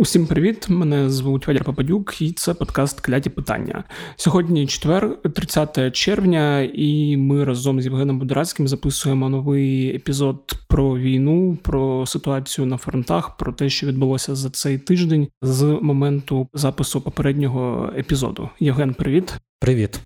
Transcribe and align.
Усім 0.00 0.26
привіт! 0.26 0.68
Мене 0.68 1.10
звуть 1.10 1.42
Федір 1.42 1.64
Попадюк, 1.64 2.22
і 2.22 2.32
це 2.32 2.54
подкаст 2.54 3.00
Кляті 3.00 3.30
питання. 3.30 3.84
Сьогодні 4.16 4.66
четвер, 4.66 5.22
30 5.34 5.92
червня, 5.96 6.60
і 6.74 7.16
ми 7.16 7.44
разом 7.44 7.80
з 7.80 7.84
Євгеном 7.84 8.18
Будорацьким 8.18 8.68
записуємо 8.68 9.28
новий 9.28 9.96
епізод 9.96 10.52
про 10.68 10.98
війну, 10.98 11.58
про 11.62 12.06
ситуацію 12.06 12.66
на 12.66 12.76
фронтах, 12.76 13.36
про 13.36 13.52
те, 13.52 13.68
що 13.68 13.86
відбулося 13.86 14.34
за 14.34 14.50
цей 14.50 14.78
тиждень 14.78 15.28
з 15.42 15.64
моменту 15.64 16.48
запису 16.54 17.00
попереднього 17.00 17.92
епізоду. 17.96 18.48
Євген, 18.60 18.94
привіт, 18.94 19.34
привіт. 19.60 20.00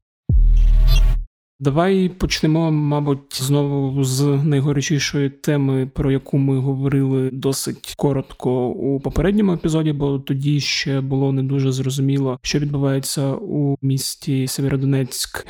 Давай 1.64 2.08
почнемо, 2.08 2.70
мабуть, 2.70 3.42
знову 3.42 4.04
з 4.04 4.22
найгорячішої 4.44 5.30
теми, 5.30 5.90
про 5.94 6.10
яку 6.10 6.38
ми 6.38 6.58
говорили 6.58 7.30
досить 7.32 7.94
коротко 7.96 8.68
у 8.68 9.00
попередньому 9.00 9.52
епізоді, 9.52 9.92
бо 9.92 10.18
тоді 10.18 10.60
ще 10.60 11.00
було 11.00 11.32
не 11.32 11.42
дуже 11.42 11.72
зрозуміло, 11.72 12.38
що 12.42 12.58
відбувається 12.58 13.32
у 13.32 13.76
місті 13.82 14.46
Сєвєродонецьк. 14.46 15.46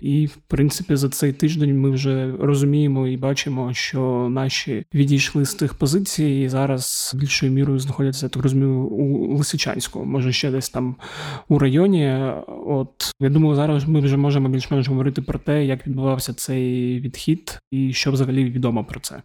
І 0.00 0.26
в 0.26 0.36
принципі 0.48 0.96
за 0.96 1.08
цей 1.08 1.32
тиждень 1.32 1.80
ми 1.80 1.90
вже 1.90 2.32
розуміємо 2.40 3.06
і 3.06 3.16
бачимо, 3.16 3.74
що 3.74 4.28
наші 4.30 4.84
відійшли 4.94 5.44
з 5.44 5.54
тих 5.54 5.74
позицій 5.74 6.24
і 6.24 6.48
зараз 6.48 7.12
більшою 7.14 7.52
мірою 7.52 7.78
знаходяться 7.78 8.28
так 8.28 8.42
розумію 8.42 8.74
у 8.80 9.36
Лисичанську, 9.36 10.04
може 10.04 10.32
ще 10.32 10.50
десь 10.50 10.68
там 10.68 10.96
у 11.48 11.58
районі. 11.58 12.22
От 12.66 13.14
я 13.20 13.28
думаю, 13.28 13.54
зараз 13.54 13.88
ми 13.88 14.00
вже 14.00 14.16
можемо 14.16 14.48
більш-менш 14.48 14.88
говорити 14.88 15.22
про 15.22 15.38
те, 15.38 15.49
як 15.52 15.86
відбувався 15.86 16.34
цей 16.34 17.00
відхід, 17.00 17.58
і 17.70 17.92
що 17.92 18.12
взагалі 18.12 18.44
відомо 18.44 18.84
про 18.84 19.00
це. 19.00 19.22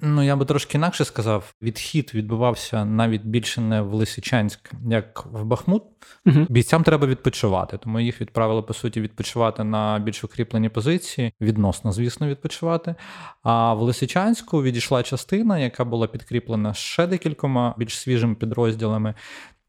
Ну, 0.00 0.22
я 0.22 0.36
би 0.36 0.44
трошки 0.44 0.78
інакше 0.78 1.04
сказав, 1.04 1.54
відхід 1.62 2.10
відбувався 2.14 2.84
навіть 2.84 3.24
більше 3.24 3.60
не 3.60 3.80
в 3.80 3.94
Лисичанськ, 3.94 4.70
як 4.90 5.26
в 5.32 5.44
Бахмут. 5.44 5.82
uh 6.26 6.46
Бійцям 6.48 6.82
треба 6.82 7.06
відпочивати, 7.06 7.78
тому 7.78 8.00
їх 8.00 8.20
відправили 8.20 8.62
по 8.62 8.74
суті 8.74 9.00
відпочивати 9.00 9.64
на 9.64 9.98
більш 9.98 10.24
укріплені 10.24 10.68
позиції, 10.68 11.32
відносно, 11.40 11.92
звісно, 11.92 12.28
відпочивати. 12.28 12.94
А 13.42 13.74
в 13.74 13.82
Лисичанську 13.82 14.62
відійшла 14.62 15.02
частина, 15.02 15.58
яка 15.58 15.84
була 15.84 16.06
підкріплена 16.06 16.74
ще 16.74 17.06
декількома 17.06 17.74
більш 17.78 17.98
свіжими 17.98 18.34
підрозділами. 18.34 19.14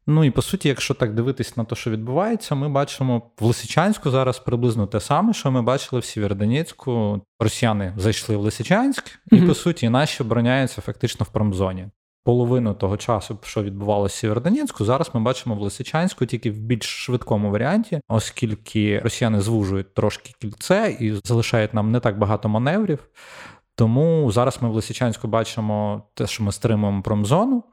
Ну 0.09 0.23
і 0.23 0.31
по 0.31 0.41
суті, 0.41 0.67
якщо 0.67 0.93
так 0.93 1.13
дивитись 1.13 1.57
на 1.57 1.63
те, 1.63 1.75
що 1.75 1.91
відбувається, 1.91 2.55
ми 2.55 2.69
бачимо 2.69 3.21
в 3.39 3.45
Лисичанську 3.45 4.09
зараз 4.09 4.39
приблизно 4.39 4.87
те 4.87 4.99
саме, 4.99 5.33
що 5.33 5.51
ми 5.51 5.61
бачили 5.61 5.99
в 5.99 6.05
Сєвєродонецьку. 6.05 7.21
Росіяни 7.39 7.93
зайшли 7.97 8.37
в 8.37 8.41
Лисичанськ, 8.41 9.19
і 9.31 9.35
mm-hmm. 9.35 9.47
по 9.47 9.53
суті 9.53 9.89
наші 9.89 10.23
обороняються 10.23 10.81
фактично 10.81 11.23
в 11.23 11.29
промзоні. 11.29 11.87
Половину 12.23 12.73
того 12.73 12.97
часу, 12.97 13.39
що 13.43 13.63
відбувалося 13.63 14.13
в 14.13 14.19
Сєвєродонецьку, 14.19 14.85
зараз 14.85 15.11
ми 15.13 15.21
бачимо 15.21 15.55
в 15.55 15.61
Лисичанську 15.61 16.25
тільки 16.25 16.51
в 16.51 16.57
більш 16.57 16.85
швидкому 16.85 17.51
варіанті, 17.51 18.01
оскільки 18.07 18.99
росіяни 18.99 19.41
звужують 19.41 19.93
трошки 19.93 20.33
кільце 20.41 20.97
і 20.99 21.13
залишають 21.23 21.73
нам 21.73 21.91
не 21.91 21.99
так 21.99 22.17
багато 22.17 22.49
маневрів. 22.49 22.99
Тому 23.75 24.31
зараз 24.31 24.57
ми 24.61 24.69
в 24.69 24.73
Лисичанську 24.73 25.27
бачимо 25.27 26.03
те, 26.13 26.27
що 26.27 26.43
ми 26.43 26.51
стримуємо 26.51 27.01
промзону. 27.01 27.63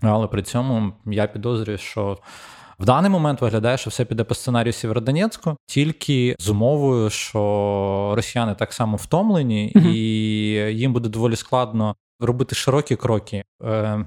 Але 0.00 0.26
при 0.26 0.42
цьому 0.42 0.92
я 1.06 1.26
підозрюю, 1.26 1.78
що 1.78 2.18
в 2.78 2.84
даний 2.84 3.10
момент 3.10 3.40
виглядає, 3.40 3.78
що 3.78 3.90
все 3.90 4.04
піде 4.04 4.24
по 4.24 4.34
сценарію 4.34 4.72
Сєвєродонецьку, 4.72 5.56
тільки 5.66 6.36
з 6.38 6.48
умовою, 6.48 7.10
що 7.10 8.12
росіяни 8.16 8.54
так 8.54 8.72
само 8.72 8.96
втомлені, 8.96 9.72
mm-hmm. 9.76 9.88
і 9.88 9.98
їм 10.78 10.92
буде 10.92 11.08
доволі 11.08 11.36
складно 11.36 11.96
робити 12.20 12.54
широкі 12.54 12.96
кроки. 12.96 13.44
Е, 13.64 14.06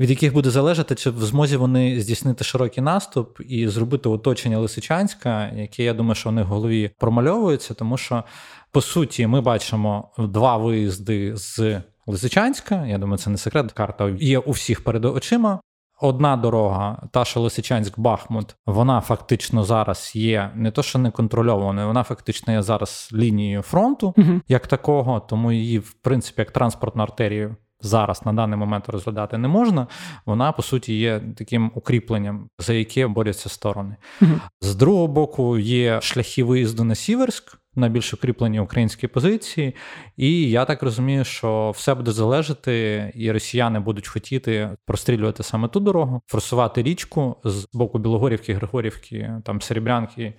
від 0.00 0.10
яких 0.10 0.32
буде 0.32 0.50
залежати, 0.50 0.94
чи 0.94 1.10
в 1.10 1.24
змозі 1.24 1.56
вони 1.56 2.00
здійснити 2.00 2.44
широкий 2.44 2.84
наступ 2.84 3.40
і 3.48 3.68
зробити 3.68 4.08
оточення 4.08 4.58
Лисичанська, 4.58 5.52
яке 5.56 5.82
я 5.82 5.94
думаю, 5.94 6.14
що 6.14 6.28
вони 6.28 6.42
в 6.42 6.46
голові 6.46 6.90
промальовуються, 6.98 7.74
тому 7.74 7.96
що 7.96 8.24
по 8.70 8.80
суті 8.80 9.26
ми 9.26 9.40
бачимо 9.40 10.10
два 10.18 10.56
виїзди 10.56 11.36
з 11.36 11.82
Лисичанська. 12.06 12.86
Я 12.86 12.98
думаю, 12.98 13.18
це 13.18 13.30
не 13.30 13.38
секрет. 13.38 13.72
Карта 13.72 14.08
є 14.20 14.38
у 14.38 14.50
всіх 14.50 14.84
перед 14.84 15.04
очима. 15.04 15.60
Одна 16.02 16.36
дорога, 16.36 17.02
та 17.12 17.24
що 17.24 17.40
Лисичанськ-Бахмут, 17.40 18.54
вона 18.66 19.00
фактично 19.00 19.64
зараз 19.64 20.12
є 20.14 20.50
не 20.54 20.70
то, 20.70 20.82
що 20.82 20.98
не 20.98 21.10
контрольованою, 21.10 21.86
вона 21.86 22.02
фактично 22.02 22.52
є 22.52 22.62
зараз 22.62 23.10
лінією 23.12 23.62
фронту 23.62 24.14
uh 24.16 24.40
як 24.48 24.66
такого, 24.66 25.20
тому 25.20 25.52
її, 25.52 25.78
в 25.78 25.92
принципі, 25.92 26.40
як 26.40 26.50
транспортну 26.50 27.02
артерію 27.02 27.56
зараз 27.80 28.26
на 28.26 28.32
даний 28.32 28.58
момент 28.58 28.88
розглядати 28.88 29.38
не 29.38 29.48
можна. 29.48 29.86
Вона 30.26 30.52
по 30.52 30.62
суті 30.62 30.98
є 30.98 31.20
таким 31.36 31.72
укріпленням, 31.74 32.48
за 32.58 32.72
яке 32.72 33.06
борються 33.06 33.48
сторони. 33.48 33.96
uh 34.22 34.40
З 34.60 34.74
другого 34.74 35.06
боку, 35.06 35.58
є 35.58 36.00
шляхи 36.00 36.44
виїзду 36.44 36.84
на 36.84 36.94
Сіверськ 36.94 37.59
на 37.74 37.88
більш 37.88 38.14
укріплені 38.14 38.60
українські 38.60 39.06
позиції. 39.06 39.74
І 40.16 40.50
я 40.50 40.64
так 40.64 40.82
розумію, 40.82 41.24
що 41.24 41.70
все 41.70 41.94
буде 41.94 42.12
залежати, 42.12 43.12
і 43.14 43.32
росіяни 43.32 43.80
будуть 43.80 44.08
хотіти 44.08 44.70
прострілювати 44.86 45.42
саме 45.42 45.68
ту 45.68 45.80
дорогу, 45.80 46.22
форсувати 46.26 46.82
річку 46.82 47.36
з 47.44 47.68
боку 47.72 47.98
Білогорівки, 47.98 48.54
Григорівки, 48.54 49.32
там 49.44 49.60
Серебрянки 49.60 50.34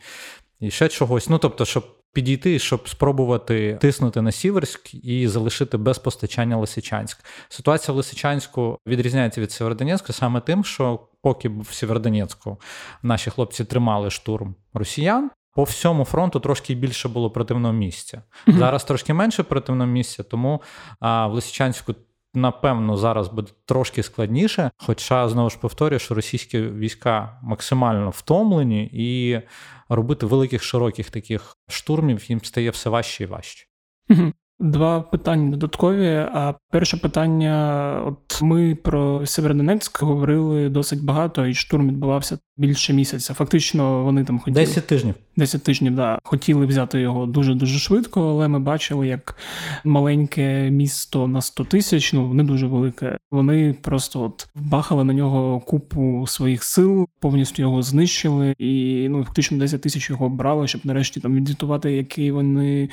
і 0.60 0.72
ще 0.72 0.88
чогось. 0.88 1.30
Ну 1.30 1.38
тобто, 1.38 1.66
щоб. 1.66 1.98
Підійти, 2.14 2.60
щоб 2.60 2.90
спробувати 2.90 3.78
тиснути 3.82 4.22
на 4.22 4.32
Сіверськ 4.32 4.94
і 4.94 5.28
залишити 5.28 5.78
без 5.78 6.00
постачання 6.00 6.58
Лисичанськ. 6.58 7.26
Ситуація 7.50 7.94
в 7.94 7.98
Лисичанську 7.98 8.78
відрізняється 8.88 9.42
від 9.42 9.52
Сєвєродонецька 9.52 10.14
саме 10.14 10.42
тим, 10.42 10.64
що 10.64 11.08
поки 11.22 11.50
в 11.50 11.68
Сєвєродонецьку 11.72 12.58
наші 13.04 13.30
хлопці 13.30 13.66
тримали 13.66 14.10
штурм 14.10 14.56
росіян, 14.74 15.30
по 15.54 15.64
всьому 15.64 16.06
фронту 16.06 16.40
трошки 16.40 16.76
більше 16.76 17.10
було 17.10 17.32
противного 17.32 17.74
місця. 17.74 18.22
Mm-hmm. 18.48 18.58
Зараз 18.58 18.84
трошки 18.84 19.14
менше 19.14 19.44
противного 19.44 19.92
місця, 19.92 20.24
тому 20.24 20.62
а, 21.00 21.28
в 21.28 21.34
Лисичанську, 21.34 21.96
напевно, 22.34 22.98
зараз 22.98 23.28
буде 23.28 23.52
трошки 23.66 24.04
складніше. 24.04 24.72
Хоча, 24.78 25.30
знову 25.30 25.50
ж 25.50 25.58
повторюю, 25.62 26.00
що 26.00 26.16
російські 26.16 26.62
війська 26.62 27.40
максимально 27.44 28.10
втомлені, 28.10 28.90
і 28.94 29.42
робити 29.90 30.26
великих 30.26 30.64
широких 30.64 31.10
таких 31.10 31.58
штурмів 31.70 32.32
їм 32.32 32.42
стає 32.42 32.70
все 32.70 32.90
важче 32.90 33.24
і 33.24 33.28
важче. 33.28 33.68
Mm-hmm. 34.10 34.34
Два 34.62 35.02
питання 35.02 35.52
додаткові. 35.52 36.08
А 36.34 36.54
перше 36.72 36.98
питання: 36.98 38.04
от 38.06 38.42
ми 38.42 38.76
про 38.76 39.26
Северодонецьк 39.26 40.02
говорили 40.04 40.70
досить 40.70 41.04
багато, 41.04 41.46
і 41.46 41.54
штурм 41.54 41.88
відбувався 41.88 42.38
більше 42.58 42.94
місяця. 42.94 43.34
Фактично, 43.34 44.04
вони 44.04 44.24
там 44.24 44.40
хотіли 44.40 44.66
10 44.66 44.88
тижнів. 44.88 45.16
10 45.38 45.64
тижнів, 45.64 45.96
да, 45.96 46.20
хотіли 46.24 46.66
взяти 46.66 47.02
його 47.02 47.26
дуже 47.26 47.54
дуже 47.54 47.80
швидко, 47.80 48.30
але 48.30 48.48
ми 48.48 48.60
бачили, 48.60 49.08
як 49.08 49.36
маленьке 49.84 50.70
місто 50.70 51.28
на 51.28 51.42
100 51.42 51.64
тисяч, 51.64 52.14
ну 52.14 52.34
не 52.34 52.44
дуже 52.44 52.68
велике. 52.68 53.18
Вони 53.32 53.76
просто 53.82 54.22
от 54.24 54.48
бахали 54.56 55.04
на 55.04 55.14
нього 55.14 55.60
купу 55.60 56.26
своїх 56.28 56.64
сил, 56.64 57.08
повністю 57.20 57.62
його 57.62 57.82
знищили, 57.82 58.56
і 58.58 59.08
ну 59.10 59.24
фактично 59.24 59.58
10 59.58 59.82
тисяч 59.82 60.10
його 60.10 60.30
брали, 60.30 60.68
щоб 60.68 60.82
нарешті 60.84 61.20
там 61.20 61.36
відзвітувати, 61.36 61.92
які 61.92 62.32
вони 62.32 62.90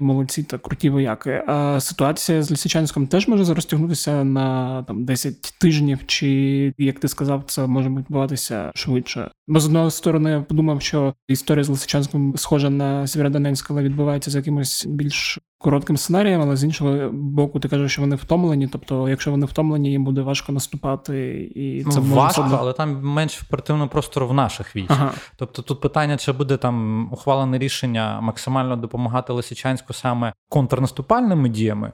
молодці 0.00 0.42
та 0.42 0.58
круті 0.58 0.90
вояки. 0.90 1.09
А 1.46 1.80
ситуація 1.80 2.42
з 2.42 2.50
Лісичанськом 2.50 3.06
теж 3.06 3.28
може 3.28 3.54
розтягнутися 3.54 4.24
на 4.24 4.82
там 4.82 5.04
10 5.04 5.54
тижнів, 5.60 5.98
чи 6.06 6.28
як 6.78 6.98
ти 6.98 7.08
сказав, 7.08 7.44
це 7.46 7.66
може 7.66 7.88
відбуватися 7.88 8.72
швидше. 8.74 9.30
Бо 9.48 9.60
з 9.60 9.66
одного 9.66 9.90
сторони 9.90 10.30
я 10.30 10.40
подумав, 10.40 10.82
що 10.82 11.14
історія 11.28 11.64
з 11.64 11.68
Лисичанським 11.68 12.34
схожа 12.36 12.70
на 12.70 13.06
Сєвєродонецьк, 13.06 13.70
але 13.70 13.82
відбувається 13.82 14.30
з 14.30 14.34
якимось 14.34 14.86
більш 14.86 15.38
коротким 15.60 15.96
сценарієм, 15.96 16.40
але 16.42 16.56
з 16.56 16.64
іншого 16.64 17.10
боку, 17.12 17.60
ти 17.60 17.68
кажеш, 17.68 17.92
що 17.92 18.02
вони 18.02 18.16
втомлені. 18.16 18.68
Тобто, 18.68 19.08
якщо 19.08 19.30
вони 19.30 19.46
втомлені, 19.46 19.90
їм 19.90 20.04
буде 20.04 20.20
важко 20.20 20.52
наступати, 20.52 21.42
і 21.54 21.84
це 21.84 22.00
ну, 22.00 22.14
важко, 22.14 22.40
особливо... 22.40 22.62
але 22.62 22.72
там 22.72 23.00
менш 23.02 23.42
оперативного 23.42 23.88
простору 23.88 24.28
в 24.28 24.34
наших 24.34 24.76
військ. 24.76 24.90
Ага. 24.90 25.10
Тобто, 25.36 25.62
тут 25.62 25.80
питання, 25.80 26.16
чи 26.16 26.32
буде 26.32 26.56
там 26.56 27.08
ухвалене 27.12 27.58
рішення 27.58 28.20
максимально 28.20 28.76
допомагати 28.76 29.32
Лисичанську 29.32 29.92
саме 29.92 30.32
контрнаступальними 30.48 31.48
діями. 31.48 31.92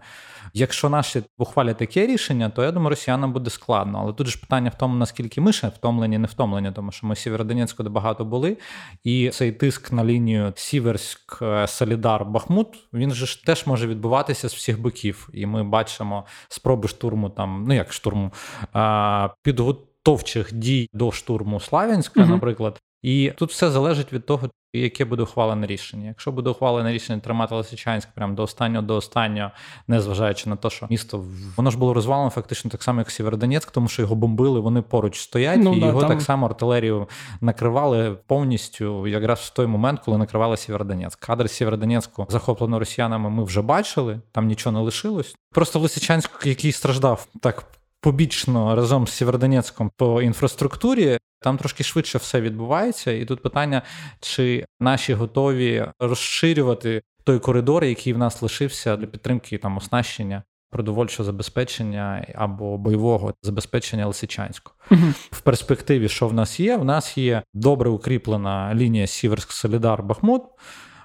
Якщо 0.59 0.89
наші 0.89 1.23
ухвалять 1.39 1.77
таке 1.77 2.07
рішення, 2.07 2.51
то 2.51 2.63
я 2.63 2.73
думаю, 2.73 2.91
росіянам 2.91 3.33
буде 3.33 3.51
складно. 3.51 3.99
Але 4.03 4.13
тут 4.13 4.27
ж 4.27 4.41
питання 4.41 4.71
в 4.71 4.79
тому, 4.79 4.97
наскільки 4.97 5.41
ми 5.41 5.53
ще 5.53 5.69
втомлені, 5.69 6.19
не 6.19 6.27
втомлені, 6.27 6.73
тому 6.73 6.93
що 6.93 7.07
ми 7.07 7.15
в 7.15 7.19
Сєвєродонецьку 7.19 7.83
де 7.83 7.89
багато 7.89 8.25
були, 8.25 8.57
і 9.05 9.31
цей 9.31 9.53
тиск 9.53 9.93
на 9.93 10.05
лінію 10.05 10.53
Сіверськ, 10.57 11.39
е, 11.43 11.67
Солідар, 11.67 12.25
Бахмут 12.25 12.69
він 12.93 13.11
же 13.11 13.27
ж 13.27 13.45
теж 13.45 13.67
може 13.67 13.87
відбуватися 13.87 14.49
з 14.49 14.55
всіх 14.55 14.81
боків. 14.81 15.29
І 15.33 15.47
ми 15.47 15.65
бачимо 15.65 16.25
спроби 16.49 16.89
штурму 16.89 17.31
там, 17.31 17.65
ну 17.69 17.75
як 17.75 17.93
штурму, 17.93 18.33
підготовчих 19.43 20.55
дій 20.55 20.89
до 20.93 21.13
штурму 21.13 21.61
Славянська, 21.61 22.21
uh 22.21 22.29
наприклад, 22.29 22.81
І 23.03 23.33
тут 23.37 23.51
все 23.51 23.71
залежить 23.71 24.13
від 24.13 24.27
того, 24.27 24.51
яке 24.81 25.05
буде 25.05 25.23
ухвалене 25.23 25.67
рішення. 25.67 26.07
Якщо 26.09 26.33
буде 26.33 26.51
ухвалене 26.51 26.93
рішення 26.93 27.21
тримати 27.21 27.55
Лисичанськ 27.55 28.09
прямо 28.15 28.35
до 28.35 28.43
останнього 28.43 28.87
до 28.87 28.97
останнього, 28.97 29.51
незважаючи 29.89 30.51
на 30.51 30.57
те, 30.57 30.71
що 30.71 30.87
місто 30.91 31.25
воно 31.57 31.71
ж 31.71 31.79
було 31.79 31.95
розвалено 31.95 32.31
фактично 32.31 32.71
так 32.71 32.83
само, 32.83 33.01
як 33.01 33.11
Сєвєродонецьк, 33.11 33.71
тому 33.71 33.89
що 33.89 34.03
його 34.03 34.15
бомбили, 34.15 34.61
вони 34.61 34.83
поруч 34.83 35.21
стоять, 35.21 35.61
ну, 35.63 35.75
і 35.77 35.81
да, 35.81 35.87
його 35.87 36.01
там... 36.01 36.09
так 36.09 36.23
само 36.23 36.47
артилерію 36.47 37.09
накривали 37.41 38.17
повністю, 38.27 39.07
якраз 39.07 39.39
в 39.39 39.51
той 39.51 39.67
момент, 39.67 40.01
коли 40.05 40.19
накривали 40.19 40.57
Сєвєродонецьк. 40.57 41.19
Кадр 41.19 41.51
Сєвєродонецьку 41.51 42.27
захоплено 42.31 42.79
росіянами. 42.79 43.31
Ми 43.31 43.45
вже 43.45 43.63
бачили, 43.63 44.21
там 44.33 44.47
нічого 44.47 44.79
не 44.79 44.85
лишилось. 44.85 45.37
Просто 45.51 45.79
Лисичанськ, 45.79 46.47
який 46.47 46.73
страждав 46.73 47.27
так. 47.41 47.76
Побічно 48.01 48.77
разом 48.77 49.07
з 49.07 49.13
Сєвєродонецьком 49.13 49.91
по 49.97 50.23
інфраструктурі 50.23 51.19
там 51.41 51.59
трошки 51.59 51.85
швидше 51.85 52.19
все 52.19 52.41
відбувається, 52.41 53.13
і 53.13 53.25
тут 53.25 53.43
питання, 53.43 53.83
чи 54.21 54.67
наші 54.81 55.15
готові 55.15 55.87
розширювати 55.99 57.03
той 57.25 57.39
коридор, 57.39 57.85
який 57.85 58.13
в 58.13 58.19
нас 58.19 58.43
лишився 58.43 58.97
для 58.97 59.07
підтримки 59.07 59.59
там 59.59 59.77
оснащення. 59.77 60.43
Продовольчого 60.71 61.25
забезпечення 61.25 62.27
або 62.35 62.79
бойового 62.79 63.35
забезпечення 63.43 64.07
Лисичанського. 64.07 64.77
В 65.31 65.41
перспективі, 65.41 66.09
що 66.09 66.29
в 66.29 66.35
нас 66.35 66.61
є, 66.61 66.77
в 66.77 66.85
нас 66.85 67.19
є 67.19 67.43
добре 67.55 67.91
укріплена 67.91 68.75
лінія 68.75 69.07
Сіверськ 69.07 69.53
Солідар 69.53 70.03
Бахмут. 70.03 70.43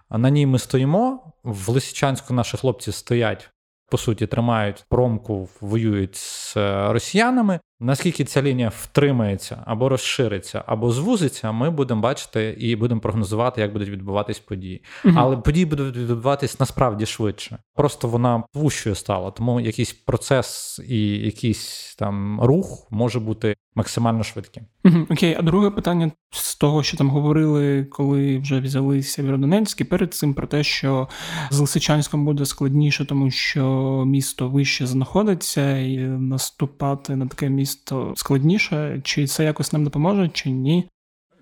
На 0.10 0.30
ній 0.30 0.46
ми 0.46 0.60
стоїмо. 0.60 1.34
В 1.44 1.70
Лисичанську 1.70 2.34
наші 2.34 2.58
хлопці 2.58 2.92
стоять, 2.92 3.50
по 3.92 3.98
суті, 3.98 4.28
тримають 4.28 4.86
промку, 4.90 5.50
воюють 5.62 6.16
з 6.16 6.58
е, 6.58 6.94
росіянами. 6.94 7.60
Наскільки 7.83 8.24
ця 8.24 8.42
лінія 8.42 8.72
втримається 8.75 9.63
або 9.66 9.89
розшириться, 9.89 10.63
або 10.66 10.92
звузиться, 10.92 11.51
ми 11.51 11.69
будемо 11.69 12.01
бачити 12.01 12.56
і 12.60 12.75
будемо 12.75 13.01
прогнозувати, 13.01 13.62
як 13.62 13.74
будуть 13.74 13.89
відбуватись 13.89 14.39
події. 14.39 14.83
Угу. 15.06 15.13
Але 15.18 15.38
події 15.38 15.66
будуть 15.66 15.98
відбуватись 15.98 16.60
насправді 16.60 17.06
швидше. 17.06 17.57
Просто 17.75 18.07
вона 18.07 18.44
вущою 18.54 18.95
стала, 18.95 19.31
тому 19.31 19.60
якийсь 19.60 19.94
процес 19.94 20.80
і 20.88 21.07
якийсь 21.07 21.95
там 22.00 22.42
рух 22.42 22.88
може 22.92 23.19
бути 23.19 23.56
максимально 23.75 24.24
швидким. 24.24 24.63
Угу. 24.86 25.07
Окей, 25.10 25.36
а 25.39 25.42
друге 25.42 25.69
питання 25.69 26.12
з 26.31 26.56
того, 26.56 26.83
що 26.83 26.98
там 26.98 27.10
говорили, 27.10 27.86
коли 27.86 28.38
вже 28.38 28.60
взяли 28.60 29.04
Сєвєродонецьк, 29.04 29.81
і 29.81 29.83
перед 29.83 30.13
цим 30.13 30.33
про 30.33 30.48
те, 30.48 30.63
що 30.63 31.07
з 31.50 31.60
Лисичанськом 31.60 32.25
буде 32.25 32.45
складніше, 32.45 33.06
тому 33.06 33.31
що 33.31 33.63
місто 34.07 34.50
вище 34.50 34.88
знаходиться, 34.88 35.78
і 35.78 35.98
наступати 35.98 37.16
на 37.16 37.28
таке 37.28 37.50
місце 37.50 37.70
місто 37.71 38.13
складніше, 38.15 39.01
чи 39.03 39.27
це 39.27 39.44
якось 39.44 39.73
нам 39.73 39.83
допоможе, 39.83 40.29
чи 40.33 40.50
ні? 40.50 40.89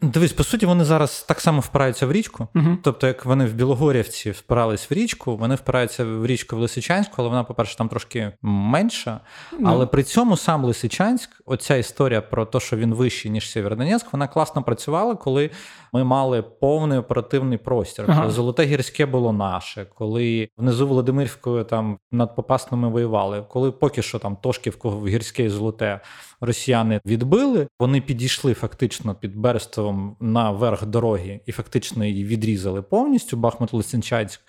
Дивись, 0.01 0.33
по 0.33 0.43
суті, 0.43 0.65
вони 0.65 0.83
зараз 0.83 1.23
так 1.27 1.41
само 1.41 1.59
впираються 1.59 2.05
в 2.05 2.11
річку. 2.11 2.47
uh 2.55 2.77
Тобто, 2.83 3.07
як 3.07 3.25
вони 3.25 3.45
в 3.45 3.53
Білогорівці 3.53 4.31
впирались 4.31 4.91
в 4.91 4.93
річку, 4.93 5.37
вони 5.37 5.55
впираються 5.55 6.05
в 6.05 6.25
річку 6.25 6.55
в 6.55 6.59
Лисичанську, 6.59 7.13
але 7.17 7.29
вона, 7.29 7.43
по-перше, 7.43 7.77
там 7.77 7.89
трошки 7.89 8.31
менша. 8.41 9.19
uh 9.53 9.63
Але 9.65 9.85
при 9.85 10.03
цьому 10.03 10.37
сам 10.37 10.65
Лисичанськ, 10.65 11.29
оця 11.45 11.75
історія 11.75 12.21
про 12.21 12.45
те, 12.45 12.59
що 12.59 12.77
він 12.77 12.93
вищий, 12.93 13.31
ніж 13.31 13.49
Сєвєродонецьк, 13.49 14.13
вона 14.13 14.27
класно 14.27 14.63
працювала, 14.63 15.15
коли 15.15 15.49
ми 15.93 16.03
мали 16.03 16.41
повний 16.41 16.97
оперативний 16.97 17.57
простір. 17.57 18.05
Ага. 18.07 18.29
Золоте 18.29 18.65
гірське 18.65 19.05
було 19.05 19.33
наше, 19.33 19.85
коли 19.95 20.49
внизу 20.57 20.87
Володимирською 20.87 21.63
там 21.63 21.97
над 22.11 22.35
Попасними 22.35 22.89
воювали. 22.89 23.45
Коли 23.49 23.71
поки 23.71 24.01
що 24.01 24.19
там 24.19 24.35
Тошківку 24.35 25.07
гірське 25.07 25.43
і 25.43 25.49
золоте 25.49 25.99
росіяни 26.41 27.01
відбили, 27.05 27.67
вони 27.79 28.01
підійшли 28.01 28.53
фактично 28.53 29.15
під 29.15 29.35
Берестовом 29.35 30.15
на 30.19 30.51
верх 30.51 30.85
дороги 30.85 31.41
і 31.45 31.51
фактично 31.51 32.05
її 32.05 32.25
відрізали 32.25 32.81
повністю. 32.81 33.37
Бахмут 33.37 33.73
Лисичанськ. 33.73 34.41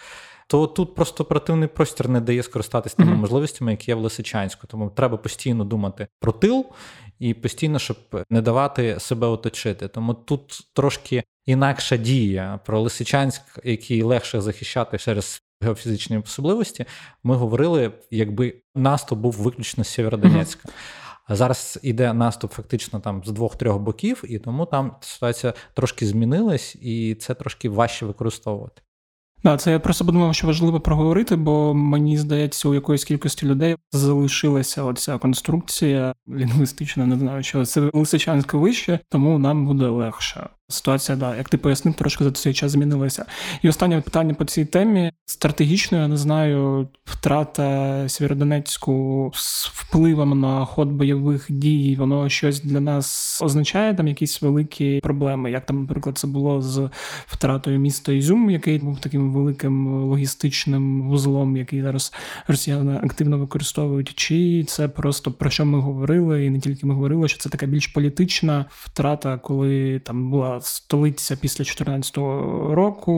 То 0.51 0.67
тут 0.67 0.95
просто 0.95 1.25
оперативний 1.25 1.69
простір 1.69 2.09
не 2.09 2.21
дає 2.21 2.43
скористатися 2.43 2.97
тими 2.97 3.13
mm-hmm. 3.13 3.17
можливостями, 3.17 3.71
які 3.71 3.91
є 3.91 3.95
в 3.95 4.01
Лисичанську. 4.01 4.67
Тому 4.67 4.91
треба 4.91 5.17
постійно 5.17 5.65
думати 5.65 6.07
про 6.21 6.33
тил 6.33 6.67
і 7.19 7.35
постійно, 7.35 7.79
щоб 7.79 7.97
не 8.31 8.43
давати 8.43 9.01
себе 9.01 9.27
оточити. 9.27 9.89
Тому 9.89 10.15
тут 10.15 10.71
трошки 10.73 11.25
інакша 11.47 11.97
дія 11.97 12.61
про 12.67 12.81
Лисичанськ, 12.81 13.43
який 13.65 14.03
легше 14.03 14.41
захищати 14.41 14.99
через 14.99 15.43
геофізичні 15.61 16.19
особливості. 16.19 16.85
Ми 17.23 17.37
говорили, 17.37 17.93
якби 18.11 18.55
наступ 18.75 19.19
був 19.19 19.33
виключно 19.33 19.85
з 19.85 19.89
Сєвєродонецька. 19.89 20.69
А 21.25 21.37
зараз 21.37 21.79
іде 21.83 22.13
наступ 22.13 22.53
фактично 22.53 23.01
там 23.01 23.23
з 23.25 23.31
двох-трьох 23.31 23.79
боків, 23.79 24.25
і 24.29 24.39
тому 24.39 24.67
там 24.67 24.97
ситуація 25.01 25.55
трошки 25.75 26.07
змінилась, 26.07 26.77
і 26.81 27.15
це 27.15 27.35
трошки 27.35 27.69
важче 27.69 28.07
використовувати. 28.07 28.83
Да, 29.45 29.57
це 29.57 29.71
я 29.71 29.79
просто 29.79 30.05
подумав, 30.05 30.35
що 30.35 30.47
важливо 30.47 30.81
проговорити, 30.81 31.37
бо 31.37 31.75
мені 31.75 32.19
здається, 32.19 32.69
у 32.69 32.75
якоїсь 32.75 33.05
кількості 33.05 33.47
людей 33.47 33.77
залишилася 33.93 34.83
оця 34.83 35.19
конструкція 35.19 36.15
лінгвістична, 36.29 37.07
не 37.07 37.19
знаю, 37.19 37.43
що 37.43 37.65
це 37.65 37.91
лисичанське 37.93 38.57
вище, 38.57 38.99
тому 39.09 39.39
нам 39.39 39.67
буде 39.67 39.87
легше. 39.87 40.49
Ситуація, 40.69 41.19
да, 41.19 41.37
як 41.37 41.49
ти 41.49 41.59
пояснив, 41.59 41.95
трошки 41.95 42.25
за 42.25 42.31
цей 42.31 42.55
час 42.55 42.73
змінилася. 42.73 43.25
І 43.63 43.69
останнє 43.69 44.01
питання 44.01 44.35
по 44.35 44.45
цій 44.45 44.65
темі 44.65 45.13
стратегічно, 45.31 45.99
я 45.99 46.09
не 46.09 46.17
знаю, 46.17 46.89
втрата 47.05 48.05
Сєвєродонецьку 48.09 49.31
з 49.35 49.67
впливом 49.67 50.41
на 50.41 50.65
ход 50.65 50.89
бойових 50.89 51.47
дій, 51.49 51.97
воно 51.99 52.29
щось 52.29 52.61
для 52.61 52.81
нас 52.81 53.39
означає 53.43 53.95
там 53.95 54.09
якісь 54.09 54.43
великі 54.43 55.01
проблеми. 55.01 55.51
Як 55.51 55.67
там, 55.67 55.81
наприклад, 55.81 56.19
це 56.19 56.27
було 56.27 56.63
з 56.63 56.91
втратою 57.27 57.79
міста 57.79 58.13
Ізюм, 58.13 58.51
який 58.51 58.79
був 58.79 59.01
таким 59.01 59.33
великим 59.33 60.05
логістичним 60.05 61.09
вузлом, 61.09 61.57
який 61.57 61.83
зараз 61.83 62.13
росіяни 62.49 63.01
активно 63.03 63.39
використовують, 63.39 64.15
чи 64.15 64.65
це 64.65 64.89
просто 64.89 65.33
про 65.33 65.51
що 65.51 65.65
ми 65.65 65.81
говорили, 65.81 66.45
і 66.45 66.51
не 66.51 66.61
тільки 66.61 66.87
ми 66.87 66.95
говорили, 66.95 67.29
що 67.29 67.39
це 67.39 67.49
така 67.49 67.67
більш 67.67 67.87
політична 67.87 68.65
втрата, 68.71 69.39
коли 69.39 69.99
там 69.99 70.31
була 70.31 70.61
столиця 70.61 71.37
після 71.37 71.65
2014 71.65 72.17
року 72.75 73.13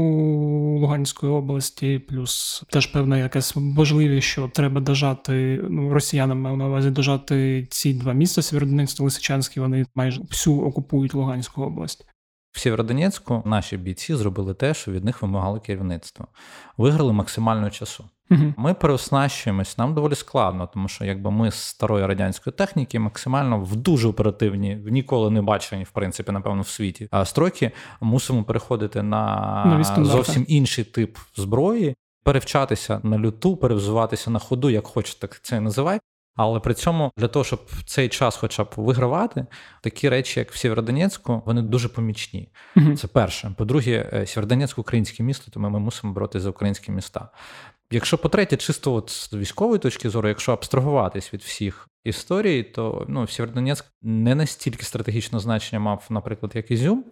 Луганської 0.80 1.32
області, 1.32 2.01
плюс 2.08 2.62
теж 2.70 2.86
певна 2.86 3.18
якась 3.18 3.56
можливість, 3.56 4.26
що 4.26 4.50
треба 4.54 4.80
дожати 4.80 5.60
ну, 5.70 5.94
росіянам 5.94 6.40
мав 6.40 6.56
на 6.56 6.66
увазі 6.66 6.90
дожати 6.90 7.66
ці 7.70 7.94
два 7.94 8.12
міста 8.12 8.42
Сєвєродонецьк 8.42 8.98
та 8.98 9.04
Лисичанський, 9.04 9.62
Вони 9.62 9.86
майже 9.94 10.20
всю 10.30 10.60
окупують 10.60 11.14
Луганську 11.14 11.62
область. 11.62 12.06
В 12.52 12.58
Сєвєродонецьку 12.58 13.42
наші 13.44 13.76
бійці 13.76 14.14
зробили 14.14 14.54
те, 14.54 14.74
що 14.74 14.92
від 14.92 15.04
них 15.04 15.22
вимагали 15.22 15.60
керівництво. 15.60 16.26
Виграли 16.76 17.12
максимально 17.12 17.70
часу. 17.70 18.04
Угу. 18.30 18.54
Ми 18.56 18.74
переоснащуємось, 18.74 19.78
нам 19.78 19.94
доволі 19.94 20.14
складно, 20.14 20.68
тому 20.72 20.88
що 20.88 21.04
якби 21.04 21.30
ми 21.30 21.50
з 21.50 21.54
старої 21.54 22.06
радянської 22.06 22.54
техніки 22.54 22.98
максимально 22.98 23.60
в 23.60 23.76
дуже 23.76 24.08
оперативні, 24.08 24.74
ніколи 24.86 25.30
не 25.30 25.42
бачені, 25.42 25.84
в 25.84 25.90
принципі, 25.90 26.32
напевно, 26.32 26.62
в 26.62 26.68
світі 26.68 27.08
строки 27.24 27.70
мусимо 28.00 28.44
переходити 28.44 29.02
на 29.02 29.84
зовсім 29.98 30.44
інший 30.48 30.84
тип 30.84 31.18
зброї, 31.36 31.94
перевчатися 32.24 33.00
на 33.02 33.18
люту, 33.18 33.56
перевзуватися 33.56 34.30
на 34.30 34.38
ходу, 34.38 34.70
як 34.70 34.86
хочете, 34.86 35.28
це 35.42 35.60
називай. 35.60 36.00
Але 36.36 36.60
при 36.60 36.74
цьому 36.74 37.12
для 37.16 37.28
того, 37.28 37.44
щоб 37.44 37.60
цей 37.86 38.08
час, 38.08 38.36
хоча 38.36 38.64
б 38.64 38.68
вигравати, 38.76 39.46
такі 39.80 40.08
речі, 40.08 40.40
як 40.40 40.52
в 40.52 40.56
Сєвєродонецьку, 40.56 41.42
вони 41.46 41.62
дуже 41.62 41.88
помічні. 41.88 42.48
Це 42.98 43.06
перше. 43.08 43.54
По-друге, 43.58 44.10
е, 44.12 44.26
Сєвєродонецьк– 44.26 44.78
українське 44.78 45.22
місто, 45.22 45.50
тому 45.50 45.70
ми 45.70 45.78
мусимо 45.78 46.12
боротися 46.12 46.42
за 46.42 46.50
українські 46.50 46.92
міста. 46.92 47.28
Якщо 47.90 48.18
по-третє, 48.18 48.56
чисто 48.56 48.94
от 48.94 49.10
з 49.10 49.32
військової 49.32 49.78
точки 49.78 50.10
зору, 50.10 50.28
якщо 50.28 50.52
абстрагуватись 50.52 51.34
від 51.34 51.42
всіх 51.42 51.88
історії, 52.04 52.62
то 52.62 53.06
ну, 53.08 53.26
Сєвєродонецьк 53.26 53.84
не 54.02 54.34
настільки 54.34 54.84
стратегічне 54.84 55.38
значення 55.38 55.80
мав, 55.80 56.06
наприклад, 56.10 56.52
як 56.54 56.70
Ізюм. 56.70 57.04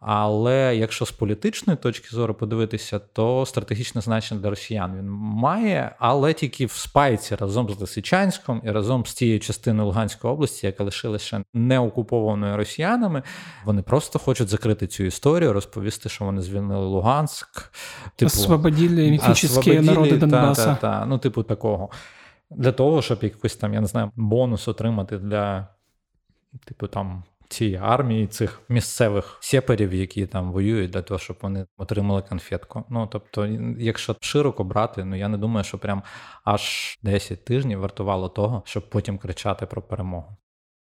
Але 0.00 0.76
якщо 0.76 1.06
з 1.06 1.10
політичної 1.10 1.76
точки 1.76 2.08
зору 2.10 2.34
подивитися, 2.34 2.98
то 2.98 3.46
стратегічне 3.46 4.00
значення 4.00 4.40
для 4.40 4.50
росіян 4.50 4.98
він 4.98 5.10
має, 5.10 5.94
але 5.98 6.32
тільки 6.32 6.66
в 6.66 6.70
спайці 6.70 7.34
разом 7.34 7.70
з 7.70 7.80
Лисичанськом 7.80 8.62
і 8.64 8.70
разом 8.70 9.06
з 9.06 9.14
тією 9.14 9.40
частиною 9.40 9.86
Луганської 9.86 10.32
області, 10.32 10.66
яка 10.66 10.84
лишилася 10.84 11.44
не 11.54 11.78
окупованою 11.78 12.56
росіянами, 12.56 13.22
вони 13.64 13.82
просто 13.82 14.18
хочуть 14.18 14.48
закрити 14.48 14.86
цю 14.86 15.04
історію, 15.04 15.52
розповісти, 15.52 16.08
що 16.08 16.24
вони 16.24 16.42
звільнили 16.42 16.86
Луганськ, 16.86 17.72
типу 18.16 18.26
освободили 18.26 19.10
міфічні 19.10 19.80
народи 19.80 20.16
Донбаса. 20.16 20.64
Та, 20.64 20.74
та, 20.74 21.00
та, 21.00 21.06
ну, 21.06 21.18
типу, 21.18 21.42
такого 21.42 21.90
для 22.50 22.72
того, 22.72 23.02
щоб 23.02 23.18
якийсь 23.22 23.56
там, 23.56 23.74
я 23.74 23.80
не 23.80 23.86
знаю, 23.86 24.10
бонус 24.16 24.68
отримати 24.68 25.18
для, 25.18 25.68
типу, 26.64 26.86
там. 26.86 27.24
Цієї 27.48 27.76
армії, 27.76 28.26
цих 28.26 28.62
місцевих 28.68 29.38
сеперів, 29.40 29.94
які 29.94 30.26
там 30.26 30.52
воюють, 30.52 30.90
для 30.90 31.02
того, 31.02 31.18
щоб 31.18 31.36
вони 31.42 31.66
отримали 31.76 32.22
конфетку. 32.22 32.84
Ну 32.90 33.08
тобто, 33.12 33.46
якщо 33.78 34.16
широко 34.20 34.64
брати, 34.64 35.04
ну 35.04 35.16
я 35.16 35.28
не 35.28 35.38
думаю, 35.38 35.64
що 35.64 35.78
прям 35.78 36.02
аж 36.44 36.98
10 37.02 37.44
тижнів 37.44 37.80
вартувало 37.80 38.28
того, 38.28 38.62
щоб 38.66 38.90
потім 38.90 39.18
кричати 39.18 39.66
про 39.66 39.82
перемогу. 39.82 40.36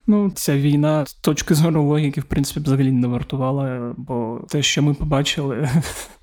Ну, 0.06 0.30
ця 0.30 0.56
війна 0.56 1.06
з 1.06 1.14
точки 1.14 1.54
зору 1.54 1.82
логіки, 1.82 2.20
в 2.20 2.24
принципі, 2.24 2.60
взагалі 2.60 2.92
не 2.92 3.06
вартувала, 3.06 3.94
бо 3.96 4.40
те, 4.48 4.62
що 4.62 4.82
ми 4.82 4.94
побачили, 4.94 5.68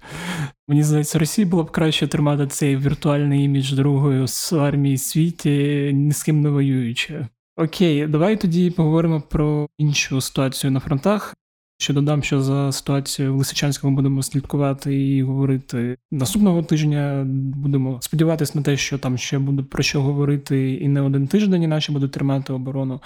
мені 0.67 0.83
здається, 0.83 1.19
Росії 1.19 1.45
було 1.45 1.63
б 1.63 1.71
краще 1.71 2.07
тримати 2.07 2.47
цей 2.47 2.77
віртуальний 2.77 3.43
імідж 3.43 3.71
другою 3.71 4.27
з 4.27 4.53
армії 4.53 4.97
світі, 4.97 5.91
ні 5.93 6.11
з 6.11 6.23
ким 6.23 6.41
не 6.41 6.49
воюючи. 6.49 7.27
Окей, 7.57 8.07
давай 8.07 8.37
тоді 8.37 8.71
поговоримо 8.71 9.21
про 9.21 9.67
іншу 9.77 10.21
ситуацію 10.21 10.71
на 10.71 10.79
фронтах. 10.79 11.35
Ще 11.81 11.93
додам, 11.93 12.23
що 12.23 12.41
за 12.41 12.71
ситуацією 12.71 13.35
в 13.35 13.37
Лисичанському 13.37 13.95
будемо 13.95 14.23
слідкувати 14.23 15.07
і 15.07 15.23
говорити 15.23 15.97
наступного 16.11 16.63
тижня. 16.63 17.23
Будемо 17.55 17.97
сподіватися 18.01 18.51
на 18.55 18.61
те, 18.61 18.77
що 18.77 18.97
там 18.97 19.17
ще 19.17 19.39
буде 19.39 19.63
про 19.63 19.83
що 19.83 20.01
говорити, 20.01 20.73
і 20.73 20.87
не 20.87 21.01
один 21.01 21.27
тиждень, 21.27 21.63
і 21.63 21.67
наші 21.67 21.91
будуть 21.91 22.11
тримати 22.11 22.53
оборону. 22.53 23.01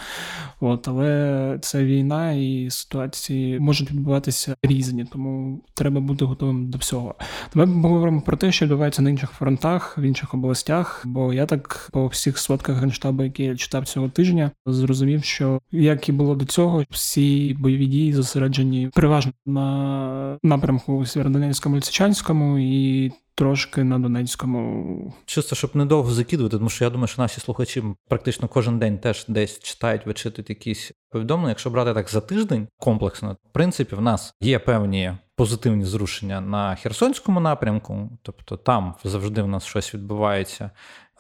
От, 0.60 0.88
Але 0.88 1.58
це 1.62 1.84
війна, 1.84 2.32
і 2.32 2.68
ситуації 2.70 3.60
можуть 3.60 3.92
відбуватися 3.92 4.56
різні, 4.64 5.06
тому 5.06 5.62
треба 5.74 6.02
бути 6.02 6.26
готовим 6.26 6.70
до 6.70 6.78
всього. 6.78 7.16
Давай 7.56 7.82
поговоримо 7.82 8.22
про 8.22 8.38
те, 8.38 8.52
що 8.52 8.66
відбувається 8.66 9.02
на 9.02 9.10
інших 9.10 9.32
фронтах, 9.32 9.98
в 9.98 10.02
інших 10.02 10.34
областях. 10.34 11.04
Бо 11.06 11.34
я 11.34 11.46
так 11.46 11.90
по 11.92 12.08
всіх 12.08 12.38
сводках 12.38 12.78
генштабу, 12.78 13.24
які 13.24 13.44
я 13.44 13.56
читав 13.56 13.88
цього 13.88 14.10
тижня, 14.10 14.52
зрозумів, 14.66 15.24
що 15.24 15.62
як 15.72 16.10
і 16.10 16.12
було 16.12 16.36
до 16.36 16.46
цього, 16.46 16.84
всі 16.90 17.56
бойові 17.60 17.86
дії 17.86 18.14
зосереджені 18.14 18.63
зосереджені 18.64 18.90
переважно 18.94 19.32
на 19.46 20.38
напрямку 20.44 21.06
Сєвєродонецькому 21.06 21.76
Лисичанському 21.76 22.60
і 22.60 23.12
трошки 23.36 23.84
на 23.84 24.00
Донецькому. 24.00 25.14
Чисто, 25.26 25.56
щоб 25.56 25.76
недовго 25.76 26.12
закидувати, 26.12 26.58
тому 26.58 26.70
що 26.70 26.84
я 26.84 26.90
думаю, 26.90 27.08
що 27.08 27.22
наші 27.22 27.42
слухачі 27.42 27.84
практично 28.10 28.48
кожен 28.48 28.80
день 28.80 28.98
теж 28.98 29.26
десь 29.28 29.60
читають, 29.60 30.06
вичитують 30.06 30.50
якісь 30.50 30.92
повідомлення. 31.10 31.50
Якщо 31.50 31.70
брати 31.70 31.94
так 31.94 32.10
за 32.10 32.22
тиждень 32.22 32.68
комплексно, 32.80 33.38
в 33.50 33.54
принципі, 33.54 33.96
в 33.96 34.02
нас 34.02 34.34
є 34.42 34.60
певні. 34.60 35.14
Позитивні 35.36 35.86
зрушення 35.86 36.42
на 36.42 36.76
Херсонському 36.76 37.40
напрямку, 37.40 38.10
тобто 38.22 38.58
там 38.58 38.94
завжди 39.04 39.42
в 39.42 39.48
нас 39.48 39.66
щось 39.66 39.94
відбувається 39.94 40.72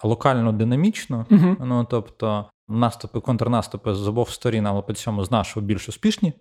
локально 0.03 0.51
динамічно. 0.51 1.25
uh 1.29 1.55
Ну 1.59 1.87
тобто, 1.89 2.45
наступи, 2.67 3.19
контрнаступи 3.19 3.95
з 3.95 4.07
обох 4.07 4.31
сторін, 4.31 4.67
але 4.67 4.81
по 4.81 4.93
цьому 4.93 5.25
з 5.25 5.31
нашого 5.31 5.65
більш 5.65 5.89
успішні. 5.89 6.33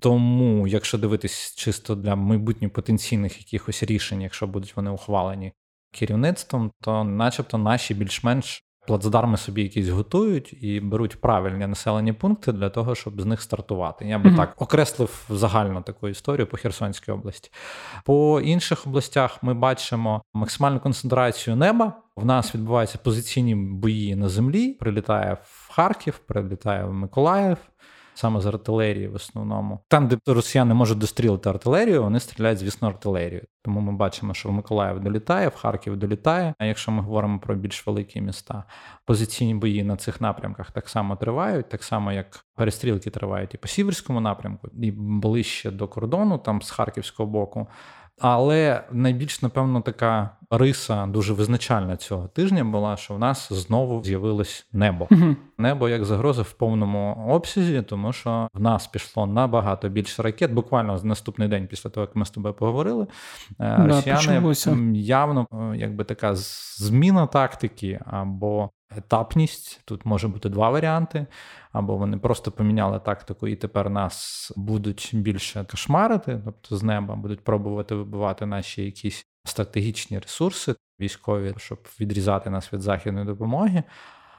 Тому, 0.00 0.66
якщо 0.66 0.98
дивитись 0.98 1.54
чисто 1.54 1.94
для 1.94 2.16
майбутніх 2.16 2.72
потенційних 2.72 3.38
якихось 3.38 3.82
рішень, 3.82 4.22
якщо 4.22 4.46
будуть 4.46 4.76
вони 4.76 4.90
ухвалені 4.90 5.52
керівництвом, 5.90 6.72
то, 6.80 7.04
начебто, 7.04 7.58
наші 7.58 7.94
більш-менш 7.94 8.64
плацдарми 8.86 9.36
собі 9.36 9.62
якісь 9.62 9.88
готують 9.88 10.64
і 10.64 10.80
беруть 10.80 11.20
правильні 11.20 11.66
населені 11.66 12.12
пункти 12.12 12.52
для 12.52 12.70
того, 12.70 12.94
щоб 12.94 13.20
з 13.20 13.24
них 13.24 13.42
стартувати. 13.42 14.06
Я 14.06 14.18
би 14.18 14.30
mm-hmm. 14.30 14.36
так 14.36 14.54
окреслив 14.58 15.24
загально 15.28 15.82
таку 15.82 16.08
історію 16.08 16.46
по 16.46 16.56
Херсонській 16.56 17.12
області. 17.12 17.50
По 18.04 18.40
інших 18.40 18.86
областях 18.86 19.42
ми 19.42 19.54
бачимо 19.54 20.22
максимальну 20.34 20.80
концентрацію 20.80 21.56
неба. 21.56 21.92
В 22.16 22.24
нас 22.24 22.54
відбуваються 22.54 22.98
позиційні 23.02 23.54
бої 23.54 24.16
на 24.16 24.28
землі. 24.28 24.72
Прилітає 24.72 25.36
в 25.44 25.72
Харків, 25.72 26.18
прилітає 26.18 26.84
в 26.84 26.92
Миколаїв 26.92 27.56
саме 28.14 28.40
з 28.40 28.46
артилерії 28.46 29.08
в 29.08 29.14
основному. 29.14 29.80
Там, 29.88 30.08
де 30.08 30.18
росіяни 30.26 30.74
можуть 30.74 30.98
дострілити 30.98 31.48
артилерію, 31.48 32.02
вони 32.02 32.20
стріляють, 32.20 32.58
звісно, 32.58 32.88
артилерію. 32.88 33.42
Тому 33.62 33.80
ми 33.80 33.92
бачимо, 33.92 34.34
що 34.34 34.48
в 34.48 34.52
Миколаїв 34.52 35.00
долітає, 35.00 35.48
в 35.48 35.54
Харків 35.54 35.96
долітає. 35.96 36.54
А 36.58 36.64
якщо 36.64 36.92
ми 36.92 37.02
говоримо 37.02 37.38
про 37.38 37.54
більш 37.54 37.86
великі 37.86 38.20
міста, 38.20 38.64
позиційні 39.04 39.54
бої 39.54 39.84
на 39.84 39.96
цих 39.96 40.20
напрямках 40.20 40.70
так 40.70 40.88
само 40.88 41.16
тривають, 41.16 41.68
так 41.68 41.82
само 41.82 42.12
як 42.12 42.44
перестрілки 42.54 43.10
тривають 43.10 43.54
і 43.54 43.58
по 43.58 43.68
Сіверському 43.68 44.20
напрямку, 44.20 44.68
і 44.82 44.90
ближче 44.96 45.70
до 45.70 45.88
кордону, 45.88 46.38
там 46.38 46.62
з 46.62 46.70
харківського 46.70 47.30
боку. 47.30 47.66
Але 48.20 48.84
найбільш, 48.90 49.42
напевно, 49.42 49.80
така 49.80 50.30
риса 50.50 51.06
дуже 51.06 51.32
визначальна 51.32 51.96
цього 51.96 52.28
тижня 52.28 52.64
була, 52.64 52.96
що 52.96 53.14
в 53.14 53.18
нас 53.18 53.52
знову 53.52 54.04
з'явилось 54.04 54.66
небо. 54.72 55.08
Небо 55.58 55.88
як 55.88 56.04
загроза 56.04 56.42
в 56.42 56.52
повному 56.52 57.26
обсязі, 57.28 57.82
тому 57.82 58.12
що 58.12 58.48
в 58.54 58.60
нас 58.60 58.86
пішло 58.86 59.26
набагато 59.26 59.88
більше 59.88 60.22
ракет. 60.22 60.52
Буквально 60.52 61.00
наступний 61.02 61.48
день 61.48 61.66
після 61.66 61.90
того, 61.90 62.06
як 62.06 62.16
ми 62.16 62.24
з 62.24 62.30
тобою 62.30 62.54
поговорили, 62.54 63.02
е, 63.04 63.06
да, 63.58 63.86
росіяни 63.86 64.20
почалося. 64.20 64.76
явно 64.94 65.46
е, 65.52 65.76
якби 65.76 66.04
така 66.04 66.34
зміна 66.34 67.26
тактики 67.26 68.00
або 68.06 68.70
етапність. 68.96 69.80
Тут 69.84 70.04
може 70.06 70.28
бути 70.28 70.48
два 70.48 70.70
варіанти, 70.70 71.26
або 71.72 71.96
вони 71.96 72.18
просто 72.18 72.50
поміняли 72.50 73.00
тактику, 73.00 73.48
і 73.48 73.56
тепер 73.56 73.90
нас 73.90 74.52
будуть 74.56 75.10
більше 75.12 75.66
кошмарити, 75.70 76.40
тобто 76.44 76.76
з 76.76 76.82
неба 76.82 77.14
будуть 77.14 77.44
пробувати 77.44 77.94
вибивати 77.94 78.46
наші 78.46 78.84
якісь 78.84 79.26
стратегічні 79.44 80.18
ресурси 80.18 80.74
військові, 81.00 81.54
щоб 81.56 81.88
відрізати 82.00 82.50
нас 82.50 82.72
від 82.72 82.80
західної 82.80 83.26
допомоги. 83.26 83.82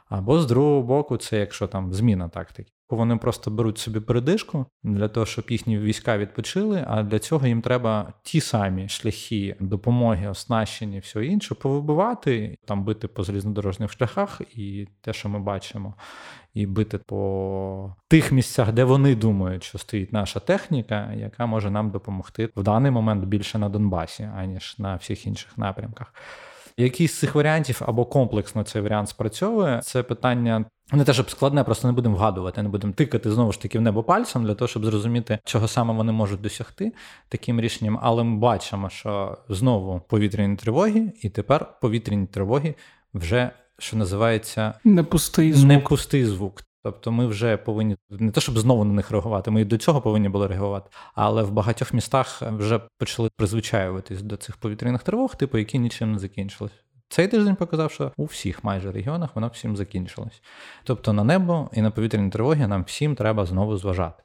Або 0.10 0.40
з 0.40 0.46
другого 0.46 0.82
боку, 0.82 1.18
це 1.18 1.40
якщо 1.40 1.68
там 1.68 1.94
зміна 1.94 2.30
тактики. 2.30 2.72
Вони 2.90 3.18
просто 3.18 3.52
беруть 3.52 3.78
собі 3.78 4.00
передишку 4.00 4.66
для 4.84 5.08
того, 5.08 5.26
щоб 5.26 5.46
їхні 5.50 5.80
війська 5.80 6.18
відпочили. 6.18 6.86
А 6.88 7.04
для 7.04 7.20
цього 7.20 7.48
їм 7.48 7.62
треба 7.62 8.14
ті 8.24 8.42
самі 8.42 8.90
шляхи 8.90 9.56
допомоги, 9.60 10.28
оснащення, 10.28 11.00
все 11.00 11.26
інше, 11.26 11.56
повибивати, 11.56 12.58
там 12.66 12.84
бити 12.84 13.08
по 13.08 13.24
залізнодорожніх 13.24 13.92
шляхах, 13.92 14.42
і 14.56 14.88
те, 15.02 15.14
що 15.14 15.30
ми 15.30 15.40
бачимо, 15.40 15.94
і 16.54 16.66
бити 16.66 16.98
по 16.98 17.96
тих 18.08 18.32
місцях, 18.32 18.72
де 18.72 18.84
вони 18.84 19.16
думають, 19.16 19.64
що 19.64 19.78
стоїть 19.78 20.14
наша 20.14 20.40
техніка, 20.40 21.14
яка 21.14 21.46
може 21.46 21.70
нам 21.70 21.92
допомогти 21.92 22.50
в 22.56 22.64
даний 22.64 22.92
момент 22.92 23.26
більше 23.26 23.58
на 23.58 23.70
Донбасі, 23.70 24.30
аніж 24.36 24.76
на 24.80 24.96
всіх 24.96 25.28
інших 25.28 25.58
напрямках. 25.58 26.14
Який 26.78 27.08
з 27.08 27.20
цих 27.20 27.36
варіантів 27.36 27.82
або 27.86 28.06
комплексно 28.06 28.64
цей 28.64 28.82
варіант 28.82 29.10
спрацьовує, 29.10 29.82
це 29.84 30.04
питання. 30.04 30.66
Не 30.92 31.04
те, 31.04 31.14
щоб 31.14 31.30
складне, 31.30 31.64
просто 31.64 31.88
не 31.88 31.94
будемо 31.94 32.16
вгадувати, 32.16 32.64
не 32.64 32.70
будемо 32.70 32.94
тикати 32.94 33.32
знову 33.32 33.52
ж 33.52 33.62
таки 33.62 33.80
в 33.80 33.82
небо 33.82 34.04
пальцем 34.04 34.44
для 34.44 34.54
того, 34.54 34.68
щоб 34.68 34.86
зрозуміти, 34.86 35.40
чого 35.44 35.68
саме 35.68 35.94
вони 35.94 36.12
можуть 36.12 36.42
досягти 36.42 36.94
таким 37.30 37.62
рішенням. 37.62 38.00
Але 38.02 38.24
ми 38.24 38.38
бачимо, 38.38 38.90
що 38.90 39.38
знову 39.50 40.02
повітряні 40.08 40.56
тривоги, 40.56 41.14
і 41.22 41.30
тепер 41.30 41.80
повітряні 41.82 42.28
тривоги 42.28 42.76
вже 43.14 43.52
що 43.78 43.98
називається 43.98 44.74
не 44.84 45.04
пустий 45.04 45.54
звук. 45.54 45.68
Не 45.68 45.80
пустий 45.80 46.26
звук. 46.26 46.62
Тобто 46.86 47.12
ми 47.12 47.28
вже 47.28 47.58
повинні 47.58 47.98
не 48.10 48.32
те, 48.32 48.42
щоб 48.42 48.58
знову 48.58 48.84
на 48.84 48.94
них 48.94 49.12
реагувати, 49.12 49.52
ми 49.52 49.62
і 49.62 49.66
до 49.66 49.78
цього 49.78 50.02
повинні 50.02 50.30
були 50.30 50.48
реагувати. 50.48 50.90
Але 51.16 51.44
в 51.44 51.52
багатьох 51.52 51.94
містах 51.94 52.42
вже 52.42 52.80
почали 52.98 53.30
призвичаюватись 53.38 54.22
до 54.22 54.38
цих 54.38 54.58
повітряних 54.58 55.04
тривог, 55.04 55.36
типу, 55.36 55.58
які 55.58 55.80
нічим 55.80 56.12
не 56.12 56.20
закінчились. 56.20 56.72
Цей 57.10 57.28
тиждень 57.28 57.56
показав, 57.56 57.92
що 57.92 58.12
у 58.18 58.26
всіх 58.26 58.64
майже 58.64 58.92
регіонах 58.92 59.36
воно 59.36 59.48
всім 59.48 59.78
закінчилось. 59.78 60.42
Тобто 60.84 61.14
на 61.14 61.24
небо 61.24 61.70
і 61.74 61.82
на 61.82 61.92
повітряні 61.92 62.30
тривоги 62.30 62.68
нам 62.68 62.84
всім 62.84 63.16
треба 63.16 63.46
знову 63.46 63.78
зважати. 63.78 64.25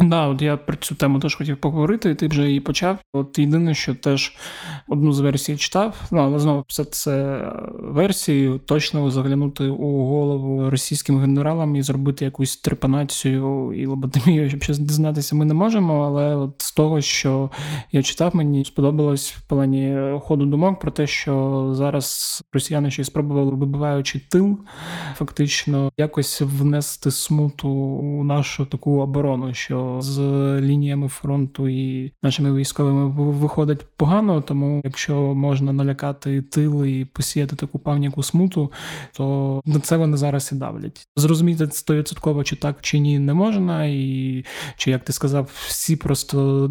Да, 0.00 0.28
от 0.28 0.42
я 0.42 0.56
про 0.56 0.76
цю 0.76 0.94
тему 0.94 1.20
теж 1.20 1.34
хотів 1.34 1.56
поговорити, 1.56 2.10
і 2.10 2.14
ти 2.14 2.28
вже 2.28 2.48
її 2.48 2.60
почав. 2.60 2.98
От 3.12 3.38
єдине, 3.38 3.74
що 3.74 3.94
теж 3.94 4.36
одну 4.88 5.12
з 5.12 5.20
версій 5.20 5.56
читав, 5.56 6.00
ну 6.10 6.18
але 6.18 6.38
знову 6.38 6.64
все 6.68 6.84
це 6.84 7.42
версії, 7.78 8.58
точно 8.58 9.10
заглянути 9.10 9.64
у 9.64 10.06
голову 10.06 10.70
російським 10.70 11.18
генералам 11.18 11.76
і 11.76 11.82
зробити 11.82 12.24
якусь 12.24 12.56
трепанацію 12.56 13.72
і 13.72 13.86
лоботомію, 13.86 14.48
щоб 14.48 14.62
щось 14.62 14.78
дізнатися, 14.78 15.36
ми 15.36 15.44
не 15.44 15.54
можемо. 15.54 16.04
Але 16.04 16.36
от 16.36 16.54
з 16.58 16.72
того, 16.72 17.00
що 17.00 17.50
я 17.92 18.02
читав, 18.02 18.36
мені 18.36 18.64
сподобалось 18.64 19.32
в 19.32 19.40
плані 19.40 19.96
ходу 20.20 20.46
думок 20.46 20.80
про 20.80 20.90
те, 20.90 21.06
що 21.06 21.66
зараз 21.72 22.42
росіяни 22.52 22.90
ще 22.90 23.04
спробували, 23.04 23.50
вибиваючи 23.50 24.20
тил, 24.30 24.58
фактично 25.14 25.90
якось 25.96 26.40
внести 26.40 27.10
смуту 27.10 27.68
у 27.68 28.24
нашу 28.24 28.66
таку 28.66 29.00
оборону. 29.00 29.54
що 29.54 29.85
з 30.00 30.20
лініями 30.60 31.08
фронту 31.08 31.68
і 31.68 32.12
нашими 32.22 32.54
військовими 32.54 33.30
виходить 33.30 33.86
погано. 33.96 34.40
Тому 34.40 34.80
якщо 34.84 35.34
можна 35.34 35.72
налякати 35.72 36.42
тил 36.42 36.84
і 36.84 37.04
посіяти 37.04 37.56
таку 37.56 37.78
паніку 37.78 38.22
смуту, 38.22 38.72
то 39.12 39.60
на 39.66 39.80
це 39.80 39.96
вони 39.96 40.16
зараз 40.16 40.50
і 40.52 40.54
давлять. 40.54 41.08
Зрозуміти 41.16 41.68
стовідсотково, 41.70 42.44
чи 42.44 42.56
так 42.56 42.76
чи 42.80 42.98
ні, 42.98 43.18
не 43.18 43.34
можна, 43.34 43.84
і 43.84 44.44
чи 44.76 44.90
як 44.90 45.04
ти 45.04 45.12
сказав, 45.12 45.50
всі 45.66 45.96
просто 45.96 46.70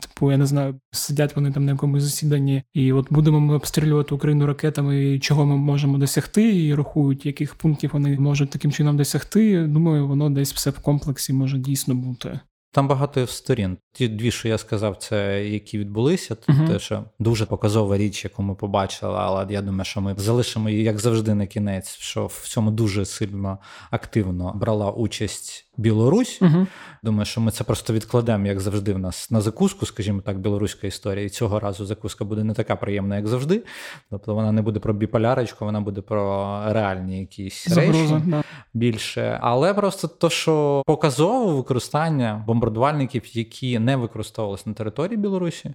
типу, 0.00 0.32
я 0.32 0.38
не 0.38 0.46
знаю, 0.46 0.74
сидять 0.90 1.36
вони 1.36 1.52
там 1.52 1.64
на 1.64 1.72
якомусь 1.72 2.02
засіданні, 2.02 2.62
і 2.74 2.92
от 2.92 3.06
будемо 3.10 3.40
ми 3.40 3.54
обстрілювати 3.54 4.14
Україну 4.14 4.46
ракетами, 4.46 5.18
чого 5.18 5.46
ми 5.46 5.56
можемо 5.56 5.98
досягти, 5.98 6.64
і 6.64 6.74
рахують, 6.74 7.26
яких 7.26 7.54
пунктів 7.54 7.90
вони 7.92 8.18
можуть 8.18 8.50
таким 8.50 8.72
чином 8.72 8.96
досягти. 8.96 9.66
Думаю, 9.66 10.08
воно 10.08 10.30
десь 10.30 10.52
все 10.52 10.70
в 10.70 10.78
комплексі 10.78 11.32
може 11.32 11.58
дійсно 11.58 11.94
бути. 11.94 12.40
Там 12.70 12.88
багато 12.88 13.26
сторін. 13.26 13.78
Ті 13.98 14.08
дві, 14.08 14.30
що 14.30 14.48
я 14.48 14.58
сказав, 14.58 14.96
це 14.96 15.44
які 15.48 15.78
відбулися. 15.78 16.34
Uh-huh. 16.34 16.66
Те, 16.66 16.78
що 16.78 17.04
дуже 17.18 17.46
показова 17.46 17.98
річ, 17.98 18.24
яку 18.24 18.42
ми 18.42 18.54
побачили, 18.54 19.14
але 19.18 19.46
я 19.50 19.62
думаю, 19.62 19.84
що 19.84 20.00
ми 20.00 20.14
залишимо 20.16 20.68
її 20.68 20.82
як 20.82 20.98
завжди 20.98 21.34
на 21.34 21.46
кінець, 21.46 21.96
що 21.96 22.26
в 22.26 22.48
цьому 22.48 22.70
дуже 22.70 23.04
сильно 23.04 23.58
активно 23.90 24.52
брала 24.54 24.90
участь 24.90 25.68
Білорусь. 25.78 26.42
Угу. 26.42 26.66
Думаю, 27.02 27.24
що 27.24 27.40
ми 27.40 27.50
це 27.50 27.64
просто 27.64 27.92
відкладемо, 27.92 28.46
як 28.46 28.60
завжди, 28.60 28.92
в 28.92 28.98
нас 28.98 29.30
на 29.30 29.40
закуску, 29.40 29.86
скажімо 29.86 30.20
так, 30.20 30.38
білоруська 30.38 30.86
історія. 30.86 31.24
І 31.24 31.28
цього 31.28 31.60
разу 31.60 31.86
закуска 31.86 32.24
буде 32.24 32.44
не 32.44 32.54
така 32.54 32.76
приємна, 32.76 33.16
як 33.16 33.26
завжди. 33.26 33.62
Тобто 34.10 34.34
вона 34.34 34.52
не 34.52 34.62
буде 34.62 34.80
про 34.80 34.94
біполярочку, 34.94 35.64
вона 35.64 35.80
буде 35.80 36.00
про 36.00 36.60
реальні 36.66 37.20
якісь 37.20 37.68
Загруза, 37.68 38.14
речі 38.14 38.24
да. 38.26 38.42
більше. 38.74 39.38
Але 39.42 39.74
просто 39.74 40.08
то, 40.08 40.30
що 40.30 40.82
показово 40.86 41.56
використання 41.56 42.44
бомбардувальників, 42.46 43.36
які 43.36 43.78
не 43.88 43.96
використовувалися 43.96 44.64
на 44.66 44.74
території 44.74 45.16
Білорусі, 45.16 45.74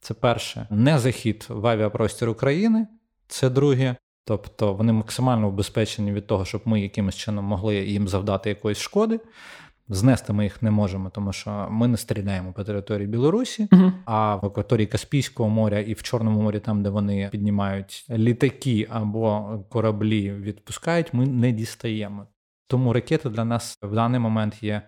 це 0.00 0.14
перше, 0.14 0.66
не 0.70 0.98
захід 0.98 1.46
в 1.48 1.66
авіапростір 1.66 2.28
України. 2.28 2.86
Це 3.28 3.50
друге, 3.50 3.96
Тобто 4.24 4.74
вони 4.74 4.92
максимально 4.92 5.48
убезпечені 5.48 6.12
від 6.12 6.26
того, 6.26 6.44
щоб 6.44 6.62
ми 6.64 6.80
якимось 6.80 7.16
чином 7.16 7.44
могли 7.44 7.76
їм 7.76 8.08
завдати 8.08 8.48
якоїсь 8.48 8.78
шкоди. 8.78 9.20
Знести 9.88 10.32
ми 10.32 10.44
їх 10.44 10.62
не 10.62 10.70
можемо, 10.70 11.10
тому 11.10 11.32
що 11.32 11.68
ми 11.70 11.88
не 11.88 11.96
стріляємо 11.96 12.52
по 12.52 12.64
території 12.64 13.08
Білорусі, 13.08 13.68
uh 13.72 13.92
а 14.04 14.36
в 14.36 14.46
акваторії 14.46 14.86
Каспійського 14.86 15.48
моря 15.48 15.80
і 15.80 15.92
в 15.92 16.02
Чорному 16.02 16.42
морі, 16.42 16.60
там 16.60 16.82
де 16.82 16.90
вони 16.90 17.28
піднімають 17.32 18.06
літаки 18.10 18.88
або 18.90 19.58
кораблі, 19.68 20.32
відпускають, 20.32 21.14
ми 21.14 21.26
не 21.26 21.52
дістаємо. 21.52 22.26
Тому 22.66 22.92
ракети 22.92 23.28
для 23.28 23.44
нас 23.44 23.78
в 23.82 23.94
даний 23.94 24.20
момент 24.20 24.62
є 24.62 24.82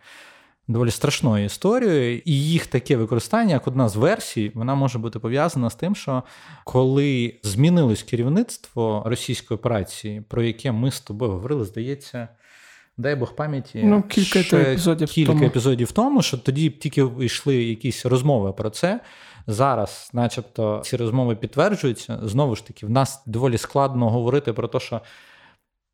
доволі 0.69 0.91
страшною 0.91 1.45
історією, 1.45 2.23
і 2.25 2.33
їх 2.33 2.67
таке 2.67 2.97
використання, 2.97 3.53
як 3.53 3.67
одна 3.67 3.89
з 3.89 3.97
версій, 3.97 4.53
вона 4.55 4.75
може 4.75 4.99
бути 4.99 5.19
пов'язана 5.19 5.71
з 5.71 5.75
тим, 5.75 5.95
що 5.97 6.23
коли 6.65 7.35
змінилось 7.43 8.03
керівництво 8.03 9.03
російської 9.07 9.59
операції, 9.59 10.21
про 10.21 10.43
яке 10.43 10.73
ми 10.73 10.91
з 10.91 11.01
тобою 11.01 11.33
говорили, 11.33 11.65
здається. 11.65 12.29
Дай 12.97 13.17
Бог 13.17 13.35
пам'яті 13.35 13.83
ну, 13.85 14.03
кілька 14.03 14.39
епізодів 14.39 15.09
кілька 15.09 15.33
тому. 15.33 15.45
епізодів 15.45 15.93
тому, 15.93 16.23
що 16.23 16.39
тоді 16.39 16.71
тільки 16.71 17.09
йшли 17.21 17.65
якісь 17.65 18.07
розмови 18.07 18.53
про 18.53 18.71
це. 18.71 19.01
Зараз, 19.47 20.11
начебто, 20.13 20.83
ці 20.85 20.97
розмови 20.97 21.37
підтверджуються. 21.37 22.19
Знову 22.23 22.57
ж 22.57 22.67
таки, 22.67 22.87
в 22.87 22.91
нас 22.91 23.23
доволі 23.27 23.59
складно 23.59 24.11
говорити 24.11 24.53
про 24.53 24.69
те, 24.69 24.81
що 24.81 25.01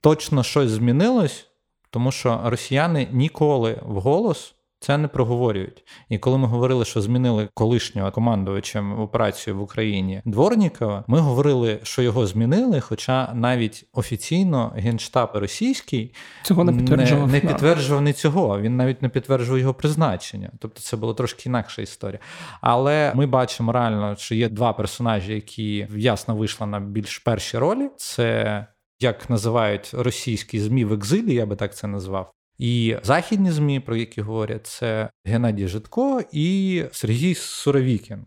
точно 0.01 0.43
щось 0.43 0.71
змінилось, 0.71 1.47
тому 1.91 2.13
що 2.13 2.41
росіяни 2.45 3.09
ніколи 3.13 3.81
вголос 3.83 4.55
це 4.81 4.99
не 4.99 5.09
проговорюють. 5.09 5.85
І 6.09 6.19
коли 6.19 6.39
ми 6.39 6.49
говорили, 6.49 6.85
що 6.85 7.01
змінили 7.01 7.49
колишнього 7.55 8.11
командувача 8.11 8.83
операцію 8.99 9.57
в 9.57 9.61
Україні 9.63 10.23
Дворнікова, 10.25 11.05
ми 11.07 11.19
говорили, 11.19 11.81
що 11.83 12.03
його 12.03 12.27
змінили, 12.27 12.81
хоча 12.81 13.33
навіть 13.35 13.87
офіційно 13.93 14.73
генштаб 14.77 15.31
російський 15.35 16.15
цього 16.43 16.65
не 16.65 16.73
підтверджував 16.73 17.27
не, 17.27 17.33
не 17.33 17.41
підтверджував 17.41 18.03
не 18.03 18.13
цього. 18.13 18.61
Він 18.61 18.77
навіть 18.77 19.03
не 19.03 19.09
підтверджував 19.09 19.61
його 19.61 19.75
призначення. 19.75 20.51
Тобто 20.59 20.81
це 20.81 20.97
була 20.97 21.15
трошки 21.15 21.49
інакша 21.49 21.83
історія. 21.83 22.21
Але 22.61 23.13
ми 23.15 23.27
бачимо 23.27 23.73
реально, 23.73 24.17
що 24.17 24.35
є 24.35 24.49
два 24.49 24.73
персонажі, 24.73 25.35
які 25.35 25.87
ясно 25.97 26.37
вийшли 26.37 26.67
на 26.67 26.81
більш 26.81 27.19
перші 27.19 27.59
ролі. 27.59 27.91
Це 27.97 28.67
як 29.01 29.31
називають 29.31 29.91
російські 29.95 30.61
змі 30.61 30.85
в 30.85 30.93
екзилі, 30.93 31.35
я 31.35 31.47
би 31.47 31.57
так 31.57 31.77
це 31.77 31.87
назвав. 31.87 32.33
І 32.61 32.97
західні 33.03 33.51
змі, 33.51 33.81
про 33.81 33.97
які 33.97 34.21
говорять, 34.21 34.67
це 34.67 35.11
Геннадій 35.25 35.69
Житко 35.69 36.21
і 36.33 36.85
Сергій 36.93 37.35
Суровікін. 37.35 38.25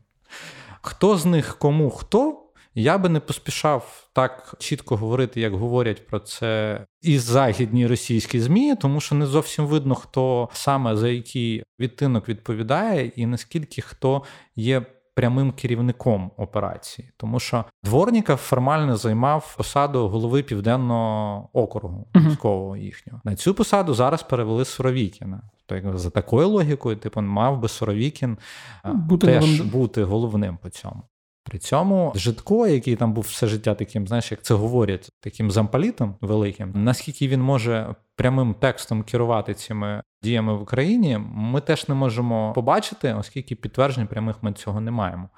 Хто 0.82 1.18
з 1.18 1.26
них 1.26 1.58
кому 1.58 1.90
хто? 1.90 2.40
Я 2.76 2.98
би 2.98 3.10
не 3.10 3.20
поспішав 3.20 4.10
так 4.14 4.56
чітко 4.60 4.96
говорити, 4.96 5.42
як 5.42 5.54
говорять 5.54 6.08
про 6.08 6.20
це 6.20 6.86
і 7.02 7.20
західні 7.20 7.88
російські 7.88 8.40
змі, 8.40 8.76
тому 8.76 9.02
що 9.02 9.16
не 9.16 9.26
зовсім 9.26 9.66
видно, 9.66 9.96
хто 9.96 10.50
саме 10.54 10.96
за 10.96 11.10
який 11.10 11.64
відтинок 11.80 12.30
відповідає, 12.30 13.06
і 13.16 13.26
наскільки 13.26 13.82
хто 13.82 14.24
є 14.56 14.86
прямим 15.16 15.52
керівником 15.52 16.32
операції, 16.38 17.12
тому 17.18 17.40
що 17.40 17.66
Дворніков 17.84 18.38
формально 18.38 18.98
займав 18.98 19.56
посаду 19.58 20.08
голови 20.08 20.44
південного 20.44 21.50
округу 21.54 22.08
військового 22.16 22.78
їхнього. 22.78 23.22
На 23.24 23.36
цю 23.36 23.54
посаду 23.54 23.94
зараз 23.94 24.24
перевели 24.24 24.66
Суровікіна. 24.66 25.42
Тобто 25.66 25.98
за 25.98 26.10
такою 26.10 26.50
логікою, 26.50 26.96
типу, 26.96 27.22
мав 27.22 27.60
би 27.60 27.68
Суровікін 27.68 28.38
бути 28.86 29.28
теж 29.28 29.44
головним. 29.44 29.70
бути 29.70 30.04
головним 30.04 30.58
по 30.58 30.70
цьому. 30.70 31.04
При 31.44 31.60
цьому 31.60 32.14
Житко, 32.16 32.68
який 32.68 32.96
там 32.96 33.14
був 33.14 33.24
все 33.24 33.48
життя 33.48 33.76
таким, 33.76 34.08
знаєш, 34.08 34.32
як 34.32 34.42
це 34.42 34.54
говорять, 34.54 35.10
таким 35.20 35.52
замполітом 35.52 36.16
великим, 36.22 36.72
наскільки 36.76 37.28
він 37.28 37.42
може 37.42 37.96
прямим 38.16 38.54
текстом 38.54 39.04
керувати 39.04 39.54
цими 39.54 40.04
діями 40.24 40.58
в 40.58 40.62
Україні, 40.62 41.20
ми 41.34 41.62
теж 41.62 41.90
не 41.90 41.96
можемо 41.96 42.54
побачити, 42.54 43.14
оскільки 43.14 43.56
підтверджень 43.56 44.08
прямих 44.08 44.36
ми 44.42 44.54
цього 44.54 44.82
не 44.82 44.92
маємо. 44.92 45.30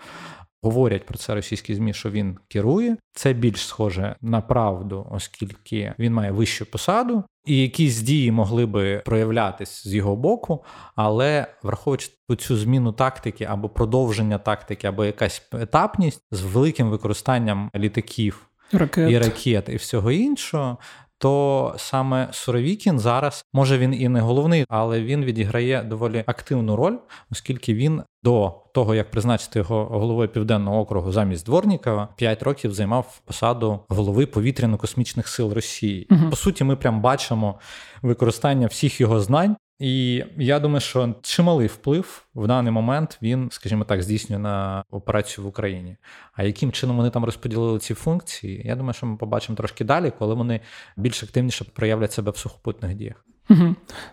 Говорять 0.61 1.05
про 1.05 1.17
це 1.17 1.35
російські 1.35 1.75
змі, 1.75 1.93
що 1.93 2.09
він 2.09 2.37
керує. 2.47 2.97
Це 3.13 3.33
більш 3.33 3.67
схоже 3.67 4.15
на 4.21 4.41
правду, 4.41 5.07
оскільки 5.11 5.93
він 5.99 6.13
має 6.13 6.31
вищу 6.31 6.65
посаду, 6.65 7.23
і 7.45 7.61
якісь 7.61 8.01
дії 8.01 8.31
могли 8.31 8.65
би 8.65 9.01
проявлятись 9.05 9.87
з 9.87 9.93
його 9.93 10.15
боку, 10.15 10.63
але 10.95 11.47
враховуючи 11.63 12.11
цю 12.37 12.57
зміну 12.57 12.91
тактики 12.91 13.45
або 13.45 13.69
продовження 13.69 14.37
тактики, 14.37 14.87
або 14.87 15.05
якась 15.05 15.49
етапність 15.53 16.21
з 16.31 16.41
великим 16.41 16.89
використанням 16.89 17.69
літаків 17.75 18.49
Ракет. 18.71 19.11
і 19.11 19.17
ракет 19.17 19.69
і 19.69 19.75
всього 19.75 20.11
іншого, 20.11 20.77
то 21.25 21.73
саме 21.77 22.27
Суровікін 22.31 22.99
зараз, 22.99 23.45
може 23.53 23.77
він 23.77 23.93
і 23.93 24.09
не 24.09 24.19
головний, 24.21 24.65
але 24.69 25.01
він 25.01 25.25
відіграє 25.25 25.83
доволі 25.83 26.23
активну 26.25 26.75
роль, 26.75 26.97
оскільки 27.31 27.73
він 27.73 28.01
до 28.23 28.53
того, 28.73 28.95
як 28.95 29.11
призначити 29.11 29.59
його 29.59 29.85
головою 29.85 30.29
південного 30.29 30.79
округу 30.79 31.11
замість 31.11 31.45
Дворнікова, 31.45 32.07
5 32.15 32.43
років 32.43 32.73
займав 32.73 33.21
посаду 33.25 33.79
голови 33.89 34.25
повітряно-космічних 34.25 35.27
сил 35.27 35.53
Росії. 35.53 36.07
Угу. 36.11 36.29
По 36.29 36.35
суті, 36.35 36.63
ми 36.63 36.75
прям 36.75 37.01
бачимо 37.01 37.59
використання 38.01 38.67
всіх 38.67 39.01
його 39.01 39.19
знань 39.19 39.55
і 39.79 40.23
я 40.37 40.59
думаю, 40.59 40.79
що 40.79 41.15
чималий 41.21 41.67
вплив 41.67 42.25
в 42.35 42.47
даний 42.47 42.71
момент 42.71 43.19
він, 43.21 43.49
скажімо 43.51 43.83
так, 43.83 44.03
здійснює 44.03 44.39
на 44.39 44.83
операцію 44.91 45.45
в 45.45 45.47
Україні. 45.47 45.97
А 46.33 46.43
яким 46.43 46.71
чином 46.71 46.97
вони 46.97 47.09
там 47.09 47.25
розподілили 47.25 47.79
ці 47.79 47.93
функції? 47.93 48.61
Я 48.65 48.75
думаю, 48.75 48.93
що 48.93 49.05
ми 49.05 49.17
побачимо 49.17 49.55
трошки 49.55 49.83
далі, 49.83 50.11
коли 50.19 50.35
вони 50.35 50.59
більш 50.97 51.23
активніше 51.23 51.65
проявлять 51.73 52.11
себе 52.11 52.31
в 52.31 52.37
сухопутних 52.37 52.95
діях. 52.95 53.25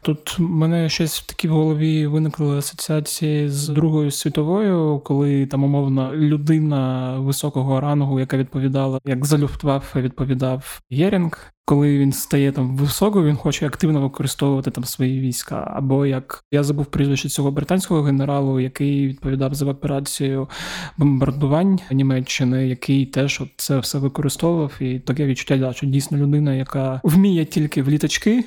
Тут 0.02 0.36
мене 0.38 0.88
щось 0.88 1.20
в 1.20 1.26
такій 1.26 1.48
в 1.48 1.52
голові 1.52 2.06
виникли 2.06 2.58
асоціації 2.58 3.48
з 3.48 3.68
Другою 3.68 4.10
світовою, 4.10 5.00
коли 5.04 5.46
там 5.46 5.64
умовно 5.64 6.14
людина 6.14 7.12
високого 7.18 7.80
рангу, 7.80 8.20
яка 8.20 8.36
відповідала, 8.36 9.00
як 9.04 9.24
за 9.24 9.38
Люфтваффе 9.38 10.00
відповідав 10.00 10.80
Єрінг, 10.90 11.52
коли 11.64 11.98
він 11.98 12.12
стає 12.12 12.52
там 12.52 12.76
високою, 12.76 13.26
він 13.26 13.36
хоче 13.36 13.66
активно 13.66 14.00
використовувати 14.00 14.70
там 14.70 14.84
свої 14.84 15.20
війська. 15.20 15.72
Або 15.76 16.06
як 16.06 16.44
я 16.52 16.62
забув 16.62 16.86
прізвище 16.86 17.28
цього 17.28 17.50
британського 17.50 18.02
генералу, 18.02 18.60
який 18.60 19.08
відповідав 19.08 19.54
за 19.54 19.66
операцію 19.66 20.48
бомбардувань 20.96 21.80
Німеччини, 21.90 22.68
який 22.68 23.06
теж 23.06 23.40
от 23.40 23.48
це 23.56 23.78
все 23.78 23.98
використовував, 23.98 24.72
і 24.80 24.98
таке 24.98 25.26
відчуття, 25.26 25.72
що 25.72 25.86
дійсно 25.86 26.18
людина, 26.18 26.54
яка 26.54 27.00
вміє 27.04 27.44
тільки 27.44 27.82
в 27.82 27.88
літачки 27.88 28.44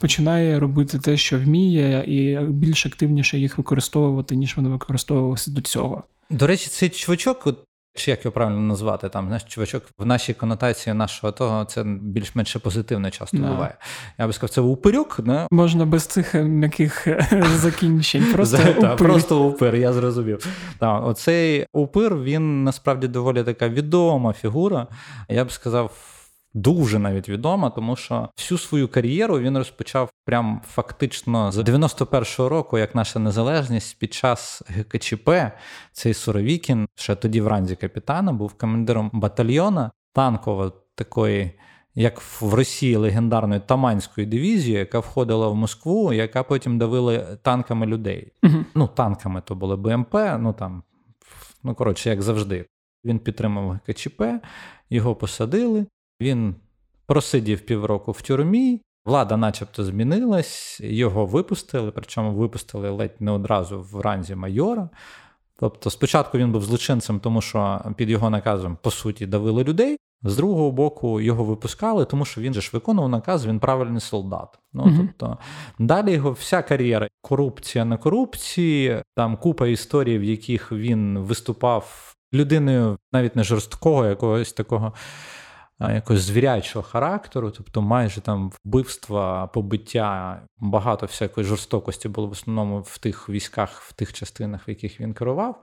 починає 0.00 0.60
робити 0.60 0.98
те, 0.98 1.16
що 1.16 1.38
вміє, 1.38 2.04
і 2.06 2.46
більш 2.46 2.86
активніше 2.86 3.38
їх 3.38 3.58
використовувати, 3.58 4.36
ніж 4.36 4.56
вони 4.56 4.68
використовувалися 4.68 5.50
до 5.50 5.60
цього. 5.60 6.02
До 6.30 6.46
речі, 6.46 6.68
цей 6.68 6.88
чувачок, 6.88 7.48
чи 7.94 8.10
як 8.10 8.24
його 8.24 8.32
правильно 8.32 8.60
назвати, 8.60 9.08
там 9.08 9.26
знаєш, 9.26 9.44
чувачок 9.44 9.82
в 9.98 10.06
нашій 10.06 10.34
конотації 10.34 10.94
нашого 10.94 11.32
того, 11.32 11.64
це 11.64 11.84
більш-менш 11.84 12.56
позитивне 12.56 13.10
часто 13.10 13.36
да. 13.36 13.50
буває. 13.50 13.74
Я 14.18 14.26
би 14.26 14.32
сказав, 14.32 14.50
це 14.50 14.60
упирюк. 14.60 15.20
Да? 15.24 15.46
Можна 15.50 15.86
без 15.86 16.06
цих 16.06 16.34
м'яких 16.34 17.08
закінчень. 17.54 18.24
Просто 18.32 18.58
упир. 18.78 18.96
просто 18.96 19.44
упир, 19.44 19.74
я 19.76 19.92
зрозумів. 19.92 20.46
Так, 20.78 21.06
Оцей 21.06 21.66
упир, 21.72 22.16
він 22.16 22.64
насправді 22.64 23.08
доволі 23.08 23.42
така 23.42 23.68
відома 23.68 24.32
фігура. 24.32 24.86
Я 25.28 25.44
б 25.44 25.52
сказав 25.52 26.15
дуже 26.56 26.98
навіть 26.98 27.28
відома, 27.28 27.70
тому 27.70 27.96
що 27.96 28.28
всю 28.36 28.58
свою 28.58 28.88
кар'єру 28.88 29.38
він 29.38 29.58
розпочав 29.58 30.10
прям 30.24 30.60
фактично 30.68 31.52
з 31.52 31.58
91-го 31.58 32.48
року, 32.48 32.78
як 32.78 32.94
наша 32.94 33.18
незалежність 33.18 33.98
під 33.98 34.14
час 34.14 34.62
ГКЧП. 34.66 35.30
Цей 35.92 36.14
Суровікін, 36.14 36.88
ще 36.94 37.14
тоді 37.14 37.40
в 37.40 37.46
ранзі 37.46 37.76
капітана, 37.76 38.32
був 38.32 38.54
командиром 38.54 39.10
батальйона 39.12 39.90
танково 40.12 40.72
такої. 40.94 41.52
як 41.98 42.20
в 42.20 42.54
Росії 42.54 42.96
легендарної 42.96 43.60
Таманської 43.60 44.26
дивізії, 44.26 44.78
яка 44.78 44.98
входила 44.98 45.48
в 45.48 45.54
Москву, 45.54 46.12
яка 46.12 46.42
потім 46.42 46.78
давила 46.78 47.18
танками 47.18 47.86
людей. 47.86 48.32
uh 48.42 48.64
Ну, 48.74 48.88
танками 48.88 49.42
то 49.44 49.54
були 49.54 49.76
БМП, 49.76 50.14
ну 50.38 50.52
там, 50.52 50.82
ну 51.62 51.74
коротше, 51.74 52.10
як 52.10 52.22
завжди. 52.22 52.66
Він 53.04 53.18
підтримав 53.18 53.78
КЧП, 53.86 54.22
його 54.90 55.14
посадили. 55.14 55.86
Він 56.20 56.54
просидів 57.06 57.60
півроку 57.60 58.12
в 58.12 58.22
тюрмі. 58.22 58.82
Влада, 59.04 59.36
начебто, 59.36 59.84
змінилась, 59.84 60.80
його 60.80 61.26
випустили, 61.26 61.90
причому 61.90 62.32
випустили 62.32 62.90
ледь 62.90 63.16
не 63.20 63.30
одразу 63.30 63.80
в 63.80 64.00
ранзі 64.00 64.34
майора. 64.34 64.88
Тобто, 65.58 65.90
спочатку 65.90 66.38
він 66.38 66.52
був 66.52 66.64
злочинцем, 66.64 67.20
тому 67.20 67.40
що 67.40 67.80
під 67.96 68.10
його 68.10 68.30
наказом, 68.30 68.78
по 68.82 68.90
суті, 68.90 69.26
давили 69.26 69.64
людей. 69.64 69.98
З 70.22 70.36
другого 70.36 70.70
боку, 70.70 71.20
його 71.20 71.44
випускали, 71.44 72.04
тому 72.04 72.24
що 72.24 72.40
він 72.40 72.54
же 72.54 72.60
ж 72.60 72.70
виконував 72.72 73.10
наказ, 73.10 73.46
він 73.46 73.58
правильний 73.58 74.00
солдат. 74.00 74.58
Ну 74.72 74.84
mm-hmm. 74.84 75.08
тобто 75.18 75.38
далі 75.78 76.12
його 76.12 76.32
вся 76.32 76.62
кар'єра, 76.62 77.08
корупція 77.22 77.84
на 77.84 77.96
корупції, 77.96 79.02
там 79.16 79.36
купа 79.36 79.66
історій, 79.66 80.18
в 80.18 80.24
яких 80.24 80.72
він 80.72 81.18
виступав 81.18 82.14
людиною 82.34 82.98
навіть 83.12 83.36
не 83.36 83.44
жорсткого, 83.44 84.06
якогось 84.06 84.52
такого 84.52 84.92
якогось 85.80 86.22
звірячого 86.22 86.82
характеру, 86.82 87.50
тобто 87.50 87.82
майже 87.82 88.20
там 88.20 88.52
вбивства, 88.64 89.46
побиття, 89.46 90.42
багато 90.58 91.06
всякої 91.06 91.46
жорстокості 91.46 92.08
було 92.08 92.26
в 92.26 92.30
основному 92.30 92.80
в 92.80 92.98
тих 92.98 93.28
військах, 93.28 93.82
в 93.82 93.92
тих 93.92 94.12
частинах, 94.12 94.68
в 94.68 94.70
яких 94.70 95.00
він 95.00 95.14
керував. 95.14 95.62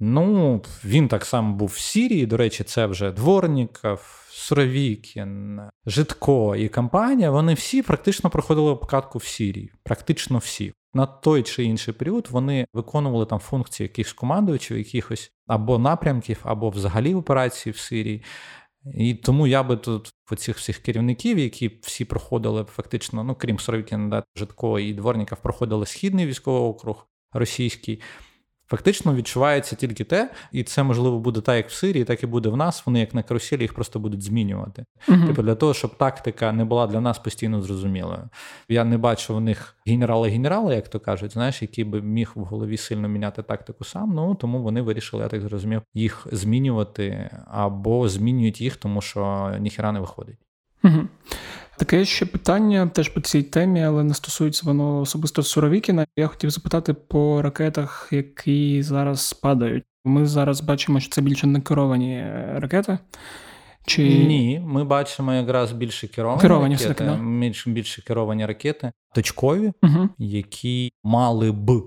Ну, 0.00 0.62
він 0.84 1.08
так 1.08 1.24
само 1.24 1.54
був 1.54 1.68
в 1.68 1.78
Сірії. 1.78 2.26
До 2.26 2.36
речі, 2.36 2.64
це 2.64 2.86
вже 2.86 3.12
Дворніков, 3.12 4.26
Суровікін, 4.30 5.60
Житко 5.86 6.56
і 6.56 6.68
компанія. 6.68 7.30
Вони 7.30 7.54
всі 7.54 7.82
практично 7.82 8.30
проходили 8.30 8.70
обкатку 8.70 9.18
в 9.18 9.24
Сірії. 9.24 9.72
Практично 9.82 10.38
всі. 10.38 10.72
На 10.94 11.06
той 11.06 11.42
чи 11.42 11.64
інший 11.64 11.94
період 11.94 12.28
вони 12.30 12.66
виконували 12.72 13.26
там 13.26 13.38
функції 13.38 13.84
якихось 13.84 14.12
командувачів, 14.12 14.78
якихось 14.78 15.32
або 15.46 15.78
напрямків, 15.78 16.40
або 16.42 16.70
взагалі 16.70 17.14
операцій 17.14 17.70
в 17.70 17.76
Сирії. 17.76 18.22
І 18.94 19.14
тому 19.14 19.46
я 19.46 19.62
би 19.62 19.76
тут 19.76 20.14
оцих 20.30 20.38
цих 20.40 20.56
всіх 20.56 20.78
керівників, 20.78 21.38
які 21.38 21.78
всі 21.82 22.04
проходили 22.04 22.64
фактично, 22.64 23.24
ну 23.24 23.34
крім 23.34 23.58
Соровікіна, 23.58 24.22
Житко 24.36 24.78
і 24.78 24.94
Дворніков, 24.94 25.38
проходили 25.38 25.86
східний 25.86 26.26
військовий 26.26 26.62
округ 26.62 27.08
російський. 27.32 28.00
Фактично 28.68 29.14
відчувається 29.14 29.76
тільки 29.76 30.04
те, 30.04 30.30
і 30.52 30.62
це 30.62 30.82
можливо 30.82 31.18
буде 31.18 31.40
так, 31.40 31.56
як 31.56 31.68
в 31.68 31.72
Сирії, 31.72 32.04
так 32.04 32.22
і 32.22 32.26
буде 32.26 32.48
в 32.48 32.56
нас. 32.56 32.86
Вони 32.86 33.00
як 33.00 33.14
на 33.14 33.22
каруселі 33.22 33.62
їх 33.62 33.74
просто 33.74 33.98
будуть 33.98 34.22
змінювати. 34.22 34.84
Uh-huh. 35.08 35.26
Типу 35.26 35.42
для 35.42 35.54
того, 35.54 35.74
щоб 35.74 35.96
тактика 35.96 36.52
не 36.52 36.64
була 36.64 36.86
для 36.86 37.00
нас 37.00 37.18
постійно 37.18 37.62
зрозумілою. 37.62 38.28
Я 38.68 38.84
не 38.84 38.98
бачу 38.98 39.34
в 39.34 39.40
них 39.40 39.76
генерали-генерали, 39.86 40.74
як 40.74 40.88
то 40.88 41.00
кажуть, 41.00 41.32
знаєш, 41.32 41.62
який 41.62 41.84
би 41.84 42.02
міг 42.02 42.32
в 42.34 42.44
голові 42.44 42.76
сильно 42.76 43.08
міняти 43.08 43.42
тактику 43.42 43.84
сам. 43.84 44.14
Ну 44.14 44.34
тому 44.34 44.62
вони 44.62 44.82
вирішили, 44.82 45.22
я 45.22 45.28
так 45.28 45.40
зрозумів, 45.40 45.82
їх 45.94 46.26
змінювати 46.32 47.30
або 47.50 48.08
змінюють 48.08 48.60
їх, 48.60 48.76
тому 48.76 49.00
що 49.00 49.52
ніхіра 49.60 49.92
не 49.92 50.00
виходить. 50.00 50.38
Uh-huh. 50.84 51.06
Таке 51.78 52.04
ще 52.04 52.26
питання 52.26 52.86
теж 52.86 53.08
по 53.08 53.20
цій 53.20 53.42
темі, 53.42 53.82
але 53.82 54.04
не 54.04 54.14
стосується 54.14 54.62
воно 54.66 55.00
особисто 55.00 55.42
Суровікіна. 55.42 56.06
Я 56.16 56.26
хотів 56.26 56.50
запитати 56.50 56.94
по 56.94 57.42
ракетах, 57.42 58.08
які 58.10 58.82
зараз 58.82 59.32
падають. 59.32 59.84
Ми 60.04 60.26
зараз 60.26 60.60
бачимо, 60.60 61.00
що 61.00 61.10
це 61.10 61.22
більше 61.22 61.46
не 61.46 61.60
керовані 61.60 62.14
е, 62.14 62.54
ракети. 62.58 62.98
Чи... 63.86 64.02
Ні, 64.02 64.62
ми 64.66 64.84
бачимо 64.84 65.32
якраз 65.32 65.72
більше 65.72 66.08
керовані, 66.08 66.40
керовані 66.40 66.76
ракети, 66.76 67.04
да? 67.04 67.14
більше, 67.16 67.70
більше 67.70 68.02
керовані 68.02 68.46
ракети, 68.46 68.92
точкові, 69.14 69.72
угу. 69.82 70.08
які 70.18 70.92
мали 71.04 71.52
б, 71.52 71.82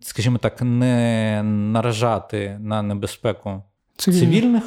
скажімо 0.00 0.38
так, 0.38 0.62
не 0.62 1.42
наражати 1.44 2.58
на 2.60 2.82
небезпеку 2.82 3.62
цивільних, 3.96 4.30
цивільних 4.30 4.62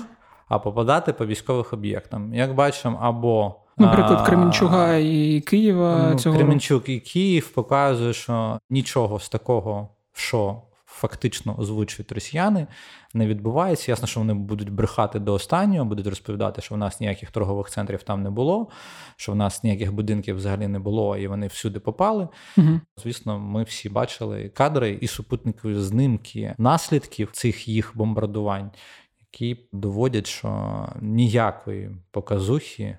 а 0.48 0.60
попадати 0.60 1.14
по 1.14 1.26
військових 1.26 1.74
об'єктам. 1.74 2.34
Як 2.34 2.56
бачимо, 2.56 3.00
або 3.02 3.56
Наприклад, 3.78 4.28
Кременчуга 4.28 4.96
і 4.96 5.42
Києва. 5.42 6.10
Ну, 6.12 6.20
цього... 6.20 6.36
Кременчук 6.36 6.90
і 6.90 7.00
Київ 7.00 7.50
показує, 7.50 8.14
що 8.14 8.60
нічого 8.70 9.20
з 9.20 9.30
такого, 9.30 9.90
що 10.14 10.62
фактично 10.86 11.60
озвучують 11.60 12.12
росіяни, 12.12 12.68
не 13.14 13.28
відбувається. 13.28 13.92
Ясно, 13.92 14.08
що 14.08 14.20
вони 14.20 14.34
будуть 14.34 14.70
брехати 14.70 15.20
до 15.20 15.34
останнього, 15.34 15.86
будуть 15.86 16.08
розповідати, 16.08 16.62
що 16.62 16.76
в 16.76 16.78
нас 16.78 17.00
ніяких 17.00 17.32
торгових 17.32 17.70
центрів 17.70 18.04
там 18.04 18.24
не 18.24 18.30
було, 18.30 18.68
що 19.16 19.32
в 19.32 19.36
нас 19.36 19.64
ніяких 19.64 19.94
будинків 19.94 20.36
взагалі 20.36 20.68
не 20.68 20.80
було, 20.80 21.18
і 21.18 21.28
вони 21.28 21.48
всюди 21.48 21.80
попали. 21.80 22.28
Угу. 22.58 22.80
Звісно, 22.98 23.40
ми 23.40 23.64
всі 23.64 23.90
бачили 23.90 24.50
кадри 24.50 24.98
і 25.02 25.08
супутникові 25.08 25.76
знимки 25.76 26.56
наслідків 26.58 27.30
цих 27.32 27.68
їх 27.68 27.92
бомбардувань, 27.96 28.72
які 29.20 29.68
доводять, 29.72 30.28
що 30.28 30.90
ніякої 31.02 31.92
показухи 32.12 32.98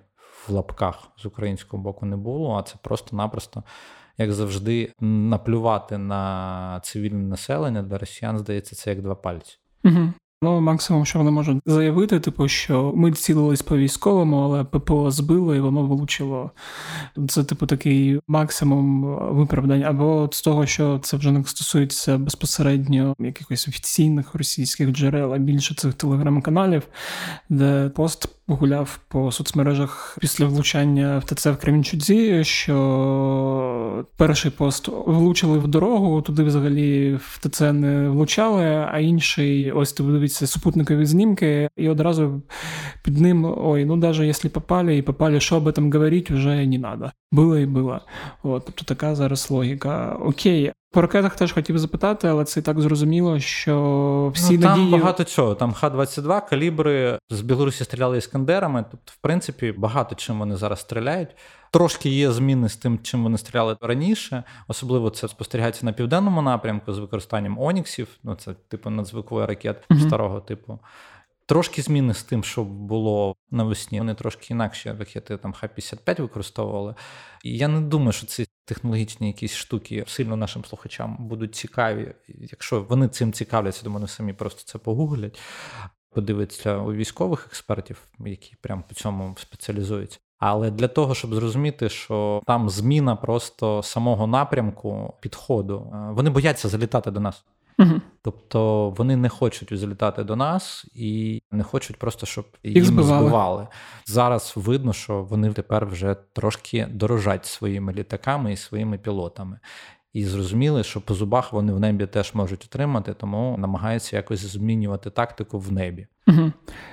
в 0.48 0.52
лапках 0.52 1.08
з 1.18 1.26
українського 1.26 1.82
боку 1.82 2.06
не 2.06 2.16
було, 2.16 2.56
а 2.56 2.62
це 2.62 2.74
просто-напросто, 2.82 3.62
як 4.18 4.32
завжди, 4.32 4.92
наплювати 5.00 5.98
на 5.98 6.80
цивільне 6.84 7.28
населення 7.28 7.82
для 7.82 7.98
росіян, 7.98 8.38
здається, 8.38 8.76
це 8.76 8.90
як 8.90 9.02
два 9.02 9.14
пальці. 9.14 9.58
Угу. 9.84 10.12
Ну, 10.42 10.60
максимум, 10.60 11.06
що 11.06 11.18
вони 11.18 11.30
можуть 11.30 11.62
заявити, 11.66 12.20
типу, 12.20 12.48
що 12.48 12.92
ми 12.96 13.12
цілились 13.12 13.62
по 13.62 13.76
військовому, 13.76 14.36
але 14.42 14.64
ППО 14.64 15.10
збило 15.10 15.54
і 15.54 15.60
воно 15.60 15.82
влучило. 15.82 16.50
Це, 17.28 17.44
типу, 17.44 17.66
такий 17.66 18.20
максимум 18.28 19.02
виправдання. 19.36 19.86
Або 19.86 20.28
з 20.32 20.42
того, 20.42 20.66
що 20.66 20.98
це 20.98 21.16
вже 21.16 21.32
не 21.32 21.44
стосується 21.44 22.18
безпосередньо 22.18 23.14
якихось 23.18 23.68
офіційних 23.68 24.34
російських 24.34 24.90
джерел, 24.90 25.34
а 25.34 25.38
більше 25.38 25.74
цих 25.74 25.94
телеграм-каналів, 25.94 26.82
де 27.48 27.88
пост 27.88 28.28
гуляв 28.48 29.00
по 29.08 29.32
соцмережах 29.32 30.18
після 30.20 30.46
влучання 30.46 31.18
в 31.18 31.24
ТЦ 31.24 31.46
в 31.46 31.56
Кремінчуці, 31.56 32.44
що 32.44 34.06
перший 34.16 34.50
пост 34.50 34.88
влучили 34.88 35.58
в 35.58 35.68
дорогу, 35.68 36.22
туди 36.22 36.42
взагалі 36.42 37.14
в 37.14 37.38
ТЦ 37.38 37.60
не 37.60 38.08
влучали, 38.08 38.64
а 38.92 38.98
інший, 38.98 39.72
ось 39.72 39.92
ти 39.92 40.02
дивіться, 40.02 40.46
супутникові 40.46 41.06
знімки, 41.06 41.68
і 41.76 41.88
одразу 41.88 42.42
під 43.04 43.20
ним: 43.20 43.54
ой, 43.58 43.84
ну 43.84 43.96
навіть 43.96 44.20
якщо 44.20 44.50
попали 44.50 44.96
і 44.96 45.02
попали, 45.02 45.40
що 45.40 45.56
об 45.56 45.66
этом 45.66 45.92
говорити, 45.92 46.34
вже 46.34 46.66
не 46.66 46.78
треба. 46.78 47.12
Було 47.32 47.58
і 47.58 47.66
було. 47.66 48.00
От, 48.42 48.64
Тобто 48.66 48.84
така 48.84 49.14
зараз 49.14 49.50
логіка. 49.50 50.18
Окей, 50.20 50.72
по 50.96 51.02
ракетах 51.02 51.36
теж 51.36 51.52
хотів 51.52 51.78
запитати, 51.78 52.28
але 52.28 52.44
це 52.44 52.60
і 52.60 52.62
так 52.62 52.80
зрозуміло, 52.80 53.40
що 53.40 54.32
всі 54.34 54.56
ну, 54.56 54.62
там 54.62 54.70
надії... 54.70 54.92
багато 54.92 55.24
чого. 55.24 55.54
Там 55.54 55.72
Х-22, 55.72 56.48
калібри 56.48 57.18
з 57.30 57.40
Білорусі 57.40 57.84
стріляли 57.84 58.18
іскандерами. 58.18 58.84
Тобто, 58.90 59.12
в 59.12 59.16
принципі, 59.16 59.74
багато 59.76 60.14
чим 60.14 60.38
вони 60.38 60.56
зараз 60.56 60.80
стріляють. 60.80 61.28
Трошки 61.70 62.08
є 62.08 62.32
зміни 62.32 62.68
з 62.68 62.76
тим, 62.76 62.98
чим 63.02 63.22
вони 63.22 63.38
стріляли 63.38 63.76
раніше. 63.80 64.44
Особливо 64.68 65.10
це 65.10 65.28
спостерігається 65.28 65.86
на 65.86 65.92
південному 65.92 66.42
напрямку 66.42 66.92
з 66.92 66.98
використанням 66.98 67.58
Оніксів. 67.58 68.08
Ну 68.24 68.34
це 68.34 68.54
типу 68.68 68.90
надзвуковий 68.90 69.46
ракет 69.46 69.84
mm-hmm. 69.90 70.06
старого 70.06 70.40
типу. 70.40 70.78
Трошки 71.48 71.82
зміни 71.82 72.14
з 72.14 72.22
тим, 72.22 72.44
що 72.44 72.64
було 72.64 73.36
навесні. 73.50 73.98
Вони 73.98 74.14
трошки 74.14 74.46
інакші 74.50 74.92
ракети 74.92 75.36
там 75.36 75.52
Х-55 75.52 76.20
використовували. 76.20 76.94
І 77.44 77.56
я 77.56 77.68
не 77.68 77.80
думаю, 77.80 78.12
що 78.12 78.26
ці 78.26 78.46
технологічні 78.64 79.26
якісь 79.26 79.54
штуки 79.54 80.04
сильно 80.06 80.36
нашим 80.36 80.64
слухачам 80.64 81.16
будуть 81.20 81.54
цікаві. 81.54 82.14
Якщо 82.28 82.82
вони 82.82 83.08
цим 83.08 83.32
цікавляться, 83.32 83.84
то 83.84 83.90
вони 83.90 84.06
самі 84.06 84.32
просто 84.32 84.62
це 84.64 84.78
погуглять, 84.78 85.40
подивиться 86.10 86.76
у 86.76 86.92
військових 86.92 87.46
експертів, 87.46 88.02
які 88.18 88.56
прямо 88.60 88.82
по 88.88 88.94
цьому 88.94 89.34
спеціалізуються. 89.38 90.18
Але 90.38 90.70
для 90.70 90.88
того, 90.88 91.14
щоб 91.14 91.34
зрозуміти, 91.34 91.88
що 91.88 92.42
там 92.46 92.70
зміна 92.70 93.16
просто 93.16 93.82
самого 93.82 94.26
напрямку 94.26 95.14
підходу, 95.20 95.92
е, 95.94 96.12
вони 96.12 96.30
бояться 96.30 96.68
залітати 96.68 97.10
до 97.10 97.20
нас. 97.20 97.44
Угу. 97.78 98.00
Тобто 98.22 98.90
вони 98.90 99.16
не 99.16 99.28
хочуть 99.28 99.78
залітати 99.78 100.24
до 100.24 100.36
нас 100.36 100.86
і 100.94 101.42
не 101.50 101.62
хочуть 101.62 101.96
просто, 101.96 102.26
щоб 102.26 102.46
їх 102.64 102.76
їм 102.76 102.84
збивали. 102.84 103.18
збивали. 103.18 103.66
Зараз 104.06 104.52
видно, 104.56 104.92
що 104.92 105.22
вони 105.22 105.52
тепер 105.52 105.86
вже 105.86 106.16
трошки 106.32 106.88
дорожать 106.90 107.46
своїми 107.46 107.92
літаками 107.92 108.52
і 108.52 108.56
своїми 108.56 108.98
пілотами. 108.98 109.58
І 110.12 110.24
зрозуміли, 110.24 110.84
що 110.84 111.00
по 111.00 111.14
зубах 111.14 111.52
вони 111.52 111.72
в 111.72 111.80
небі 111.80 112.06
теж 112.06 112.34
можуть 112.34 112.64
отримати, 112.64 113.14
тому 113.14 113.56
намагаються 113.58 114.16
якось 114.16 114.40
змінювати 114.40 115.10
тактику 115.10 115.58
в 115.58 115.72
небі. 115.72 116.06
Угу. 116.26 116.52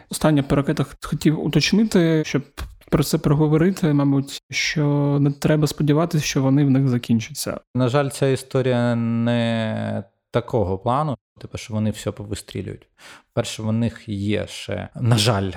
Останнє 0.10 0.44
по 0.44 0.56
ракетах 0.56 0.96
хотів 1.02 1.46
уточнити, 1.46 2.24
щоб 2.26 2.44
про 2.90 3.04
це 3.04 3.18
проговорити, 3.18 3.94
мабуть, 3.94 4.42
що 4.52 5.18
не 5.22 5.32
треба 5.32 5.68
сподіватися, 5.68 6.26
що 6.26 6.42
вони 6.42 6.66
в 6.66 6.70
них 6.70 6.88
закінчаться. 6.88 7.60
На 7.76 7.90
жаль, 7.90 8.10
ця 8.10 8.28
історія 8.28 8.96
не 8.96 10.04
такого 10.34 10.78
плану, 10.78 11.18
типу, 11.42 11.58
що 11.58 11.74
вони 11.74 11.92
все 11.92 12.12
повистрілюють. 12.12 12.88
Перше, 13.34 13.64
в 13.64 13.72
них 13.72 14.10
є 14.10 14.48
ще, 14.48 14.90
на 14.96 15.18
жаль, 15.18 15.52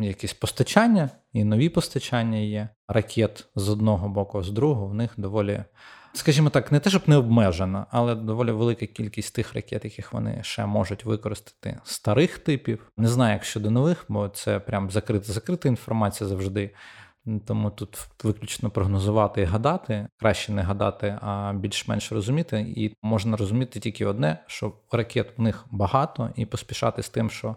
якісь 0.00 0.32
постачання, 0.32 1.10
і 1.32 1.44
нові 1.44 1.68
постачання 1.68 2.38
є. 2.38 2.68
Ракет 2.88 3.48
з 3.54 3.68
одного 3.68 4.08
боку, 4.08 4.42
з 4.42 4.50
другого, 4.50 4.86
в 4.86 4.94
них 4.94 5.14
доволі. 5.16 5.64
Скажімо 6.12 6.50
так, 6.50 6.72
не 6.72 6.80
те, 6.80 6.90
щоб 6.90 7.02
не 7.06 7.16
обмежена, 7.16 7.86
але 7.90 8.14
доволі 8.14 8.50
велика 8.50 8.86
кількість 8.86 9.34
тих 9.34 9.54
ракет, 9.54 9.84
яких 9.84 10.12
вони 10.12 10.38
ще 10.42 10.66
можуть 10.66 11.04
використати 11.04 11.78
старих 11.84 12.38
типів. 12.38 12.92
Не 12.96 13.08
знаю, 13.08 13.32
як 13.32 13.44
щодо 13.44 13.70
нових, 13.70 14.04
бо 14.08 14.28
це 14.28 14.60
прям 14.60 14.90
закрита 14.90 15.32
закрита 15.32 15.68
інформація 15.68 16.28
завжди. 16.28 16.70
Тому 17.46 17.70
тут 17.70 18.08
виключно 18.22 18.70
прогнозувати 18.70 19.42
і 19.42 19.44
гадати, 19.44 20.08
краще 20.16 20.52
не 20.52 20.62
гадати, 20.62 21.18
а 21.20 21.52
більш-менш 21.52 22.12
розуміти. 22.12 22.60
І 22.76 22.94
можна 23.02 23.36
розуміти 23.36 23.80
тільки 23.80 24.06
одне: 24.06 24.38
що 24.46 24.72
ракет 24.92 25.32
в 25.36 25.42
них 25.42 25.66
багато, 25.70 26.30
і 26.36 26.46
поспішати 26.46 27.02
з 27.02 27.08
тим, 27.08 27.30
що 27.30 27.56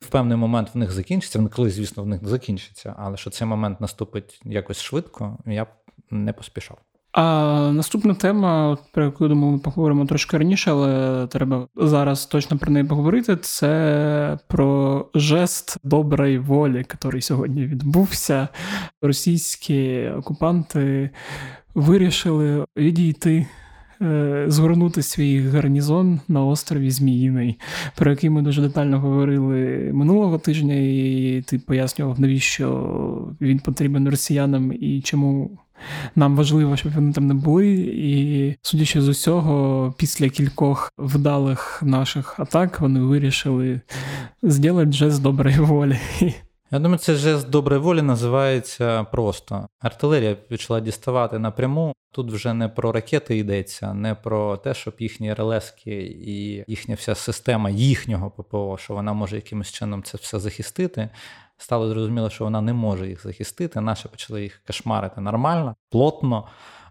в 0.00 0.06
певний 0.06 0.36
момент 0.36 0.74
в 0.74 0.78
них 0.78 0.90
закінчиться. 0.92 1.38
Вони 1.38 1.50
колись, 1.50 1.74
звісно, 1.74 2.02
в 2.02 2.06
них 2.06 2.28
закінчиться, 2.28 2.94
але 2.98 3.16
що 3.16 3.30
цей 3.30 3.48
момент 3.48 3.80
наступить 3.80 4.40
якось 4.44 4.80
швидко, 4.80 5.38
я 5.46 5.64
б 5.64 5.68
не 6.10 6.32
поспішав. 6.32 6.78
А 7.12 7.70
наступна 7.74 8.14
тема, 8.14 8.78
про 8.92 9.04
яку 9.04 9.28
думаю, 9.28 9.52
ми 9.52 9.58
поговоримо 9.58 10.06
трошки 10.06 10.38
раніше, 10.38 10.70
але 10.70 11.26
треба 11.26 11.68
зараз 11.76 12.26
точно 12.26 12.58
про 12.58 12.72
неї 12.72 12.84
поговорити. 12.84 13.36
Це 13.36 14.38
про 14.48 15.06
жест 15.14 15.76
доброї 15.84 16.38
волі, 16.38 16.76
який 16.78 17.22
сьогодні 17.22 17.66
відбувся. 17.66 18.48
Російські 19.02 20.08
окупанти 20.18 21.10
вирішили 21.74 22.64
відійти. 22.76 23.46
Е, 24.02 24.44
згорнути 24.48 25.02
свій 25.02 25.40
гарнізон 25.40 26.20
на 26.28 26.44
острові 26.44 26.90
Зміїний, 26.90 27.58
про 27.96 28.10
який 28.10 28.30
ми 28.30 28.42
дуже 28.42 28.62
детально 28.62 29.00
говорили 29.00 29.90
минулого 29.94 30.38
тижня, 30.38 30.74
і 30.74 31.44
ти 31.46 31.58
пояснював, 31.58 32.20
навіщо 32.20 33.28
він 33.40 33.58
потрібен 33.58 34.08
росіянам 34.08 34.72
і 34.72 35.00
чому 35.00 35.58
нам 36.16 36.36
важливо, 36.36 36.76
щоб 36.76 36.92
вони 36.92 37.12
там 37.12 37.26
не 37.26 37.34
були. 37.34 37.72
І 37.94 38.54
судячи 38.62 39.00
з 39.00 39.08
усього, 39.08 39.94
після 39.98 40.28
кількох 40.28 40.92
вдалих 40.98 41.82
наших 41.82 42.40
атак 42.40 42.80
вони 42.80 43.00
вирішили 43.00 43.80
зробити 44.42 44.92
жест 44.92 45.22
доброї 45.22 45.58
волі. 45.58 45.98
Я 46.72 46.78
думаю, 46.78 46.98
це 46.98 47.14
жест 47.14 47.50
доброї 47.50 47.80
волі 47.80 48.02
називається 48.02 49.04
просто. 49.04 49.66
Артилерія 49.80 50.34
почала 50.34 50.80
діставати 50.80 51.38
напряму. 51.38 51.92
Тут 52.12 52.32
вже 52.32 52.54
не 52.54 52.68
про 52.68 52.92
ракети 52.92 53.36
йдеться, 53.36 53.94
не 53.94 54.14
про 54.14 54.56
те, 54.56 54.74
щоб 54.74 54.94
їхні 54.98 55.34
РЛСки 55.34 56.02
і 56.26 56.64
їхня 56.66 56.94
вся 56.94 57.14
система 57.14 57.70
їхнього 57.70 58.30
ППО, 58.30 58.78
що 58.80 58.94
вона 58.94 59.12
може 59.12 59.36
якимось 59.36 59.72
чином 59.72 60.02
це 60.02 60.18
все 60.22 60.38
захистити 60.38 61.08
стало 61.62 61.88
зрозуміло, 61.88 62.30
що 62.30 62.44
вона 62.44 62.60
не 62.60 62.72
може 62.72 63.08
їх 63.08 63.22
захистити. 63.22 63.80
Наші 63.80 64.08
почали 64.08 64.42
їх 64.42 64.62
кошмарити 64.66 65.20
нормально, 65.20 65.74
плотно. 65.90 66.46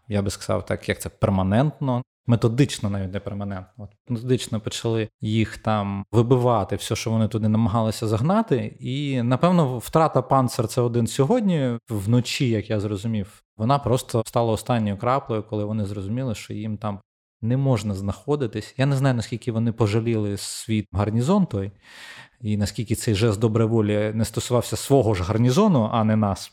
Я 0.07 0.21
би 0.21 0.29
сказав, 0.29 0.65
так 0.65 0.89
як 0.89 1.01
це 1.01 1.09
перманентно, 1.09 2.03
методично, 2.27 2.89
навіть 2.89 3.13
не 3.13 3.19
перманентно. 3.19 3.83
От 3.83 3.89
Методично 4.09 4.59
почали 4.59 5.09
їх 5.21 5.57
там 5.57 6.05
вибивати, 6.11 6.75
все, 6.75 6.95
що 6.95 7.11
вони 7.11 7.27
туди 7.27 7.47
намагалися 7.47 8.07
загнати. 8.07 8.77
І 8.79 9.21
напевно, 9.21 9.77
втрата 9.77 10.21
панцер 10.21 10.67
це 10.67 10.81
один 10.81 11.07
сьогодні, 11.07 11.77
вночі, 11.89 12.49
як 12.49 12.69
я 12.69 12.79
зрозумів, 12.79 13.43
вона 13.57 13.79
просто 13.79 14.23
стала 14.25 14.51
останньою 14.51 14.97
краплею, 14.97 15.43
коли 15.43 15.65
вони 15.65 15.85
зрозуміли, 15.85 16.35
що 16.35 16.53
їм 16.53 16.77
там 16.77 16.99
не 17.41 17.57
можна 17.57 17.93
знаходитись. 17.93 18.75
Я 18.77 18.85
не 18.85 18.95
знаю, 18.95 19.15
наскільки 19.15 19.51
вони 19.51 19.71
пожаліли 19.71 20.37
свій 20.37 20.85
гарнізон 20.91 21.45
той 21.45 21.71
і 22.43 22.57
наскільки 22.57 22.95
цей 22.95 23.15
жест 23.15 23.39
доброї 23.39 23.69
волі 23.69 24.11
не 24.13 24.25
стосувався 24.25 24.75
свого 24.75 25.13
ж 25.13 25.23
гарнізону, 25.23 25.89
а 25.93 26.03
не 26.03 26.15
нас. 26.15 26.51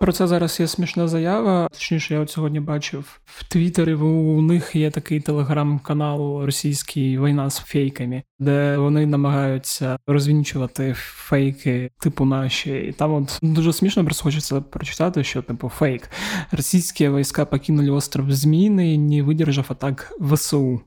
Про 0.00 0.12
це 0.12 0.26
зараз 0.26 0.60
є 0.60 0.66
смішна 0.66 1.08
заява. 1.08 1.68
Точніше, 1.72 2.14
я 2.14 2.20
от 2.20 2.30
сьогодні 2.30 2.60
бачив 2.60 3.20
в 3.24 3.44
Твіттері, 3.48 3.94
У 3.94 4.42
них 4.42 4.76
є 4.76 4.90
такий 4.90 5.20
телеграм-канал 5.20 6.44
російський 6.44 7.18
війна 7.18 7.50
з 7.50 7.58
фейками, 7.58 8.22
де 8.38 8.76
вони 8.76 9.06
намагаються 9.06 9.98
розвінчувати 10.06 10.94
фейки, 10.96 11.90
типу 11.98 12.24
наші. 12.24 12.70
І 12.70 12.92
там 12.92 13.14
от 13.14 13.38
дуже 13.42 13.72
смішно 13.72 14.04
просто 14.04 14.22
хочеться 14.22 14.60
прочитати, 14.60 15.24
що 15.24 15.42
типу 15.42 15.68
фейк. 15.68 16.10
Російські 16.52 17.08
війська 17.08 17.44
покинули 17.44 17.90
остров 17.90 18.32
Зміїний, 18.32 18.98
не 18.98 19.22
видержав 19.22 19.66
атак 19.68 20.12
ВСУ. 20.20 20.80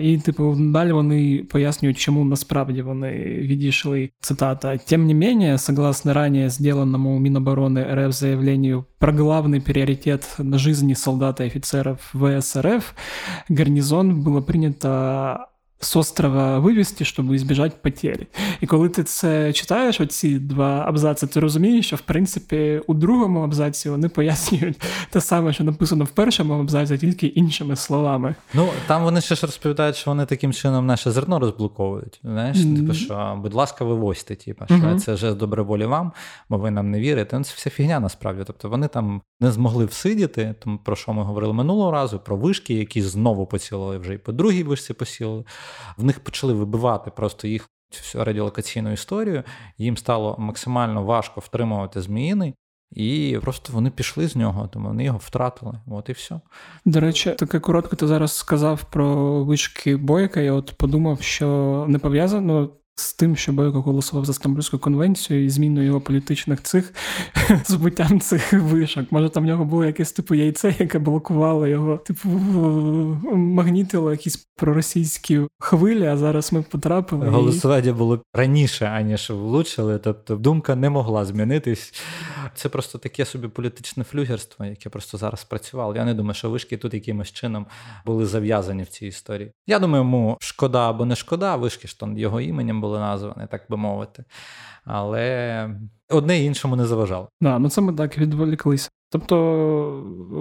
І, 0.00 0.18
типу, 0.18 0.56
далі 0.58 0.92
вони 0.92 1.46
пояснюють, 1.50 1.98
чому 1.98 2.24
насправді 2.24 2.82
вони 2.82 3.10
відійшли. 3.22 4.10
Цитата: 4.20 4.76
Тем 4.76 5.06
не 5.06 5.14
менее, 5.14 5.58
согласно 5.58 6.14
ранее 6.14 6.50
сделанному 6.50 7.18
Минобороны 7.18 7.94
РФ 7.94 8.14
заявлению 8.14 8.84
про 8.98 9.12
главный 9.12 9.60
приоритет 9.60 10.34
на 10.38 10.58
жизни 10.58 10.94
солдат 10.94 11.40
и 11.40 11.44
офицеров 11.44 12.14
ВСРФ, 12.14 12.94
гарнизон 13.48 14.22
было 14.22 14.40
принято 14.40 15.45
з 15.79 15.95
острова 15.95 16.59
вивезти, 16.59 17.05
щоб 17.05 17.31
избежать 17.31 17.81
потері. 17.81 18.27
І 18.61 18.65
коли 18.65 18.89
ти 18.89 19.03
це 19.03 19.53
читаєш, 19.53 20.01
оці 20.01 20.39
два 20.39 20.83
абзаци, 20.87 21.27
ти 21.27 21.39
розумієш, 21.39 21.87
що 21.87 21.95
в 21.95 22.01
принципі 22.01 22.81
у 22.87 22.93
другому 22.93 23.41
абзаці 23.41 23.89
вони 23.89 24.09
пояснюють 24.09 24.81
те 25.09 25.21
саме, 25.21 25.53
що 25.53 25.63
написано 25.63 26.03
в 26.03 26.09
першому 26.09 26.53
абзаці, 26.53 26.97
тільки 26.97 27.27
іншими 27.27 27.75
словами. 27.75 28.35
Ну 28.53 28.69
там 28.87 29.03
вони 29.03 29.21
ще 29.21 29.35
ж 29.35 29.45
розповідають, 29.45 29.95
що 29.95 30.11
вони 30.11 30.25
таким 30.25 30.53
чином 30.53 30.85
наше 30.85 31.11
зерно 31.11 31.39
розблоковують. 31.39 32.19
Знаєш, 32.23 32.57
mm-hmm. 32.57 32.75
типу, 32.75 32.93
що, 32.93 33.39
будь 33.41 33.53
ласка, 33.53 33.85
вивозьте, 33.85 34.35
типу, 34.35 34.65
що 34.65 34.75
mm-hmm. 34.75 34.99
це 34.99 35.13
вже 35.13 35.33
добре 35.33 35.63
волі 35.63 35.85
вам, 35.85 36.11
бо 36.49 36.57
ви 36.57 36.71
нам 36.71 36.91
не 36.91 36.99
вірите. 36.99 37.37
Ну, 37.37 37.43
Це 37.43 37.53
вся 37.55 37.69
фігня 37.69 37.99
насправді. 37.99 38.43
Тобто 38.47 38.69
вони 38.69 38.87
там 38.87 39.21
не 39.39 39.51
змогли 39.51 39.85
всидіти, 39.85 40.55
тому 40.59 40.77
про 40.77 40.95
що 40.95 41.13
ми 41.13 41.23
говорили 41.23 41.53
минулого 41.53 41.91
разу, 41.91 42.19
про 42.19 42.37
вишки, 42.37 42.73
які 42.73 43.01
знову 43.01 43.45
поцілили 43.45 43.97
вже 43.97 44.13
і 44.13 44.17
по 44.17 44.31
другій 44.31 44.63
вишці 44.63 44.93
посілили 44.93 45.43
в 45.97 46.03
них 46.03 46.19
почали 46.19 46.53
вибивати 46.53 47.11
просто 47.11 47.47
їх 47.47 47.69
всю 47.91 48.23
радіолокаційну 48.23 48.91
історію, 48.91 49.43
їм 49.77 49.97
стало 49.97 50.35
максимально 50.39 51.03
важко 51.03 51.39
втримувати 51.39 52.01
зміїни, 52.01 52.53
І 52.91 53.37
просто 53.41 53.73
вони 53.73 53.89
пішли 53.89 54.27
з 54.27 54.35
нього, 54.35 54.67
тому 54.67 54.87
вони 54.87 55.03
його 55.03 55.17
втратили. 55.17 55.79
От 55.87 56.09
і 56.09 56.11
все. 56.11 56.39
До 56.85 56.99
речі, 56.99 57.31
таке 57.31 57.59
коротко 57.59 57.95
ти 57.95 58.07
зараз 58.07 58.37
сказав 58.37 58.83
про 58.83 59.43
вишки 59.43 59.97
бойка. 59.97 60.39
Я 60.39 60.53
от 60.53 60.73
подумав, 60.77 61.21
що 61.21 61.85
не 61.87 61.99
пов'язано 61.99 62.69
з 62.99 63.13
тим, 63.13 63.35
що 63.35 63.53
Бойко 63.53 63.81
голосував 63.81 64.25
за 64.25 64.33
Стамбульську 64.33 64.79
конвенцію 64.79 65.45
і 65.45 65.49
зміною 65.49 65.87
його 65.87 66.01
політичних 66.01 66.63
цих 66.63 66.93
збиттям 67.65 68.19
цих 68.19 68.53
вишок. 68.53 69.11
Може, 69.11 69.29
там 69.29 69.43
в 69.43 69.47
нього 69.47 69.65
було 69.65 69.85
якесь 69.85 70.11
типу 70.11 70.35
яйце, 70.35 70.75
яке 70.79 70.99
блокувало 70.99 71.67
його, 71.67 71.97
типу 71.97 72.29
магнітило 73.33 74.11
якісь 74.11 74.37
проросійські 74.37 75.41
хвилі, 75.59 76.05
а 76.05 76.17
зараз 76.17 76.53
ми 76.53 76.61
потрапили. 76.61 77.29
Голосування 77.29 77.89
і... 77.89 77.93
було 77.93 78.21
раніше, 78.33 78.85
аніж 78.85 79.29
влучили. 79.29 79.99
Тобто 79.99 80.35
думка 80.35 80.75
не 80.75 80.89
могла 80.89 81.25
змінитись. 81.25 81.93
Це 82.55 82.69
просто 82.69 82.97
таке 82.97 83.25
собі 83.25 83.47
політичне 83.47 84.03
флюгерство, 84.03 84.65
яке 84.65 84.89
просто 84.89 85.17
зараз 85.17 85.43
працювало. 85.43 85.95
Я 85.95 86.05
не 86.05 86.13
думаю, 86.13 86.33
що 86.33 86.49
вишки 86.49 86.77
тут 86.77 86.93
якимось 86.93 87.31
чином 87.31 87.65
були 88.05 88.25
зав'язані 88.25 88.83
в 88.83 88.87
цій 88.87 89.07
історії. 89.07 89.51
Я 89.67 89.79
думаю, 89.79 90.03
йому 90.03 90.37
шкода 90.39 90.89
або 90.89 91.05
не 91.05 91.15
шкода, 91.15 91.55
вишки 91.55 91.87
ж 91.87 91.99
там 91.99 92.17
його 92.17 92.41
іменем 92.41 92.81
названі, 92.93 93.47
так 93.51 93.61
би 93.69 93.77
мовити. 93.77 94.23
Але 94.85 95.69
одне 96.09 96.39
іншому 96.39 96.75
не 96.75 96.85
заважало. 96.85 97.29
Да, 97.41 97.59
ну 97.59 97.69
це 97.69 97.81
ми 97.81 97.93
так 97.93 98.17
відволіклися. 98.17 98.89
Тобто 99.11 99.37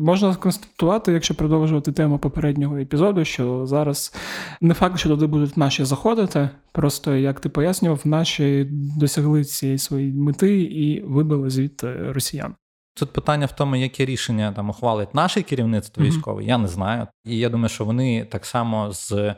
можна 0.03 0.35
констатувати, 0.35 1.13
якщо 1.13 1.35
продовжувати 1.35 1.93
тему 1.93 2.19
попереднього 2.19 2.79
епізоду, 2.79 3.25
що 3.25 3.67
зараз 3.67 4.15
не 4.61 4.75
факт, 4.75 4.99
що 4.99 5.09
туди 5.09 5.27
будуть 5.27 5.57
наші 5.57 5.85
заходити, 5.85 6.51
просто 6.73 7.17
як 7.17 7.41
ти 7.41 7.49
пояснював, 7.49 8.01
наші 8.05 8.69
досягли 8.71 9.45
цієї 9.45 9.79
своєї 9.79 10.13
мети 10.13 10.63
і 10.63 11.03
вибили 11.03 11.51
звідти 11.51 12.13
росіян. 12.13 12.55
Тут 12.95 13.13
питання 13.13 13.47
в 13.47 13.53
тому, 13.53 13.77
яке 13.77 14.05
рішення 14.05 14.53
там 14.53 14.71
ухвалить 14.71 15.15
наше 15.15 15.43
керівництво 15.43 16.05
військове, 16.05 16.43
mm-hmm. 16.43 16.49
я 16.49 16.59
не 16.59 16.69
знаю. 16.69 17.07
І 17.25 17.39
я 17.39 17.49
думаю, 17.49 17.69
що 17.69 17.85
вони 17.85 18.25
так 18.25 18.47
само 18.47 18.93
з 18.93 19.35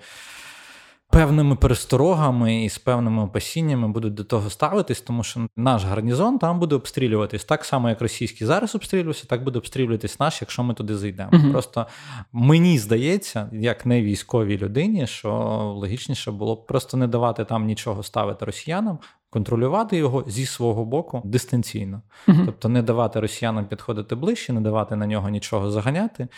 певними 1.11 1.57
пересторогами 1.57 2.65
і 2.65 2.69
з 2.69 2.79
певними 2.79 3.23
опасіннями 3.23 3.89
будуть 3.89 4.15
до 4.15 4.25
того 4.25 4.51
ставитись, 4.51 5.01
тому 5.01 5.25
що 5.25 5.49
наш 5.57 5.85
гарнізон 5.85 6.39
там 6.39 6.59
буде 6.59 6.75
обстрілюватись 6.75 7.45
так 7.45 7.65
само, 7.65 7.89
як 7.89 8.01
російський 8.01 8.47
зараз 8.47 8.75
обстрілювався, 8.75 9.27
так 9.27 9.45
буде 9.45 9.59
обстрілюватись 9.59 10.21
наш, 10.21 10.41
якщо 10.41 10.63
ми 10.63 10.75
туди 10.75 10.97
зайдемо. 10.97 11.31
uh 11.33 11.53
Просто 11.53 11.87
мені 12.33 12.79
здається, 12.79 13.51
як 13.53 13.87
не 13.87 14.03
військовій 14.03 14.59
людині, 14.59 15.07
що 15.07 15.31
логічніше 15.77 16.31
було 16.31 16.55
б 16.55 16.67
просто 16.67 16.97
не 16.97 17.07
давати 17.07 17.45
там 17.45 17.65
нічого 17.65 18.03
ставити 18.03 18.45
росіянам, 18.45 18.99
контролювати 19.31 19.97
його 19.97 20.25
зі 20.27 20.47
свого 20.47 20.85
боку 20.85 21.23
дистанційно, 21.25 22.03
угу. 22.29 22.39
тобто 22.47 22.69
не 22.69 22.83
давати 22.83 23.21
росіянам 23.21 23.67
підходити 23.67 24.15
ближче, 24.15 24.53
не 24.53 24.61
давати 24.61 24.97
на 24.97 25.07
нього 25.07 25.29
нічого 25.29 25.71
заганяти. 25.71 26.29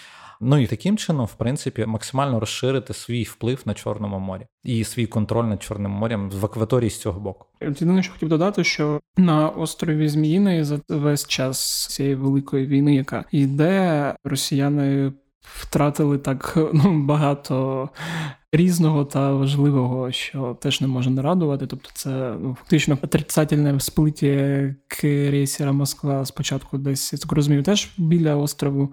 Ну 0.43 0.59
і 0.59 0.67
таким 0.67 0.97
чином, 0.97 1.27
в 1.27 1.35
принципі, 1.35 1.87
максимально 1.87 2.41
розширити 2.41 2.95
свій 2.95 3.23
вплив 3.23 3.63
на 3.65 3.75
Чорному 3.75 4.19
морі 4.19 4.47
і 4.65 4.85
свій 4.85 5.07
контроль 5.07 5.45
над 5.45 5.63
Чорним 5.63 5.91
морем 5.91 6.31
в 6.31 6.45
акваторії 6.45 6.91
з 6.91 7.01
цього 7.01 7.21
боку. 7.21 7.47
Єдине, 7.63 8.03
що 8.03 8.13
хотів 8.13 8.29
додати, 8.29 8.65
що 8.65 9.01
на 9.17 9.49
острові 9.49 10.09
Зміїни 10.09 10.65
за 10.65 10.81
весь 10.89 11.27
час 11.27 11.87
цієї 11.87 12.15
великої 12.15 12.67
війни, 12.67 12.95
яка 12.95 13.25
йде, 13.33 14.15
росіяни 14.25 15.13
втратили 15.43 16.19
так 16.19 16.53
ну, 16.73 17.03
багато 17.03 17.89
різного 18.53 19.05
та 19.05 19.33
важливого, 19.33 20.13
що 20.13 20.57
теж 20.61 20.81
не 20.81 20.87
може 20.87 21.11
не 21.11 21.23
радувати. 21.23 21.67
Тобто, 21.67 21.91
це 21.95 22.35
ну, 22.41 22.57
фактично 22.61 22.99
отрицательне 23.03 23.73
всплиття 23.73 24.75
крейсера 24.89 25.73
Москва 25.73 26.25
спочатку 26.25 26.79
десь 26.79 27.13
я 27.13 27.19
так 27.19 27.33
розумію, 27.33 27.63
теж 27.63 27.89
біля 27.97 28.37
острову 28.37 28.93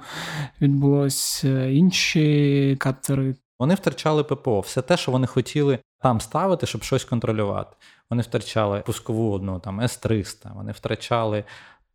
відбулось 0.61 1.43
інші 1.69 2.77
катери. 2.79 3.35
Вони 3.59 3.75
втрачали 3.75 4.23
ППО, 4.23 4.59
все 4.59 4.81
те, 4.81 4.97
що 4.97 5.11
вони 5.11 5.27
хотіли 5.27 5.79
там 6.01 6.21
ставити, 6.21 6.65
щоб 6.65 6.83
щось 6.83 7.03
контролювати. 7.05 7.75
Вони 8.09 8.21
втрачали 8.21 8.83
пускову 8.85 9.31
одну 9.31 9.59
там 9.59 9.81
С-300, 9.81 10.55
вони 10.55 10.71
втрачали 10.71 11.43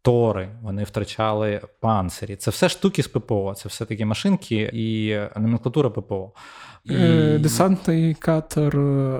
тори, 0.02 0.48
вони 0.62 0.84
втрачали 0.84 1.60
панцирі. 1.80 2.36
Це 2.36 2.50
все 2.50 2.68
штуки 2.68 3.02
з 3.02 3.08
ППО, 3.08 3.54
це 3.56 3.68
все 3.68 3.84
такі 3.84 4.04
машинки 4.04 4.70
і 4.72 5.18
номенклатура 5.40 5.90
ППО. 5.90 6.32
І... 6.84 6.94
Е, 6.94 7.38
десантний 7.38 8.14
катер, 8.14 8.72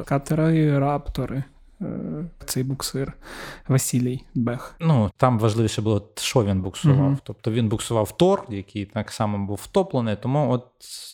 катера 0.05 0.51
і 0.51 0.79
раптори. 0.79 1.45
Е, 1.83 2.25
цей 2.45 2.62
буксир 2.62 3.12
Василій 3.68 4.21
Бех. 4.35 4.77
Ну 4.81 5.11
там 5.16 5.38
важливіше 5.38 5.83
було, 5.83 6.09
що 6.16 6.45
він 6.45 6.62
буксував. 6.62 7.11
uh 7.11 7.18
Тобто 7.23 7.51
він 7.51 7.68
буксував 7.68 8.16
Тор, 8.16 8.47
який 8.49 8.85
так 8.85 9.11
само 9.11 9.47
був 9.47 9.61
втоплений. 9.62 10.16
Тому 10.23 10.51
от 10.51 10.66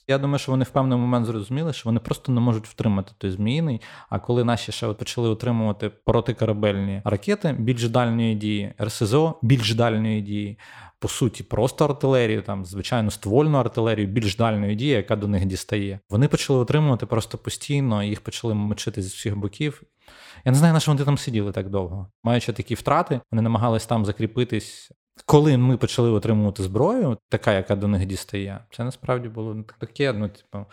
я 0.09 0.19
думаю, 0.19 0.39
що 0.39 0.53
вони 0.53 0.65
в 0.65 0.69
певний 0.69 0.99
момент 0.99 1.27
зрозуміли, 1.27 1.73
що 1.73 1.89
вони 1.89 2.01
просто 2.01 2.33
не 2.33 2.41
можуть 2.41 2.67
втримати 2.67 3.13
той 3.19 3.31
зміїний. 3.31 3.81
А 4.11 4.19
коли 4.19 4.45
наші 4.45 4.73
ще 4.73 4.87
от 4.87 4.99
почали 4.99 5.29
отримувати 5.29 5.91
протикорабельні 6.05 7.03
ракети 7.05 7.57
більш 7.59 7.89
дальньої 7.89 8.35
дії, 8.35 8.75
РСЗО 8.83 9.39
більш 9.43 9.75
дальньої 9.75 10.21
дії. 10.23 10.59
По 11.01 11.09
суті, 11.09 11.43
просто 11.43 11.85
артилерію, 11.85 12.43
там, 12.43 12.65
звичайно, 12.65 13.11
ствольну 13.11 13.59
артилерію, 13.59 14.07
більш 14.07 14.37
дальної 14.37 14.75
дії, 14.75 14.91
яка 14.91 15.17
до 15.17 15.29
них 15.29 15.45
дістає. 15.45 16.01
Вони 16.11 16.29
почали 16.29 16.59
отримувати 16.59 17.07
просто 17.07 17.39
постійно, 17.39 18.03
їх 18.03 18.21
почали 18.21 18.55
мочити 18.55 19.03
з 19.03 19.15
всіх 19.15 19.37
боків. 19.37 19.83
Я 20.45 20.53
не 20.53 20.59
знаю, 20.59 20.75
на 20.75 20.81
що 20.81 20.93
вони 20.93 21.05
там 21.05 21.19
сиділи 21.19 21.53
так 21.53 21.71
довго. 21.71 22.07
Маючи 22.25 22.53
такі 22.53 22.75
втрати, 22.75 23.21
вони 23.33 23.43
намагались 23.43 23.87
там 23.87 24.05
закріпитись. 24.05 24.91
Коли 25.27 25.57
ми 25.57 25.77
почали 25.77 26.11
отримувати 26.11 26.63
зброю, 26.63 27.19
така, 27.29 27.53
яка 27.53 27.77
до 27.77 27.89
них 27.89 28.07
дістає, 28.07 28.65
це 28.71 28.85
насправді 28.85 29.29
було 29.29 29.65
таке, 29.79 30.13
ну, 30.13 30.29
типу, 30.29 30.67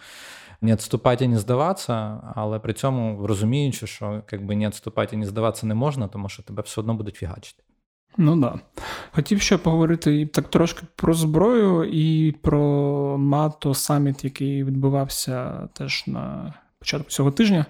не 0.62 0.72
відступати 0.72 1.26
і 1.26 1.28
не 1.28 1.40
здаватися, 1.40 2.22
але 2.36 2.60
при 2.60 2.74
цьому 2.74 3.28
розуміючи, 3.28 3.88
що 3.88 4.24
якби 4.32 4.56
не 4.56 4.68
відступати 4.68 5.16
і 5.16 5.20
не 5.20 5.26
здаватися 5.26 5.68
не 5.68 5.76
можна, 5.76 6.08
тому 6.08 6.30
що 6.30 6.44
тебе 6.44 6.64
все 6.64 6.82
одно 6.82 6.94
будуть 6.94 7.16
фігачити. 7.16 7.64
Ну 8.18 8.36
да. 8.36 8.60
Хотів 9.12 9.42
ще 9.42 9.58
поговорити 9.58 10.26
так 10.26 10.48
трошки 10.48 10.86
про 10.96 11.14
зброю 11.14 11.84
і 11.84 12.32
про 12.32 13.18
НАТО 13.20 13.74
саміт, 13.74 14.24
який 14.24 14.64
відбувався 14.64 15.68
теж 15.74 16.04
на 16.08 16.54
початку 16.80 17.10
цього 17.10 17.32
тижня, 17.32 17.66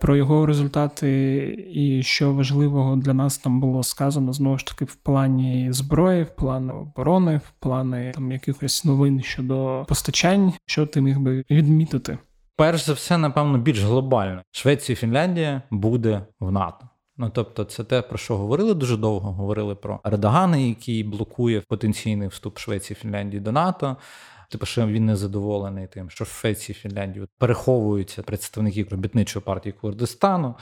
про 0.00 0.16
його 0.16 0.46
результати 0.46 1.68
і 1.72 2.02
що 2.02 2.32
важливого 2.32 2.96
для 2.96 3.14
нас 3.14 3.38
там 3.38 3.60
було 3.60 3.82
сказано 3.82 4.32
знову 4.32 4.58
ж 4.58 4.66
таки 4.66 4.84
в 4.84 4.94
плані 4.94 5.72
зброї, 5.72 6.22
в 6.22 6.30
плані 6.30 6.70
оборони, 6.70 7.36
в 7.36 7.50
плані 7.60 8.12
там 8.14 8.32
якихось 8.32 8.84
новин 8.84 9.22
щодо 9.22 9.84
постачань, 9.88 10.52
що 10.66 10.86
ти 10.86 11.00
міг 11.00 11.18
би 11.18 11.44
відмітити. 11.50 12.18
Перш 12.56 12.86
за 12.86 12.92
все, 12.92 13.18
напевно, 13.18 13.58
більш 13.58 13.82
глобально. 13.82 14.42
Швеція 14.50 14.94
і 14.94 14.96
Фінляндія 14.96 15.62
буде 15.70 16.22
в 16.40 16.52
НАТО. 16.52 16.88
Ну 17.16 17.30
тобто, 17.34 17.64
це 17.64 17.84
те, 17.84 18.02
про 18.02 18.18
що 18.18 18.36
говорили 18.36 18.74
дуже 18.74 18.96
довго. 18.96 19.32
Говорили 19.32 19.74
про 19.74 20.00
Ердогана, 20.04 20.56
який 20.56 21.04
блокує 21.04 21.60
потенційний 21.60 22.28
вступ 22.28 22.58
Швеції 22.58 22.96
Фінляндії 23.00 23.40
до 23.40 23.52
НАТО. 23.52 23.96
Типу, 24.50 24.66
що 24.66 24.86
він 24.86 25.06
не 25.06 25.16
задоволений 25.16 25.86
тим, 25.86 26.10
що 26.10 26.24
в 26.24 26.28
Швеції, 26.28 26.76
Фінляндії 26.76 27.26
переховуються 27.38 28.22
представники 28.22 28.86
робітничої 28.90 29.42
партії 29.44 29.72
Курдистану 29.80 30.54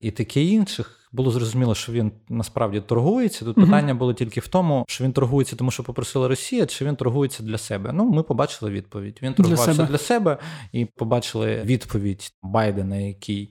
і 0.00 0.10
таке 0.10 0.42
інших. 0.42 1.00
Було 1.12 1.30
зрозуміло, 1.30 1.74
що 1.74 1.92
він 1.92 2.12
насправді 2.28 2.80
торгується. 2.80 3.44
Тут 3.44 3.56
питання 3.56 3.94
було 3.94 4.14
тільки 4.14 4.40
в 4.40 4.48
тому, 4.48 4.84
що 4.88 5.04
він 5.04 5.12
торгується, 5.12 5.56
тому 5.56 5.70
що 5.70 5.82
попросила 5.82 6.28
Росія, 6.28 6.66
чи 6.66 6.84
він 6.84 6.96
торгується 6.96 7.42
для 7.42 7.58
себе. 7.58 7.92
Ну, 7.92 8.04
ми 8.10 8.22
побачили 8.22 8.70
відповідь. 8.70 9.18
Він 9.22 9.34
торгувався 9.34 9.66
для 9.66 9.74
себе, 9.74 9.88
для 9.88 9.98
себе 9.98 10.38
і 10.72 10.84
побачили 10.84 11.62
відповідь 11.62 12.32
Байдена, 12.42 12.96
який 12.96 13.50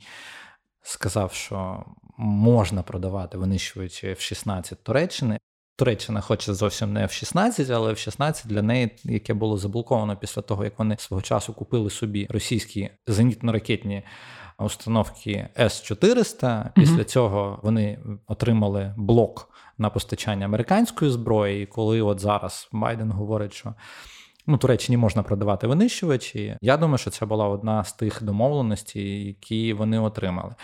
сказав, 0.82 1.34
що 1.34 1.86
можна 2.17 2.84
продавати 2.84 3.38
винищувачі 3.38 4.08
F-16 4.08 4.76
Туреччини. 4.84 5.39
Туреччина 5.76 6.21
хоче 6.21 6.54
зовсім 6.54 6.93
не 6.93 7.04
F-16, 7.04 7.71
але 7.73 7.91
F-16 7.91 8.47
для 8.47 8.62
неї, 8.62 8.91
яке 9.04 9.34
було 9.34 9.58
заблоковано 9.58 10.17
після 10.17 10.41
того, 10.41 10.63
як 10.63 10.80
вони 10.80 10.97
свого 10.99 11.21
часу 11.21 11.54
купили 11.54 11.89
собі 11.89 12.28
російські 12.30 12.89
зенітно-ракетні 13.08 14.02
установки 14.60 15.49
С-400. 15.60 16.69
Після 16.76 16.95
mm-hmm. 16.95 17.04
цього 17.04 17.60
вони 17.63 17.99
отримали 18.28 18.93
блок 18.97 19.49
на 19.78 19.89
постачання 19.89 20.45
американської 20.45 21.12
зброї. 21.12 21.63
І 21.63 21.65
коли 21.65 22.02
от 22.02 22.19
зараз 22.19 22.69
Байден 22.71 23.12
говорить, 23.12 23.54
що 23.54 23.73
Ну, 24.48 24.58
Туреччині 24.58 24.98
можна 24.98 25.24
продавати 25.24 25.68
винищувачі. 25.68 26.58
Я 26.62 26.78
думаю, 26.78 26.98
що 26.98 27.10
це 27.10 27.26
була 27.26 27.48
одна 27.48 27.84
з 27.84 27.94
тих 27.94 28.24
домовленостей, 28.24 29.28
які 29.28 29.74
вони 29.74 30.00
отримали. 30.00 30.56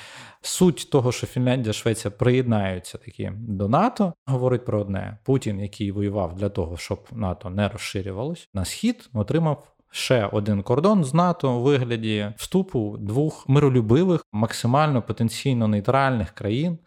Суть 0.41 0.89
того, 0.91 1.11
що 1.11 1.27
Фінляндія, 1.27 1.73
Швеція 1.73 2.11
приєднаються 2.11 2.97
такі 2.97 3.31
до 3.35 3.67
НАТО, 3.67 4.13
говорить 4.25 4.65
про 4.65 4.81
одне: 4.81 5.17
Путін, 5.23 5.59
який 5.59 5.91
воював 5.91 6.35
для 6.35 6.49
того, 6.49 6.77
щоб 6.77 7.07
НАТО 7.11 7.49
не 7.49 7.69
розширювалось 7.69 8.49
на 8.53 8.65
схід, 8.65 9.09
отримав. 9.13 9.67
Ще 9.91 10.25
один 10.25 10.63
кордон 10.63 11.03
з 11.03 11.13
НАТО 11.13 11.51
у 11.51 11.61
вигляді 11.61 12.31
вступу 12.37 12.97
двох 12.99 13.49
миролюбивих, 13.49 14.25
максимально 14.31 15.01
потенційно 15.01 15.67
нейтральних 15.67 16.31
країн, 16.31 16.77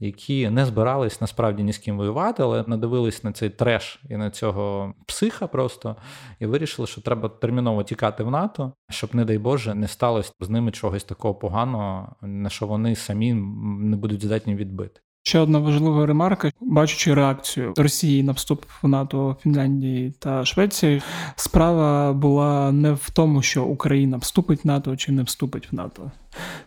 які 0.00 0.50
не 0.50 0.66
збирались 0.66 1.20
насправді 1.20 1.62
ні 1.62 1.72
з 1.72 1.78
ким 1.78 1.96
воювати, 1.96 2.42
але 2.42 2.64
надивились 2.66 3.24
на 3.24 3.32
цей 3.32 3.50
треш 3.50 4.02
і 4.08 4.16
на 4.16 4.30
цього 4.30 4.94
психа 5.06 5.46
просто 5.46 5.96
і 6.38 6.46
вирішили, 6.46 6.88
що 6.88 7.00
треба 7.00 7.28
терміново 7.28 7.82
тікати 7.82 8.22
в 8.24 8.30
НАТО, 8.30 8.72
щоб, 8.90 9.14
не 9.14 9.24
дай 9.24 9.38
Боже, 9.38 9.74
не 9.74 9.88
сталося 9.88 10.32
з 10.40 10.48
ними 10.48 10.70
чогось 10.70 11.04
такого 11.04 11.34
поганого, 11.34 12.16
на 12.22 12.50
що 12.50 12.66
вони 12.66 12.96
самі 12.96 13.34
не 13.34 13.96
будуть 13.96 14.24
здатні 14.24 14.54
відбити. 14.54 15.00
Ще 15.22 15.38
одна 15.38 15.58
важлива 15.58 16.06
ремарка, 16.06 16.50
бачучи 16.60 17.14
реакцію 17.14 17.74
Росії 17.76 18.22
на 18.22 18.32
вступ 18.32 18.64
в 18.82 18.88
НАТО 18.88 19.36
Фінляндії 19.42 20.14
та 20.18 20.44
Швеції, 20.44 21.02
справа 21.36 22.12
була 22.12 22.72
не 22.72 22.92
в 22.92 23.10
тому, 23.10 23.42
що 23.42 23.64
Україна 23.64 24.16
вступить 24.16 24.64
в 24.64 24.66
НАТО 24.66 24.96
чи 24.96 25.12
не 25.12 25.22
вступить 25.22 25.72
в 25.72 25.74
НАТО. 25.74 26.10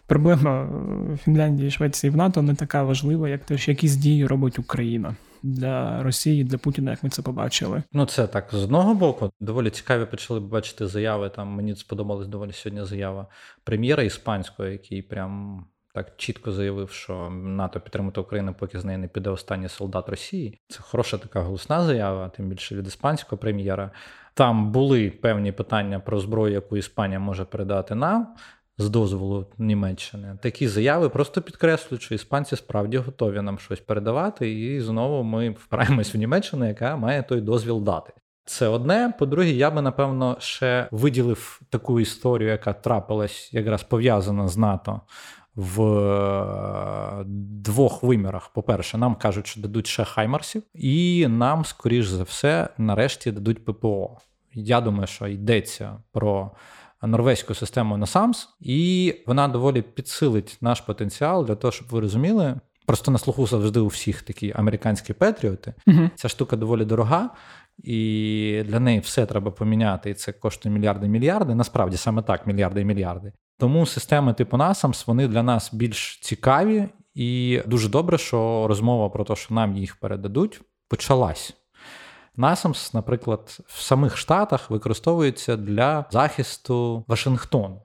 Проблема 0.07 0.69
Фінляндії, 1.23 1.71
Швеції 1.71 2.11
в 2.11 2.17
НАТО 2.17 2.41
не 2.41 2.55
така 2.55 2.83
важлива, 2.83 3.29
як 3.29 3.45
те, 3.45 3.57
що 3.57 3.71
якісь 3.71 3.95
дії 3.95 4.27
робить 4.27 4.59
Україна. 4.59 5.15
Для 5.43 6.03
Росії, 6.03 6.43
для 6.43 6.57
Путіна, 6.57 6.91
як 6.91 7.03
ми 7.03 7.09
це 7.09 7.21
побачили. 7.21 7.83
Ну 7.93 8.05
це 8.05 8.27
так 8.27 8.49
з 8.51 8.63
одного 8.63 8.93
боку. 8.93 9.29
Доволі 9.39 9.69
цікаві 9.69 10.05
почали 10.05 10.39
бачити 10.39 10.87
заяви. 10.87 11.29
Там 11.29 11.47
мені 11.47 11.75
сподобалась 11.75 12.27
доволі 12.27 12.51
сьогодні 12.51 12.85
заява 12.85 13.27
прем'єра 13.63 14.03
іспанського, 14.03 14.69
який 14.69 15.01
прям 15.01 15.65
так 15.93 16.11
чітко 16.17 16.51
заявив, 16.51 16.89
що 16.89 17.29
НАТО 17.29 17.79
підтримати 17.79 18.21
Україну, 18.21 18.55
поки 18.59 18.79
з 18.79 18.85
неї 18.85 18.97
не 18.97 19.07
піде 19.07 19.29
останній 19.29 19.69
солдат 19.69 20.09
Росії. 20.09 20.59
Це 20.67 20.79
хороша 20.81 21.17
така 21.17 21.39
голосна 21.39 21.83
заява, 21.83 22.29
тим 22.29 22.49
більше 22.49 22.75
від 22.75 22.87
іспанського 22.87 23.37
прем'єра. 23.37 23.91
Там 24.33 24.71
були 24.71 25.09
певні 25.09 25.51
питання 25.51 25.99
про 25.99 26.19
зброю, 26.19 26.53
яку 26.53 26.77
Іспанія 26.77 27.19
може 27.19 27.45
передати 27.45 27.95
нам. 27.95 28.35
З 28.77 28.89
дозволу 28.89 29.47
Німеччини 29.57 30.37
такі 30.41 30.67
заяви 30.67 31.09
просто 31.09 31.41
підкреслюють, 31.41 32.01
що 32.01 32.15
іспанці 32.15 32.55
справді 32.55 32.97
готові 32.97 33.41
нам 33.41 33.59
щось 33.59 33.79
передавати, 33.79 34.61
і 34.61 34.81
знову 34.81 35.23
ми 35.23 35.49
впираємось 35.49 36.15
в 36.15 36.17
Німеччину, 36.17 36.67
яка 36.67 36.95
має 36.95 37.23
той 37.23 37.41
дозвіл 37.41 37.83
дати. 37.83 38.13
Це 38.45 38.67
одне. 38.67 39.13
По-друге, 39.19 39.49
я 39.49 39.71
би 39.71 39.81
напевно 39.81 40.37
ще 40.39 40.87
виділив 40.91 41.61
таку 41.69 41.99
історію, 41.99 42.49
яка 42.49 42.73
трапилась 42.73 43.53
якраз 43.53 43.83
пов'язана 43.83 44.47
з 44.47 44.57
НАТО 44.57 45.01
в 45.55 45.83
е, 45.83 47.23
двох 47.63 48.03
вимірах. 48.03 48.49
По-перше, 48.49 48.97
нам 48.97 49.15
кажуть, 49.15 49.47
що 49.47 49.61
дадуть 49.61 49.87
ще 49.87 50.03
хаймарсів, 50.03 50.63
і 50.73 51.27
нам, 51.27 51.65
скоріш 51.65 52.07
за 52.07 52.23
все, 52.23 52.69
нарешті 52.77 53.31
дадуть 53.31 53.65
ППО. 53.65 54.17
Я 54.53 54.81
думаю, 54.81 55.07
що 55.07 55.27
йдеться 55.27 55.97
про 56.11 56.51
норвезьку 57.01 57.53
систему 57.53 57.97
NASAMS, 57.97 58.47
і 58.59 59.13
вона 59.27 59.47
доволі 59.47 59.81
підсилить 59.81 60.57
наш 60.61 60.81
потенціал 60.81 61.45
для 61.45 61.55
того, 61.55 61.71
щоб 61.71 61.87
ви 61.87 61.99
розуміли. 61.99 62.55
Просто 62.85 63.11
на 63.11 63.17
слуху 63.17 63.47
завжди 63.47 63.79
у 63.79 63.87
всіх 63.87 64.21
такі 64.21 64.53
американські 64.55 65.13
петріоти. 65.13 65.73
uh 65.87 66.09
Ця 66.15 66.29
штука 66.29 66.55
доволі 66.55 66.85
дорога, 66.85 67.29
і 67.83 68.63
для 68.65 68.79
неї 68.79 68.99
все 68.99 69.25
треба 69.25 69.51
поміняти. 69.51 70.09
І 70.09 70.13
це 70.13 70.31
коштує 70.31 70.75
мільярди 70.75 71.07
мільярди. 71.07 71.55
Насправді 71.55 71.97
саме 71.97 72.21
так, 72.21 72.47
мільярди 72.47 72.81
і 72.81 72.85
мільярди. 72.85 73.33
Тому 73.57 73.85
системи 73.85 74.33
типу 74.33 74.57
NASAMS, 74.57 75.03
вони 75.07 75.27
для 75.27 75.43
нас 75.43 75.73
більш 75.73 76.19
цікаві, 76.21 76.89
і 77.15 77.61
дуже 77.65 77.89
добре, 77.89 78.17
що 78.17 78.65
розмова 78.67 79.09
про 79.09 79.23
те, 79.23 79.35
що 79.35 79.53
нам 79.53 79.77
їх 79.77 79.95
передадуть, 79.95 80.61
почалась. 80.87 81.53
NASAMS, 82.37 82.95
наприклад, 82.95 83.57
в 83.67 83.81
самих 83.81 84.17
Штатах 84.17 84.69
використовується 84.69 85.57
для 85.57 86.05
захисту 86.11 87.05
Вашингтону. 87.07 87.81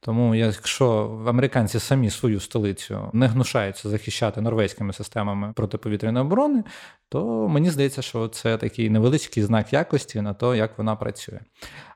Тому, 0.00 0.34
якщо 0.34 0.86
американці 1.26 1.78
самі 1.78 2.10
свою 2.10 2.40
столицю 2.40 3.10
не 3.12 3.26
гнушаються 3.26 3.88
захищати 3.88 4.40
норвезькими 4.40 4.92
системами 4.92 5.52
протиповітряної 5.56 6.26
оборони, 6.26 6.64
то 7.08 7.48
мені 7.48 7.70
здається, 7.70 8.02
що 8.02 8.28
це 8.28 8.56
такий 8.56 8.90
невеличкий 8.90 9.42
знак 9.42 9.72
якості 9.72 10.20
на 10.20 10.34
те, 10.34 10.56
як 10.56 10.78
вона 10.78 10.96
працює. 10.96 11.40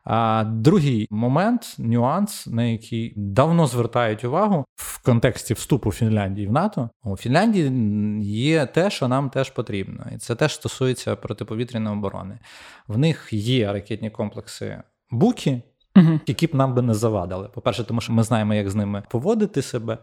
А 0.05 0.45
другий 0.47 1.07
момент, 1.11 1.77
нюанс, 1.79 2.47
на 2.47 2.65
який 2.65 3.13
давно 3.17 3.67
звертають 3.67 4.25
увагу 4.25 4.65
в 4.75 5.05
контексті 5.05 5.55
вступу 5.55 5.93
Фінляндії 5.93 6.47
в 6.47 6.53
НАТО, 6.53 6.91
у 7.05 7.17
Фінляндії 7.17 7.71
є 8.23 8.67
те, 8.67 8.91
що 8.91 9.09
нам 9.09 9.31
теж 9.31 9.51
потрібно, 9.51 10.07
і 10.15 10.19
це 10.19 10.35
теж 10.35 10.55
стосується 10.55 11.17
протиповітряної 11.17 11.97
оборони. 11.97 12.39
В 12.89 12.99
них 12.99 13.29
є 13.33 13.73
ракетні 13.73 14.11
комплекси 14.11 14.83
Букі. 15.11 15.63
Які 16.27 16.47
б 16.47 16.55
нам 16.55 16.75
би 16.75 16.83
не 16.83 16.95
завадили. 16.95 17.49
По-перше, 17.55 17.85
тому 17.85 18.01
що 18.01 18.13
ми 18.13 18.23
знаємо, 18.23 18.55
як 18.55 18.71
з 18.71 18.75
ними 18.75 19.03
поводити 19.11 19.63
себе. 19.63 19.99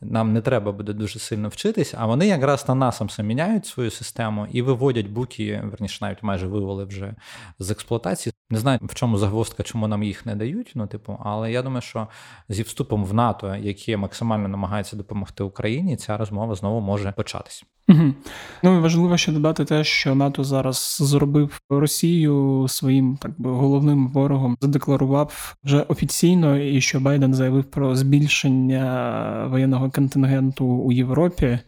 Нам 0.00 0.32
не 0.32 0.40
треба 0.40 0.72
буде 0.72 0.92
дуже 0.92 1.18
сильно 1.18 1.48
вчитись, 1.48 1.94
а 1.98 2.06
вони 2.06 2.26
якраз 2.26 2.68
на 2.68 2.74
насамся 2.74 3.22
міняють 3.22 3.66
свою 3.66 3.90
систему 3.90 4.46
і 4.52 4.62
виводять 4.62 5.08
буки, 5.08 5.62
верніше, 5.64 5.98
навіть 6.00 6.22
майже 6.22 6.46
вивели 6.46 6.84
вже 6.84 7.14
з 7.58 7.70
експлуатації. 7.70 8.33
Не 8.50 8.58
знаю, 8.58 8.78
в 8.82 8.94
чому 8.94 9.18
загвоздка, 9.18 9.62
чому 9.62 9.88
нам 9.88 10.02
їх 10.02 10.26
не 10.26 10.36
дають. 10.36 10.72
Ну, 10.74 10.86
типу, 10.86 11.18
але 11.24 11.52
я 11.52 11.62
думаю, 11.62 11.82
що 11.82 12.08
зі 12.48 12.62
вступом 12.62 13.04
в 13.04 13.14
НАТО, 13.14 13.56
яке 13.56 13.96
максимально 13.96 14.48
намагається 14.48 14.96
допомогти 14.96 15.44
Україні, 15.44 15.96
ця 15.96 16.16
розмова 16.16 16.54
знову 16.54 16.80
може 16.80 17.12
початись. 17.12 17.64
Угу. 17.88 18.14
Ну 18.62 18.78
і 18.78 18.80
важливо 18.80 19.16
ще 19.16 19.32
додати 19.32 19.64
те, 19.64 19.84
що 19.84 20.14
НАТО 20.14 20.44
зараз 20.44 20.98
зробив 21.00 21.60
Росію 21.70 22.66
своїм 22.68 23.16
так 23.16 23.40
би 23.40 23.50
головним 23.50 24.08
ворогом, 24.08 24.56
задекларував 24.60 25.56
вже 25.64 25.80
офіційно, 25.80 26.58
і 26.58 26.80
що 26.80 27.00
Байден 27.00 27.34
заявив 27.34 27.64
про 27.64 27.96
збільшення 27.96 29.46
воєнного 29.50 29.90
контингенту 29.90 30.66
у 30.66 30.92
Європі. 30.92 31.58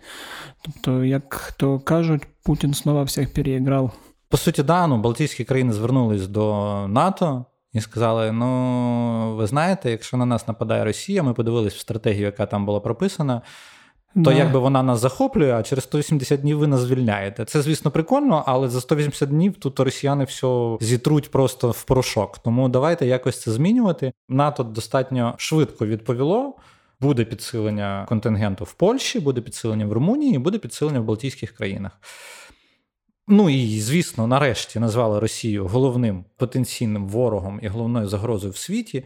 Тобто, 0.62 1.04
як 1.04 1.54
то 1.58 1.78
кажуть, 1.80 2.26
Путін 2.44 2.74
знову 2.74 3.04
всіх 3.04 3.32
переіграв. 3.32 3.92
По 4.28 4.36
суті, 4.36 4.62
да, 4.62 4.86
ну, 4.86 4.98
Балтійські 4.98 5.44
країни 5.44 5.72
звернулись 5.72 6.28
до 6.28 6.86
НАТО. 6.88 7.44
І 7.72 7.80
сказали: 7.80 8.32
ну, 8.32 9.34
ви 9.36 9.46
знаєте, 9.46 9.90
якщо 9.90 10.16
на 10.16 10.26
нас 10.26 10.48
нападає 10.48 10.84
Росія, 10.84 11.22
ми 11.22 11.34
подивились 11.34 11.74
в 11.74 11.78
стратегію, 11.78 12.24
яка 12.24 12.46
там 12.46 12.66
була 12.66 12.80
прописана 12.80 13.42
то 14.24 14.30
да. 14.30 14.32
якби 14.32 14.58
вона 14.58 14.82
нас 14.82 15.00
захоплює, 15.00 15.52
а 15.52 15.62
через 15.62 15.84
180 15.84 16.40
днів 16.40 16.58
ви 16.58 16.66
нас 16.66 16.80
звільняєте. 16.80 17.44
Це, 17.44 17.62
звісно, 17.62 17.90
прикольно, 17.90 18.44
але 18.46 18.68
за 18.68 18.80
180 18.80 19.28
днів 19.28 19.54
тут 19.54 19.80
росіяни 19.80 20.24
все 20.24 20.76
зітруть 20.80 21.30
просто 21.30 21.70
в 21.70 21.84
порошок. 21.84 22.38
Тому 22.38 22.68
давайте 22.68 23.06
якось 23.06 23.40
це 23.40 23.52
змінювати. 23.52 24.12
НАТО 24.28 24.62
достатньо 24.62 25.34
швидко 25.38 25.86
відповіло. 25.86 26.54
Буде 27.00 27.24
підсилення 27.24 28.06
контингенту 28.08 28.64
в 28.64 28.72
Польщі, 28.72 29.20
буде 29.20 29.40
підсилення 29.40 29.86
в 29.86 29.92
Румунії, 29.92 30.38
буде 30.38 30.58
підсилення 30.58 31.00
в 31.00 31.04
Балтійських 31.04 31.52
країнах. 31.52 31.92
Ну 33.28 33.50
і 33.50 33.80
звісно, 33.80 34.26
нарешті 34.26 34.78
назвали 34.78 35.20
Росію 35.20 35.66
головним 35.66 36.24
потенційним 36.36 37.08
ворогом 37.08 37.60
і 37.62 37.68
головною 37.68 38.08
загрозою 38.08 38.52
в 38.52 38.56
світі. 38.56 39.04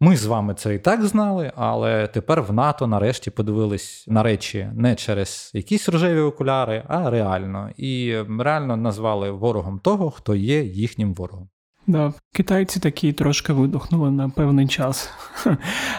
Ми 0.00 0.16
з 0.16 0.26
вами 0.26 0.54
це 0.54 0.74
і 0.74 0.78
так 0.78 1.02
знали, 1.04 1.52
але 1.56 2.06
тепер 2.06 2.42
в 2.42 2.52
НАТО 2.52 2.86
нарешті 2.86 3.30
подивились 3.30 4.04
на 4.08 4.22
речі 4.22 4.70
не 4.74 4.94
через 4.94 5.50
якісь 5.54 5.88
рожеві 5.88 6.20
окуляри, 6.20 6.84
а 6.88 7.10
реально. 7.10 7.70
І 7.76 8.16
реально 8.38 8.76
назвали 8.76 9.30
ворогом 9.30 9.78
того, 9.78 10.10
хто 10.10 10.34
є 10.34 10.62
їхнім 10.62 11.14
ворогом. 11.14 11.48
Да, 11.86 12.12
Китайці 12.32 12.80
такі 12.80 13.12
трошки 13.12 13.52
видохнули 13.52 14.10
на 14.10 14.28
певний 14.28 14.68
час. 14.68 15.10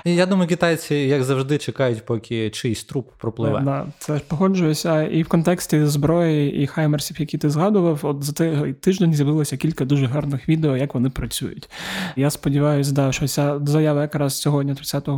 Я 0.05 0.25
думаю, 0.25 0.49
китайці, 0.49 0.95
як 0.95 1.23
завжди, 1.23 1.57
чекають, 1.57 2.05
поки 2.05 2.49
чийсь 2.49 2.83
труп 2.83 3.09
пропливе. 3.17 3.61
Да, 3.65 3.85
Це 3.99 4.17
ж 4.17 4.23
погоджуюся. 4.27 5.03
І 5.03 5.23
в 5.23 5.27
контексті 5.27 5.85
зброї 5.85 6.63
і 6.63 6.67
хаймерсів, 6.67 7.19
які 7.19 7.37
ти 7.37 7.49
згадував, 7.49 7.99
от 8.03 8.23
за 8.23 8.33
цей 8.33 8.73
тиждень 8.73 9.13
з'явилося 9.13 9.57
кілька 9.57 9.85
дуже 9.85 10.05
гарних 10.05 10.49
відео, 10.49 10.77
як 10.77 10.93
вони 10.93 11.09
працюють. 11.09 11.69
Я 12.15 12.29
сподіваюся, 12.29 12.91
да, 12.91 13.11
що 13.11 13.27
ця 13.27 13.59
заява 13.65 14.01
якраз 14.01 14.41
сьогодні, 14.41 14.75
30 14.75 15.09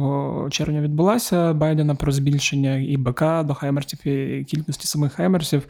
червня, 0.50 0.82
відбулася 0.82 1.54
Байдена 1.54 1.96
про 1.96 2.12
збільшення 2.12 2.76
і 2.76 2.98
БК 2.98 3.22
до 3.44 3.54
хаймерсів, 3.54 4.08
і 4.08 4.44
кількості 4.44 4.88
самих 4.88 5.14
хаймерсів. 5.14 5.64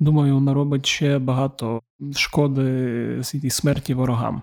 Думаю, 0.00 0.40
наробить 0.40 0.86
ще 0.86 1.18
багато 1.18 1.80
шкоди 2.14 3.22
і 3.42 3.50
смерті 3.50 3.94
ворогам. 3.94 4.42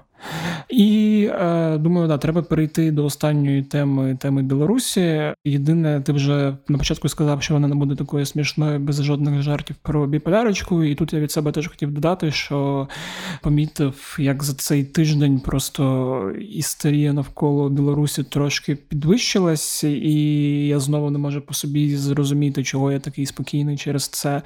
І 0.70 1.30
е, 1.32 1.78
думаю, 1.78 2.08
да, 2.08 2.18
треба 2.18 2.42
перейти 2.42 2.92
до 2.92 3.06
останньої 3.06 3.64
теми 3.64 4.18
теми 4.20 4.44
Білорусі. 4.44 5.34
Єдине, 5.46 6.02
ти 6.02 6.12
вже 6.12 6.58
на 6.68 6.78
початку 6.78 7.10
сказав, 7.10 7.44
що 7.44 7.54
вона 7.54 7.68
не 7.68 7.76
буде 7.76 7.96
такою 7.96 8.26
смішною 8.26 8.80
без 8.80 9.04
жодних 9.04 9.42
жартів 9.42 9.76
про 9.82 10.08
біполярочку. 10.08 10.84
І 10.84 10.96
тут 10.96 11.14
я 11.14 11.20
від 11.20 11.32
себе 11.32 11.52
теж 11.52 11.68
хотів 11.68 11.92
додати, 11.92 12.32
що 12.32 12.88
помітив, 13.42 14.18
як 14.20 14.44
за 14.44 14.54
цей 14.54 14.84
тиждень 14.84 15.40
просто 15.40 16.32
істерія 16.40 17.14
навколо 17.14 17.70
Білорусі 17.70 18.24
трошки 18.24 18.76
підвищилась, 18.76 19.84
і 19.84 20.68
я 20.68 20.80
знову 20.80 21.10
не 21.10 21.20
можу 21.20 21.42
по 21.42 21.54
собі 21.54 21.96
зрозуміти, 21.96 22.64
чого 22.64 22.92
я 22.92 23.00
такий 23.00 23.26
спокійний 23.26 23.78
через 23.78 24.08
це. 24.08 24.42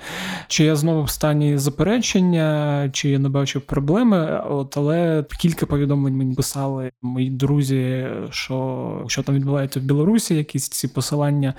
Чи 0.47 0.63
я 0.63 0.75
знову 0.75 1.03
в 1.03 1.09
стані 1.09 1.57
заперечення, 1.57 2.89
чи 2.93 3.09
я 3.09 3.19
не 3.19 3.29
бачу 3.29 3.61
проблеми. 3.61 4.41
От 4.49 4.77
але 4.77 5.25
кілька 5.39 5.60
повідомлень 5.65 6.17
мені 6.17 6.35
писали 6.35 6.91
мої 7.01 7.29
друзі, 7.29 8.07
що 8.29 9.05
що 9.07 9.23
там 9.23 9.35
відбувається 9.35 9.79
в 9.79 9.83
Білорусі, 9.83 10.35
якісь 10.35 10.69
ці 10.69 10.87
посилання 10.87 11.53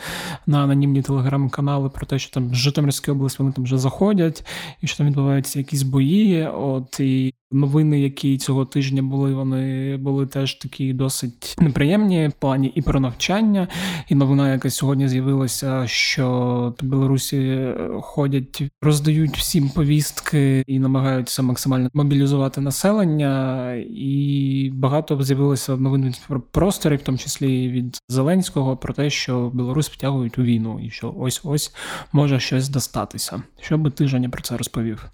на 0.47 0.65
анонімні 0.65 1.03
телеграм-канали 1.03 1.89
про 1.89 2.07
те, 2.07 2.19
що 2.19 2.35
там 2.35 2.55
з 2.55 2.79
області 3.09 3.37
вони 3.41 3.53
там 3.53 3.65
вже 3.65 3.79
заходять, 3.79 4.47
і 4.81 4.87
що 4.87 4.97
там 4.97 5.07
відбуваються 5.07 5.59
якісь 5.59 5.83
бої. 5.83 6.47
От 6.47 7.01
і 7.01 7.35
новини, 7.53 8.01
які 8.01 8.39
цього 8.39 8.65
тижня 8.65 9.03
були, 9.03 9.35
вони 9.35 9.97
були 9.97 10.27
теж 10.27 10.55
такі 10.55 10.93
досить 10.93 11.57
неприємні 11.59 12.29
в 12.29 12.33
плані 12.33 12.73
і 12.75 12.83
про 12.83 13.01
навчання. 13.01 13.69
І 14.09 14.15
новина, 14.15 14.53
яка 14.53 14.71
сьогодні 14.71 15.09
з'явилася, 15.09 15.87
що 15.87 16.75
Білорусі 16.83 17.69
ходять, 18.01 18.63
роздають 18.83 19.37
всім 19.37 19.69
повістки 19.69 20.65
і 20.67 20.79
намагаються 20.79 21.43
максимально 21.43 21.91
мобілізувати 21.95 22.61
населення. 22.61 23.75
І 23.91 24.71
багато 24.75 25.23
з'явилося 25.23 25.77
новин 25.77 26.15
про 26.29 26.41
просторі, 26.41 26.97
в 26.97 27.03
тому 27.03 27.19
числі 27.19 27.69
від 27.71 27.99
Зеленського, 28.09 28.77
про 28.77 28.95
те, 28.95 29.11
що 29.11 29.51
Білорусь 29.55 29.91
втягують 29.91 30.39
у 30.39 30.43
війну, 30.43 30.81
і 30.85 30.91
що 30.91 31.15
ось 31.19 31.41
ось 31.45 31.75
може 32.13 32.41
щось 32.41 32.69
достатися. 32.69 33.43
Що 33.61 33.79
би 33.79 33.91
ти 33.91 34.07
Женя, 34.07 34.29
про 34.29 34.43
це 34.43 34.57
розповів? 34.57 35.11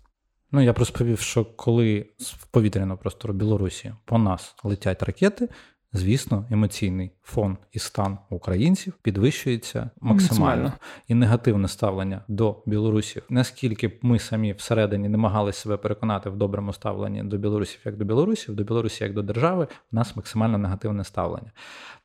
Ну, 0.53 0.61
я 0.61 0.73
розповів, 0.73 1.19
що 1.19 1.45
коли 1.45 2.07
в 2.19 2.47
повітряного 2.47 2.99
простору 2.99 3.35
Білорусі 3.35 3.95
по 4.05 4.19
нас 4.19 4.55
летять 4.65 5.03
ракети, 5.03 5.49
звісно, 5.93 6.47
емоційний 6.51 7.11
фон 7.23 7.57
і 7.73 7.79
стан 7.79 8.19
українців 8.31 8.93
підвищується 9.03 9.91
максимально. 10.01 10.73
І 11.09 11.15
негативне 11.15 11.69
ставлення 11.69 12.21
до 12.29 12.63
Білорусі, 12.67 13.23
наскільки 13.29 13.89
б 13.89 13.99
ми 14.03 14.19
самі 14.19 14.53
всередині 14.53 15.09
намагалися 15.09 15.61
себе 15.61 15.77
переконати 15.77 16.31
в 16.31 16.37
доброму 16.37 16.73
ставленні 16.73 17.23
до 17.23 17.37
білорусів 17.37 17.81
як 17.85 17.97
до 17.97 18.05
білорусів, 18.05 18.55
до 18.55 18.65
Білорусі 18.65 19.05
як 19.05 19.15
до 19.15 19.23
держави, 19.23 19.67
у 19.93 19.97
нас 19.97 20.17
максимально 20.17 20.59
негативне 20.59 21.05
ставлення. 21.05 21.53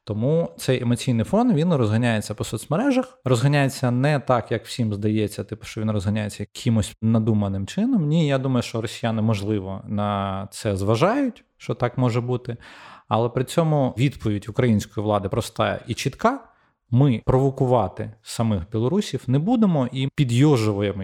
Тому 0.06 0.52
цей 0.58 0.82
емоційний 0.82 1.26
фон 1.26 1.54
він 1.54 1.74
розганяється 1.74 2.34
по 2.34 2.44
соцмережах, 2.44 3.20
розганяється 3.26 3.92
не 3.92 4.20
так, 4.20 4.52
як 4.52 4.66
всім 4.66 4.94
здається, 4.94 5.44
типу, 5.44 5.66
що 5.66 5.82
він 5.82 5.92
розганяється 5.92 6.44
якимось 6.44 6.96
надуманим 7.02 7.68
чином. 7.68 8.08
Ні, 8.08 8.28
я 8.28 8.38
думаю, 8.38 8.64
що 8.64 8.82
росіяни 8.82 9.22
можливо 9.22 9.82
на 9.88 10.48
це 10.52 10.76
зважають, 10.76 11.44
що 11.58 11.74
так 11.74 11.98
може 11.98 12.22
бути. 12.22 12.58
Але 13.08 13.30
при 13.30 13.44
цьому 13.44 13.94
відповідь 13.98 14.46
української 14.50 15.04
влади 15.04 15.30
проста 15.30 15.80
і 15.88 15.94
чітка. 15.94 16.40
Ми 16.90 17.22
провокувати 17.26 18.14
самих 18.22 18.72
білорусів 18.72 19.24
не 19.28 19.40
будемо 19.40 19.90
і 19.92 20.10
підйожуємо 20.16 21.04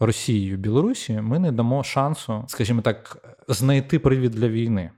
Росією 0.00 0.56
Білорусі 0.56 1.20
ми 1.20 1.38
не 1.38 1.52
дамо 1.52 1.84
шансу, 1.84 2.44
скажімо 2.46 2.82
так, 2.82 3.18
знайти 3.48 3.98
привід 3.98 4.30
для 4.30 4.48
війни. 4.48 4.90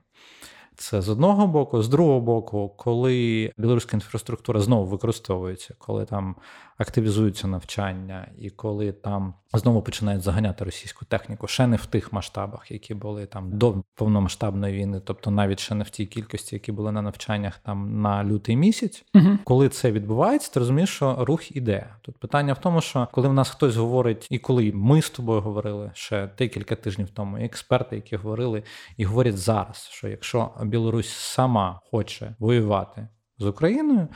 Це 0.79 1.01
з 1.01 1.09
одного 1.09 1.47
боку, 1.47 1.83
з 1.83 1.89
другого 1.89 2.19
боку, 2.21 2.73
коли 2.77 3.51
білоруська 3.57 3.97
інфраструктура 3.97 4.59
знову 4.61 4.85
використовується, 4.85 5.75
коли 5.77 6.05
там 6.05 6.35
активізуються 6.77 7.47
навчання, 7.47 8.27
і 8.39 8.49
коли 8.49 8.91
там 8.91 9.33
знову 9.53 9.81
починають 9.81 10.21
заганяти 10.21 10.63
російську 10.65 11.05
техніку, 11.05 11.47
ще 11.47 11.67
не 11.67 11.75
в 11.75 11.85
тих 11.85 12.13
масштабах, 12.13 12.71
які 12.71 12.93
були 12.93 13.25
там 13.25 13.57
до 13.57 13.83
повномасштабної 13.95 14.73
війни, 14.73 15.01
тобто 15.05 15.31
навіть 15.31 15.59
ще 15.59 15.75
не 15.75 15.83
в 15.83 15.89
тій 15.89 16.05
кількості, 16.05 16.55
які 16.55 16.71
були 16.71 16.91
на 16.91 17.01
навчаннях 17.01 17.57
там 17.57 18.01
на 18.01 18.23
лютий 18.23 18.55
місяць. 18.55 19.05
Угу. 19.15 19.37
Коли 19.43 19.69
це 19.69 19.91
відбувається, 19.91 20.53
ти 20.53 20.59
розумієш, 20.59 20.89
що 20.89 21.25
рух 21.25 21.55
іде. 21.55 21.89
Тут 22.01 22.17
питання 22.17 22.53
в 22.53 22.61
тому, 22.61 22.81
що 22.81 23.07
коли 23.11 23.27
в 23.27 23.33
нас 23.33 23.49
хтось 23.49 23.75
говорить, 23.75 24.27
і 24.29 24.39
коли 24.39 24.71
ми 24.75 25.01
з 25.01 25.09
тобою 25.09 25.41
говорили 25.41 25.91
ще 25.93 26.29
декілька 26.37 26.75
тижнів 26.75 27.09
тому, 27.09 27.37
і 27.37 27.45
експерти, 27.45 27.95
які 27.95 28.15
говорили 28.15 28.63
і 28.97 29.05
говорять 29.05 29.37
зараз, 29.37 29.89
що 29.91 30.07
якщо 30.07 30.51
Білорусь 30.61 31.09
сама 31.09 31.81
хоче 31.91 32.35
воювати 32.39 33.07
з 33.39 33.45
Україною 33.45 34.07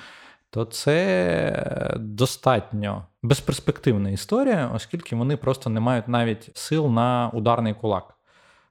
то 0.52 0.66
це 0.66 1.95
достатньо 1.99 3.06
безперспективна 3.24 4.10
історія, 4.10 4.72
оскільки 4.76 5.16
вони 5.16 5.38
просто 5.38 5.70
не 5.70 5.80
мають 5.80 6.08
навіть 6.08 6.58
сил 6.58 6.88
на 6.88 7.32
ударний 7.34 7.74
кулак. 7.74 8.18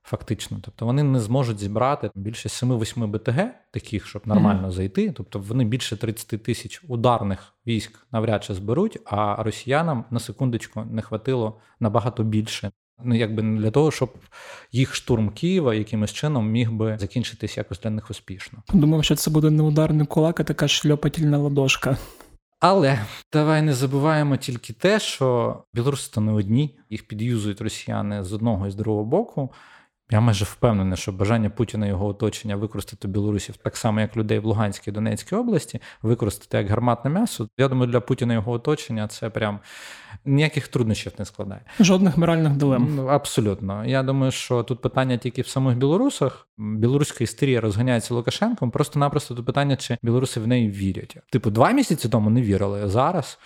Фактично, 0.03 0.59
тобто 0.63 0.87
вони 0.87 1.03
не 1.03 1.21
зможуть 1.21 1.59
зібрати 1.59 2.11
більше 2.15 2.49
7-8 2.49 3.07
БТГ, 3.07 3.51
таких, 3.71 4.07
щоб 4.07 4.23
нормально 4.27 4.69
mm-hmm. 4.69 4.73
зайти. 4.73 5.13
Тобто 5.13 5.39
вони 5.39 5.65
більше 5.65 5.97
30 5.97 6.43
тисяч 6.43 6.83
ударних 6.89 7.55
військ 7.67 8.07
навряд 8.13 8.45
чи 8.45 8.55
зберуть, 8.55 8.99
а 9.05 9.43
росіянам 9.43 10.05
на 10.11 10.21
секундочку 10.21 10.85
не 10.85 11.03
хватило 11.03 11.61
набагато 11.81 12.23
більше 12.23 12.71
ну 13.05 13.15
якби 13.15 13.43
не 13.43 13.61
для 13.61 13.71
того, 13.71 13.91
щоб 13.91 14.13
їх 14.73 14.95
штурм 14.95 15.31
Києва 15.31 15.75
якимось 15.75 16.13
чином 16.13 16.51
міг 16.51 16.73
би 16.73 16.97
закінчитись 17.01 17.57
якось 17.57 17.81
для 17.81 17.91
них 17.91 18.11
успішно. 18.11 18.63
Думав, 18.73 19.05
що 19.05 19.17
це 19.17 19.31
буде 19.31 19.51
не 19.51 19.63
ударний 19.63 20.07
кулак, 20.07 20.41
а 20.41 20.45
така 20.45 20.69
шльопательна 20.69 21.39
ладошка. 21.39 21.97
Але 22.61 22.99
давай 23.33 23.63
не 23.63 23.75
забуваємо 23.75 24.37
тільки 24.37 24.73
те, 24.73 25.01
що 25.01 25.57
білоруси 25.75 26.11
то 26.15 26.21
не 26.21 26.33
одні, 26.33 26.79
їх 26.91 27.09
під'юзують 27.09 27.61
росіяни 27.61 28.25
з 28.25 28.33
одного 28.33 28.67
і 28.67 28.71
з 28.71 28.75
другого 28.75 29.05
боку. 29.05 29.53
Я 30.11 30.21
майже 30.21 30.45
впевнений, 30.45 30.97
що 30.97 31.13
бажання 31.13 31.51
Путіна 31.51 31.87
і 31.87 31.89
його 31.89 32.07
оточення 32.07 32.57
використати 32.57 33.09
білорусів 33.09 33.57
так 33.57 33.77
само, 33.77 34.01
як 34.01 34.17
людей 34.17 34.39
в 34.39 34.45
Луганській 34.45 34.91
і 34.91 34.95
Донецькій 34.95 35.37
області, 35.37 35.81
використати 36.03 36.57
як 36.57 36.69
гарматне 36.69 37.11
м'ясо. 37.11 37.49
Я 37.59 37.69
думаю, 37.69 37.91
для 37.91 38.01
Путіна 38.01 38.33
і 38.33 38.37
його 38.37 38.53
оточення 38.53 39.09
це 39.09 39.31
прям 39.31 39.59
ніяких 40.25 40.69
труднощів 40.69 41.13
не 41.19 41.25
складає. 41.25 41.61
Жодних 41.81 42.19
моральних 42.19 42.53
дилем. 42.53 42.95
Ну, 42.97 43.07
абсолютно. 43.07 43.85
Я 43.85 44.03
думаю, 44.03 44.33
що 44.33 44.63
тут 44.63 44.81
питання 44.83 45.17
тільки 45.17 45.43
в 45.43 45.49
самих 45.49 45.77
білорусах. 45.77 46.49
Білоруська 46.59 47.25
істерія 47.25 47.61
розганяється 47.61 48.15
Лукашенком. 48.15 48.71
Просто-напросто 48.71 49.35
тут 49.35 49.47
питання, 49.47 49.77
чи 49.77 49.99
білоруси 50.03 50.41
в 50.41 50.47
неї 50.47 50.71
вірять. 50.71 51.17
Типу, 51.31 51.51
два 51.51 51.71
місяці 51.71 52.09
тому 52.09 52.31
не 52.31 52.43
вірили. 52.43 52.89
Зараз. 52.89 53.39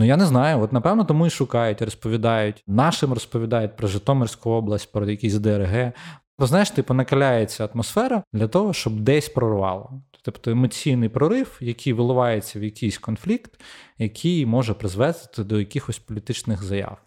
Ну 0.00 0.06
я 0.06 0.16
не 0.16 0.26
знаю. 0.26 0.60
От 0.60 0.72
напевно 0.72 1.04
тому 1.04 1.26
і 1.26 1.30
шукають, 1.30 1.82
розповідають. 1.82 2.64
Нашим 2.66 3.12
розповідають 3.12 3.76
про 3.76 3.88
Житомирську 3.88 4.50
область, 4.50 4.92
про 4.92 5.10
якісь 5.10 5.34
ДРГ. 5.34 5.92
Бо 6.38 6.46
знаєш, 6.46 6.70
типу 6.70 6.94
накаляється 6.94 7.68
атмосфера 7.74 8.22
для 8.32 8.48
того, 8.48 8.72
щоб 8.72 9.00
десь 9.00 9.28
прорвало. 9.28 10.02
Тобто 10.22 10.50
емоційний 10.50 11.08
прорив, 11.08 11.58
який 11.60 11.92
виливається 11.92 12.58
в 12.58 12.62
якийсь 12.62 12.98
конфлікт, 12.98 13.60
який 13.98 14.46
може 14.46 14.74
призвести 14.74 15.44
до 15.44 15.58
якихось 15.58 15.98
політичних 15.98 16.62
заяв. 16.62 16.98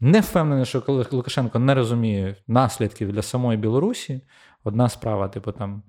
Не 0.00 0.20
впевнений, 0.20 0.64
що 0.64 1.06
Лукашенко 1.10 1.58
не 1.58 1.74
розуміє 1.74 2.36
наслідків 2.46 3.12
для 3.12 3.22
самої 3.22 3.58
Білорусі, 3.58 4.20
одна 4.64 4.88
справа, 4.88 5.28
типу, 5.28 5.52
там 5.52 5.82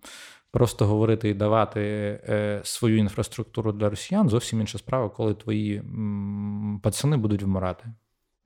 просто 0.55 0.85
говорити 0.85 1.29
і 1.29 1.33
давати 1.33 1.81
е, 1.81 2.61
свою 2.63 2.97
інфраструктуру 2.97 3.71
для 3.71 3.89
росіян, 3.89 4.29
зовсім 4.29 4.59
інша 4.59 4.77
справа, 4.77 5.09
коли 5.09 5.33
твої 5.33 5.83
пацани 6.83 7.17
будуть 7.17 7.43
вмирати. 7.43 7.85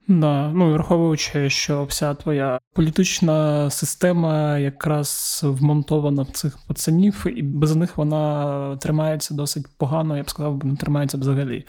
Да, 0.08 0.50
ну 0.54 0.72
враховуючи, 0.72 1.50
що 1.50 1.84
вся 1.84 2.14
твоя 2.14 2.60
політична 2.74 3.70
система 3.70 4.58
якраз 4.58 5.40
вмонтована 5.44 6.22
в 6.22 6.30
цих 6.30 6.58
пацанів, 6.68 7.26
і 7.36 7.42
без 7.42 7.76
них 7.76 7.98
вона 7.98 8.76
тримається 8.76 9.34
досить 9.34 9.66
погано, 9.78 10.16
я 10.16 10.22
б 10.22 10.30
сказав, 10.30 10.64
не 10.64 10.76
тримається 10.76 11.18
взагалі. 11.18 11.64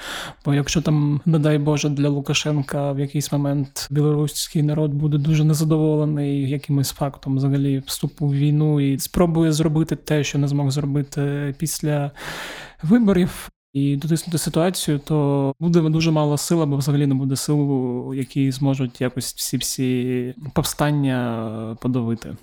Бо 0.45 0.53
якщо 0.53 0.81
там, 0.81 1.21
не 1.25 1.39
дай 1.39 1.57
Боже, 1.57 1.89
для 1.89 2.09
Лукашенка 2.09 2.91
в 2.91 2.99
якийсь 2.99 3.31
момент 3.31 3.87
білоруський 3.91 4.63
народ 4.63 4.93
буде 4.93 5.17
дуже 5.17 5.43
незадоволений 5.43 6.49
якимось 6.49 6.91
фактом 6.91 7.35
взагалі 7.35 7.83
вступу 7.87 8.27
в 8.27 8.33
війну 8.33 8.79
і 8.79 8.99
спробує 8.99 9.51
зробити 9.51 9.95
те, 9.95 10.23
що 10.23 10.39
не 10.39 10.47
змог 10.47 10.71
зробити 10.71 11.55
після 11.57 12.11
виборів 12.83 13.49
і 13.73 13.95
дотиснути 13.95 14.37
ситуацію, 14.37 14.99
то 14.99 15.53
буде 15.59 15.81
дуже 15.81 16.11
мало 16.11 16.37
сил, 16.37 16.61
або 16.61 16.77
взагалі 16.77 17.07
не 17.07 17.15
буде 17.15 17.35
сил, 17.35 18.13
які 18.13 18.51
зможуть 18.51 19.01
якось 19.01 19.33
всі 19.33 19.57
всі 19.57 20.33
повстання 20.53 21.77
подавити. 21.81 22.35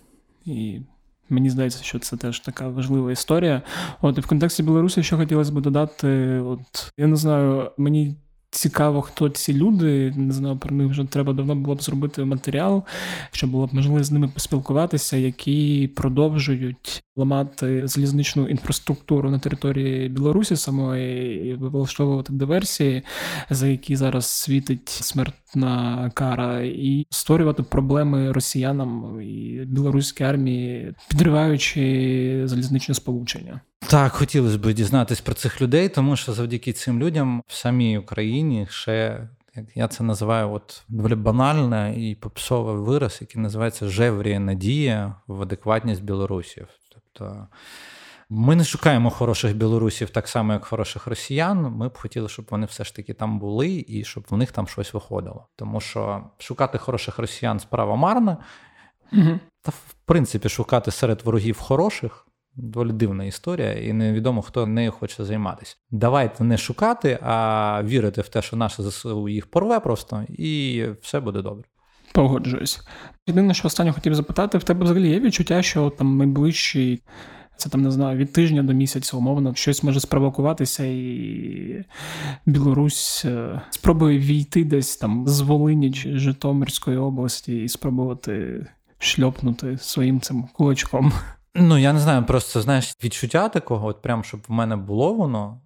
І 0.44 0.80
мені 1.28 1.50
здається, 1.50 1.84
що 1.84 1.98
це 1.98 2.16
теж 2.16 2.40
така 2.40 2.68
важлива 2.68 3.12
історія. 3.12 3.62
От 4.00 4.18
і 4.18 4.20
в 4.20 4.26
контексті 4.26 4.62
Білорусі, 4.62 5.02
що 5.02 5.16
хотілося 5.16 5.52
б 5.52 5.60
додати, 5.60 6.38
от 6.38 6.92
я 6.96 7.06
не 7.06 7.16
знаю, 7.16 7.70
мені. 7.78 8.16
Цікаво, 8.50 9.02
хто 9.02 9.28
ці 9.28 9.54
люди. 9.54 10.12
Не 10.16 10.32
знаю, 10.32 10.56
про 10.56 10.76
них 10.76 10.88
вже 10.88 11.04
треба 11.04 11.32
давно 11.32 11.54
було 11.54 11.76
б 11.76 11.82
зробити 11.82 12.24
матеріал, 12.24 12.84
щоб 13.30 13.50
було 13.50 13.66
б 13.66 13.74
можливо 13.74 14.04
з 14.04 14.12
ними 14.12 14.28
поспілкуватися, 14.28 15.16
які 15.16 15.90
продовжують 15.96 17.02
ламати 17.16 17.86
залізничну 17.86 18.48
інфраструктуру 18.48 19.30
на 19.30 19.38
території 19.38 20.08
Білорусі 20.08 20.56
самої 20.56 21.48
і 21.48 21.54
влаштовувати 21.54 22.32
диверсії, 22.32 23.02
за 23.50 23.66
які 23.66 23.96
зараз 23.96 24.26
світить 24.26 24.88
смертна 24.88 26.10
кара, 26.14 26.60
і 26.62 27.06
створювати 27.10 27.62
проблеми 27.62 28.32
росіянам 28.32 29.20
і 29.22 29.64
білоруській 29.66 30.24
армії, 30.24 30.94
підриваючи 31.08 32.42
залізничне 32.44 32.94
сполучення. 32.94 33.60
Так, 33.78 34.12
хотілося 34.12 34.58
б 34.58 34.72
дізнатись 34.72 35.20
про 35.20 35.34
цих 35.34 35.62
людей, 35.62 35.88
тому 35.88 36.16
що 36.16 36.32
завдяки 36.32 36.72
цим 36.72 37.00
людям 37.00 37.42
в 37.46 37.54
самій 37.54 37.98
Україні 37.98 38.66
ще 38.70 39.28
я 39.74 39.88
це 39.88 40.04
називаю 40.04 40.52
от 40.52 40.82
доволі 40.88 41.14
банальне 41.14 41.94
і 41.96 42.14
попсовий 42.14 42.76
вираз, 42.76 43.18
який 43.20 43.42
називається 43.42 43.88
Жеврія 43.88 44.40
надія 44.40 45.14
в 45.26 45.42
адекватність 45.42 46.02
білорусів. 46.02 46.68
Тобто 46.92 47.46
ми 48.30 48.56
не 48.56 48.64
шукаємо 48.64 49.10
хороших 49.10 49.56
білорусів 49.56 50.10
так 50.10 50.28
само, 50.28 50.52
як 50.52 50.64
хороших 50.64 51.06
росіян. 51.06 51.58
Ми 51.58 51.88
б 51.88 51.98
хотіли, 51.98 52.28
щоб 52.28 52.46
вони 52.50 52.66
все 52.66 52.84
ж 52.84 52.96
таки 52.96 53.14
там 53.14 53.38
були 53.38 53.84
і 53.88 54.04
щоб 54.04 54.26
в 54.30 54.36
них 54.36 54.52
там 54.52 54.68
щось 54.68 54.94
виходило. 54.94 55.46
Тому 55.56 55.80
що 55.80 56.24
шукати 56.38 56.78
хороших 56.78 57.18
росіян 57.18 57.60
справа 57.60 57.96
марна, 57.96 58.36
угу. 59.12 59.40
та 59.62 59.70
в 59.70 59.94
принципі 60.04 60.48
шукати 60.48 60.90
серед 60.90 61.22
ворогів 61.22 61.58
хороших. 61.58 62.27
Доволі 62.60 62.92
дивна 62.92 63.24
історія, 63.24 63.72
і 63.72 63.92
невідомо, 63.92 64.42
хто 64.42 64.66
нею 64.66 64.92
хоче 64.92 65.24
займатися. 65.24 65.76
Давайте 65.90 66.44
не 66.44 66.58
шукати, 66.58 67.18
а 67.22 67.82
вірити 67.84 68.20
в 68.20 68.28
те, 68.28 68.42
що 68.42 68.56
наше 68.56 68.82
ЗСУ 68.82 69.28
їх 69.28 69.46
порве 69.46 69.80
просто, 69.80 70.24
і 70.28 70.84
все 71.02 71.20
буде 71.20 71.42
добре. 71.42 71.64
Погоджуюсь. 72.12 72.80
Єдине, 73.26 73.54
що 73.54 73.66
останнє 73.66 73.92
хотів 73.92 74.14
запитати, 74.14 74.58
в 74.58 74.64
тебе 74.64 74.84
взагалі 74.84 75.10
є 75.10 75.20
відчуття, 75.20 75.62
що 75.62 75.90
там 75.90 76.16
найближчий, 76.16 77.02
це 77.56 77.68
там 77.68 77.82
не 77.82 77.90
знаю, 77.90 78.18
від 78.18 78.32
тижня 78.32 78.62
до 78.62 78.72
місяця, 78.72 79.16
умовно, 79.16 79.54
щось 79.54 79.82
може 79.82 80.00
спровокуватися, 80.00 80.84
і 80.84 81.84
Білорусь 82.46 83.24
е, 83.24 83.60
спробує 83.70 84.18
війти 84.18 84.64
десь 84.64 84.96
там 84.96 85.28
з 85.28 85.40
Волині 85.40 85.92
чи 85.92 86.18
Житомирської 86.18 86.96
області 86.96 87.64
і 87.64 87.68
спробувати 87.68 88.66
шльопнути 88.98 89.78
своїм 89.78 90.20
цим 90.20 90.48
кулачком. 90.52 91.12
Ну, 91.54 91.78
я 91.78 91.92
не 91.92 92.00
знаю, 92.00 92.24
просто 92.24 92.60
знаєш, 92.60 92.94
відчуття 93.04 93.48
такого, 93.48 93.86
от 93.86 94.02
прям 94.02 94.24
щоб 94.24 94.40
в 94.48 94.52
мене 94.52 94.76
було 94.76 95.14
воно, 95.14 95.60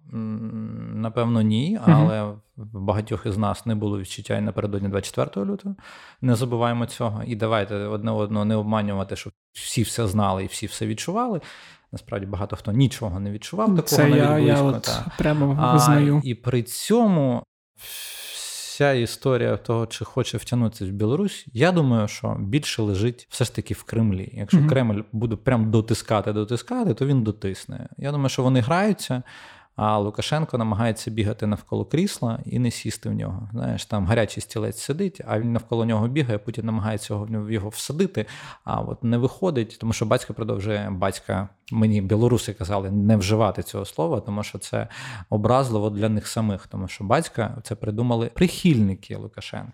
напевно, 0.93 1.41
ні. 1.41 1.79
Але 1.85 2.21
uh 2.23 2.35
в 2.57 2.79
багатьох 2.79 3.25
із 3.25 3.37
нас 3.37 3.65
не 3.65 3.75
було 3.75 3.99
відчуття 3.99 4.37
і 4.37 4.41
напередодні 4.41 4.89
24 4.89 5.45
лютого. 5.45 5.75
Не 6.21 6.35
забуваємо 6.35 6.85
цього. 6.85 7.23
І 7.23 7.35
давайте 7.35 7.75
одне 7.75 8.11
одного 8.11 8.45
не 8.45 8.55
обманювати, 8.55 9.15
щоб 9.15 9.33
всі 9.53 9.83
все 9.83 10.07
знали 10.07 10.43
і 10.43 10.47
всі 10.47 10.65
все 10.65 10.87
відчували. 10.87 11.41
Насправді 11.91 12.25
багато 12.25 12.55
хто 12.55 12.71
нічого 12.71 13.19
не 13.19 13.31
відчував 13.31 13.67
такого 13.67 13.87
Це 13.87 14.07
навіть 14.07 14.17
я, 14.17 14.33
близько. 14.33 14.47
Я 14.47 14.61
от 14.61 15.17
прямо 15.17 15.71
визнаю. 15.73 16.21
А, 16.23 16.27
І 16.27 16.35
при 16.35 16.63
цьому 16.63 17.43
вся 18.73 18.93
історія 18.93 19.57
того, 19.57 19.85
чи 19.85 20.05
хоче 20.05 20.37
втягнутися 20.37 20.85
в 20.85 20.87
Білорусь, 20.87 21.45
я 21.53 21.71
думаю, 21.71 22.07
що 22.07 22.37
більше 22.39 22.81
лежить 22.81 23.27
все 23.29 23.45
ж 23.45 23.55
таки 23.55 23.73
в 23.73 23.83
Кремлі. 23.83 24.29
Якщо 24.33 24.57
mm-hmm. 24.57 24.69
Кремль 24.69 25.01
буде 25.11 25.35
прям 25.35 25.71
дотискати, 25.71 26.33
дотискати, 26.33 26.93
то 26.93 27.05
він 27.05 27.23
дотисне. 27.23 27.89
Я 27.97 28.11
думаю, 28.11 28.29
що 28.29 28.43
вони 28.43 28.59
граються. 28.59 29.23
А 29.75 29.97
Лукашенко 29.97 30.57
намагається 30.57 31.11
бігати 31.11 31.47
навколо 31.47 31.85
крісла 31.85 32.39
і 32.45 32.59
не 32.59 32.71
сісти 32.71 33.09
в 33.09 33.13
нього. 33.13 33.49
Знаєш, 33.51 33.85
там 33.85 34.05
гарячий 34.05 34.41
стілець 34.43 34.79
сидить, 34.79 35.21
а 35.27 35.39
він 35.39 35.53
навколо 35.53 35.85
нього 35.85 36.07
бігає, 36.07 36.37
Путін 36.37 36.65
намагається 36.65 37.27
його 37.49 37.69
всадити, 37.69 38.25
а 38.63 38.81
от 38.81 39.03
не 39.03 39.17
виходить, 39.17 39.77
тому 39.79 39.93
що 39.93 40.05
батько 40.05 40.33
продовжує 40.33 40.89
батька. 40.91 41.49
Мені 41.71 42.01
білоруси 42.01 42.53
казали 42.53 42.91
не 42.91 43.17
вживати 43.17 43.63
цього 43.63 43.85
слова, 43.85 44.19
тому 44.19 44.43
що 44.43 44.57
це 44.57 44.87
образливо 45.29 45.89
для 45.89 46.09
них 46.09 46.27
самих, 46.27 46.67
тому 46.67 46.87
що 46.87 47.03
батька 47.03 47.57
це 47.63 47.75
придумали 47.75 48.31
прихильники 48.33 49.15
Лукашенка. 49.15 49.73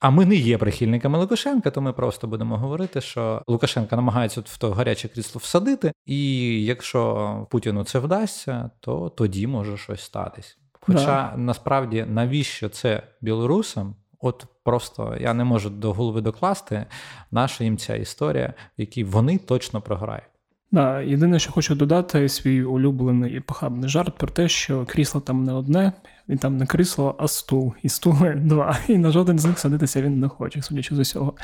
А 0.00 0.10
ми 0.10 0.26
не 0.26 0.34
є 0.34 0.58
прихильниками 0.58 1.18
Лукашенка, 1.18 1.70
то 1.70 1.80
ми 1.80 1.92
просто 1.92 2.26
будемо 2.26 2.56
говорити, 2.56 3.00
що 3.00 3.42
Лукашенка 3.46 3.96
намагається 3.96 4.40
в 4.40 4.58
то 4.58 4.70
гаряче 4.70 5.08
крісло 5.08 5.38
всадити, 5.38 5.92
і 6.06 6.64
якщо 6.64 7.46
Путіну 7.50 7.84
це 7.84 7.98
вдасться, 7.98 8.70
то 8.80 9.08
тоді 9.08 9.46
може 9.46 9.76
щось 9.76 10.00
статись. 10.00 10.58
Хоча 10.80 11.06
да. 11.06 11.32
насправді 11.36 12.04
навіщо 12.08 12.68
це 12.68 13.02
білорусам? 13.20 13.94
От 14.20 14.46
просто 14.64 15.16
я 15.20 15.34
не 15.34 15.44
можу 15.44 15.70
до 15.70 15.92
голови 15.92 16.20
докласти, 16.20 16.86
наша 17.30 17.64
їм 17.64 17.78
ця 17.78 17.96
історія, 17.96 18.54
в 18.78 18.80
якій 18.80 19.04
вони 19.04 19.38
точно 19.38 19.80
програють. 19.80 20.24
Да, 20.72 21.00
єдине, 21.00 21.38
що 21.38 21.52
хочу 21.52 21.74
додати, 21.74 22.28
свій 22.28 22.62
улюблений 22.62 23.36
і 23.36 23.40
похабний 23.40 23.88
жарт 23.88 24.18
про 24.18 24.28
те, 24.28 24.48
що 24.48 24.86
крісло 24.86 25.20
там 25.20 25.44
не 25.44 25.52
одне, 25.52 25.92
і 26.30 26.36
там 26.36 26.56
не 26.56 26.66
крісло, 26.66 27.14
а 27.18 27.28
стул. 27.28 27.72
І 27.82 27.88
стули 27.88 28.34
два. 28.44 28.78
І 28.88 28.98
на 28.98 29.10
жоден 29.10 29.38
з 29.38 29.44
них 29.44 29.58
садитися 29.58 30.02
він 30.02 30.20
не 30.20 30.28
хоче, 30.28 30.62
судячи 30.62 30.94
з 30.94 30.98
усього. 30.98 31.34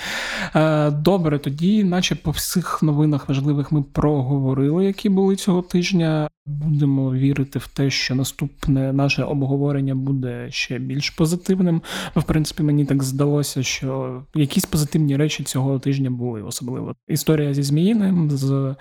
Е, 0.54 0.90
добре, 0.90 1.38
тоді, 1.38 1.84
наче 1.84 2.14
по 2.14 2.30
всіх 2.30 2.82
новинах 2.82 3.28
важливих, 3.28 3.72
ми 3.72 3.82
проговорили, 3.82 4.84
які 4.84 5.08
були 5.08 5.36
цього 5.36 5.62
тижня. 5.62 6.28
Будемо 6.48 7.12
вірити 7.12 7.58
в 7.58 7.66
те, 7.66 7.90
що 7.90 8.14
наступне 8.14 8.92
наше 8.92 9.22
обговорення 9.22 9.94
буде 9.94 10.46
ще 10.50 10.78
більш 10.78 11.10
позитивним. 11.10 11.82
В 12.16 12.22
принципі, 12.22 12.62
мені 12.62 12.84
так 12.84 13.02
здалося, 13.02 13.62
що 13.62 14.22
якісь 14.34 14.64
позитивні 14.64 15.16
речі 15.16 15.44
цього 15.44 15.78
тижня 15.78 16.10
були, 16.10 16.42
особливо 16.42 16.94
історія 17.08 17.54
зі 17.54 17.62
Зміїним, 17.62 18.30
з 18.30 18.74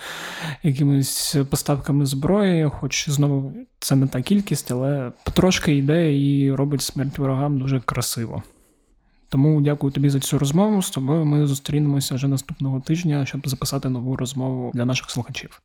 якимись 0.63 1.37
поставками 1.49 2.05
зброї, 2.05 2.69
хоч 2.79 3.09
знову 3.09 3.53
це 3.79 3.95
не 3.95 4.07
та 4.07 4.21
кількість, 4.21 4.71
але 4.71 5.11
потрошки 5.23 5.75
йде 5.75 5.94
і 6.01 6.51
робить 6.51 6.81
смерть 6.81 7.17
ворогам 7.17 7.59
дуже 7.59 7.79
красиво. 7.79 8.43
Тому 9.29 9.61
дякую 9.61 9.93
тобі 9.93 10.09
за 10.09 10.19
цю 10.19 10.39
розмову. 10.39 10.81
З 10.81 10.89
тобою 10.89 11.25
ми 11.25 11.47
зустрінемося 11.47 12.15
вже 12.15 12.27
наступного 12.27 12.79
тижня, 12.79 13.25
щоб 13.25 13.47
записати 13.47 13.89
нову 13.89 14.15
розмову 14.15 14.71
для 14.73 14.85
наших 14.85 15.09
слухачів. 15.09 15.61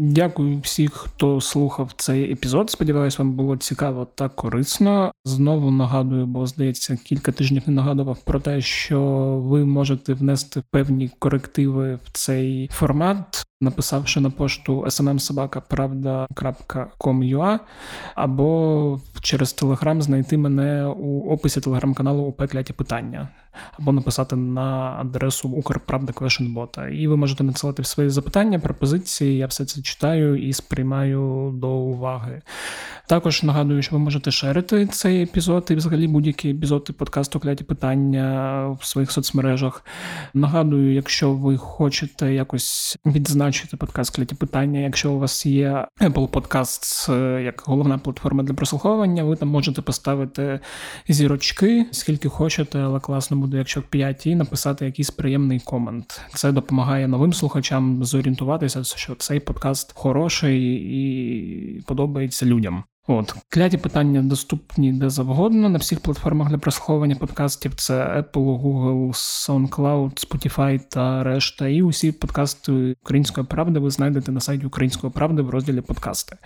Дякую 0.00 0.60
всіх, 0.60 0.92
хто 0.92 1.40
слухав 1.40 1.92
цей 1.96 2.32
епізод. 2.32 2.70
Сподіваюсь, 2.70 3.18
вам 3.18 3.32
було 3.32 3.56
цікаво 3.56 4.06
та 4.14 4.28
корисно. 4.28 5.12
Знову 5.24 5.70
нагадую, 5.70 6.26
бо 6.26 6.46
здається, 6.46 6.98
кілька 7.04 7.32
тижнів 7.32 7.62
не 7.66 7.72
нагадував 7.72 8.18
про 8.24 8.40
те, 8.40 8.60
що 8.60 9.00
ви 9.44 9.64
можете 9.64 10.14
внести 10.14 10.62
певні 10.70 11.10
корективи 11.18 11.94
в 12.04 12.10
цей 12.12 12.70
формат 12.72 13.44
написавши 13.60 14.20
на 14.20 14.30
пошту 14.30 14.84
smmsobaka.pravda.com.ua 14.86 17.58
або 18.14 19.00
через 19.20 19.52
телеграм 19.52 20.02
знайти 20.02 20.36
мене 20.36 20.86
у 20.86 21.30
описі 21.30 21.60
телеграм-каналу 21.60 22.22
у 22.22 22.32
пекляті 22.32 22.72
питання, 22.72 23.28
або 23.78 23.92
написати 23.92 24.36
на 24.36 24.96
адресу 25.00 25.48
Укрправда. 25.48 26.12
І 26.92 27.08
ви 27.08 27.16
можете 27.16 27.44
надсилати 27.44 27.84
свої 27.84 28.10
запитання, 28.10 28.58
пропозиції. 28.58 29.36
Я 29.36 29.46
все 29.46 29.64
це 29.64 29.82
читаю 29.82 30.48
і 30.48 30.52
сприймаю 30.52 31.52
до 31.54 31.68
уваги. 31.68 32.42
Також 33.06 33.42
нагадую, 33.42 33.82
що 33.82 33.96
ви 33.96 34.02
можете 34.02 34.30
шерити 34.30 34.86
цей 34.86 35.22
епізод 35.22 35.66
і 35.70 35.74
взагалі 35.74 36.08
будь-які 36.08 36.50
епізоди 36.50 36.92
подкасту 36.92 37.40
кляті 37.40 37.64
питання 37.64 38.66
в 38.80 38.84
своїх 38.84 39.12
соцмережах. 39.12 39.84
Нагадую, 40.34 40.94
якщо 40.94 41.32
ви 41.32 41.56
хочете 41.56 42.34
якось 42.34 42.98
відзначити 43.06 43.47
подкаст 43.76 44.16
кляті 44.16 44.34
питання, 44.34 44.80
якщо 44.80 45.12
у 45.12 45.18
вас 45.18 45.46
є 45.46 45.86
Apple 46.00 46.28
Podcasts 46.28 47.12
як 47.40 47.62
головна 47.66 47.98
платформа 47.98 48.42
для 48.42 48.54
прослуховування, 48.54 49.24
ви 49.24 49.36
там 49.36 49.48
можете 49.48 49.82
поставити 49.82 50.60
зірочки, 51.08 51.86
скільки 51.90 52.28
хочете, 52.28 52.78
але 52.78 53.00
класно 53.00 53.36
буде, 53.36 53.56
якщо 53.56 53.82
5, 53.82 54.26
і 54.26 54.34
написати 54.34 54.84
якийсь 54.84 55.10
приємний 55.10 55.60
комент. 55.60 56.20
Це 56.34 56.52
допомагає 56.52 57.08
новим 57.08 57.32
слухачам 57.32 58.04
зорієнтуватися, 58.04 58.84
що 58.84 59.14
цей 59.14 59.40
подкаст 59.40 59.92
хороший 59.94 60.62
і 60.72 61.80
подобається 61.86 62.46
людям. 62.46 62.84
От 63.10 63.34
кляті 63.48 63.76
питання 63.76 64.22
доступні 64.22 64.92
де 64.92 65.10
завгодно 65.10 65.68
на 65.68 65.78
всіх 65.78 66.00
платформах 66.00 66.48
для 66.48 66.58
прослуховування 66.58 67.16
подкастів. 67.16 67.74
Це 67.74 67.94
Apple, 67.94 68.62
Google, 68.62 69.08
SoundCloud, 69.08 70.26
Spotify 70.26 70.80
та 70.88 71.24
решта. 71.24 71.68
І 71.68 71.82
усі 71.82 72.12
подкасти 72.12 72.96
Української 73.02 73.46
правди 73.46 73.80
ви 73.80 73.90
знайдете 73.90 74.32
на 74.32 74.40
сайті 74.40 74.66
Української 74.66 75.12
правди 75.12 75.42
в 75.42 75.50
розділі 75.50 75.80
подкасти. 75.80 76.36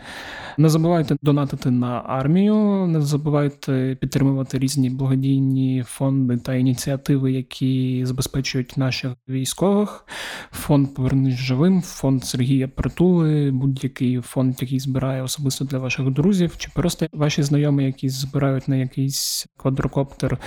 Не 0.58 0.68
забувайте 0.68 1.16
донатити 1.22 1.70
на 1.70 2.02
армію, 2.06 2.86
не 2.86 3.00
забувайте 3.00 3.96
підтримувати 4.00 4.58
різні 4.58 4.90
благодійні 4.90 5.84
фонди 5.86 6.36
та 6.36 6.54
ініціативи, 6.54 7.32
які 7.32 8.02
забезпечують 8.06 8.76
наших 8.76 9.12
військових. 9.28 10.06
Фонд 10.52 10.94
Повернись 10.94 11.34
живим, 11.34 11.82
фонд 11.82 12.24
Сергія 12.24 12.68
Притули, 12.68 13.50
будь-який 13.50 14.20
фонд, 14.20 14.54
який 14.60 14.80
збирає 14.80 15.22
особисто 15.22 15.64
для 15.64 15.78
ваших 15.78 16.10
друзів, 16.10 16.56
чи 16.56 16.70
просто 16.74 17.06
ваші 17.12 17.42
знайомі, 17.42 17.84
які 17.84 18.08
збирають 18.08 18.68
на 18.68 18.76
якийсь 18.76 19.46
квадрокоптер 19.56 20.38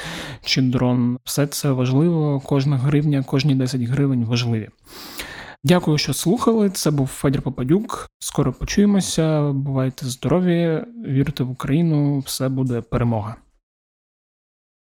чи 0.46 0.62
дрон. 0.62 1.18
Все 1.24 1.48
це 1.48 1.72
важливо. 1.72 2.42
Кожна 2.46 2.78
гривня, 2.78 3.24
кожні 3.24 3.56
10 3.56 3.82
гривень 3.82 4.26
важливі. 4.26 4.70
Дякую, 5.66 5.98
що 5.98 6.14
слухали. 6.14 6.70
Це 6.70 6.92
був 6.92 7.08
Федір 7.08 7.42
Попадюк. 7.42 8.10
Скоро 8.20 8.54
почуємося. 8.54 9.52
Бувайте 9.52 10.06
здорові, 10.06 10.84
вірте 11.08 11.44
в 11.44 11.52
Україну, 11.52 12.20
все 12.20 12.50
буде 12.50 12.82
перемога. 12.82 13.36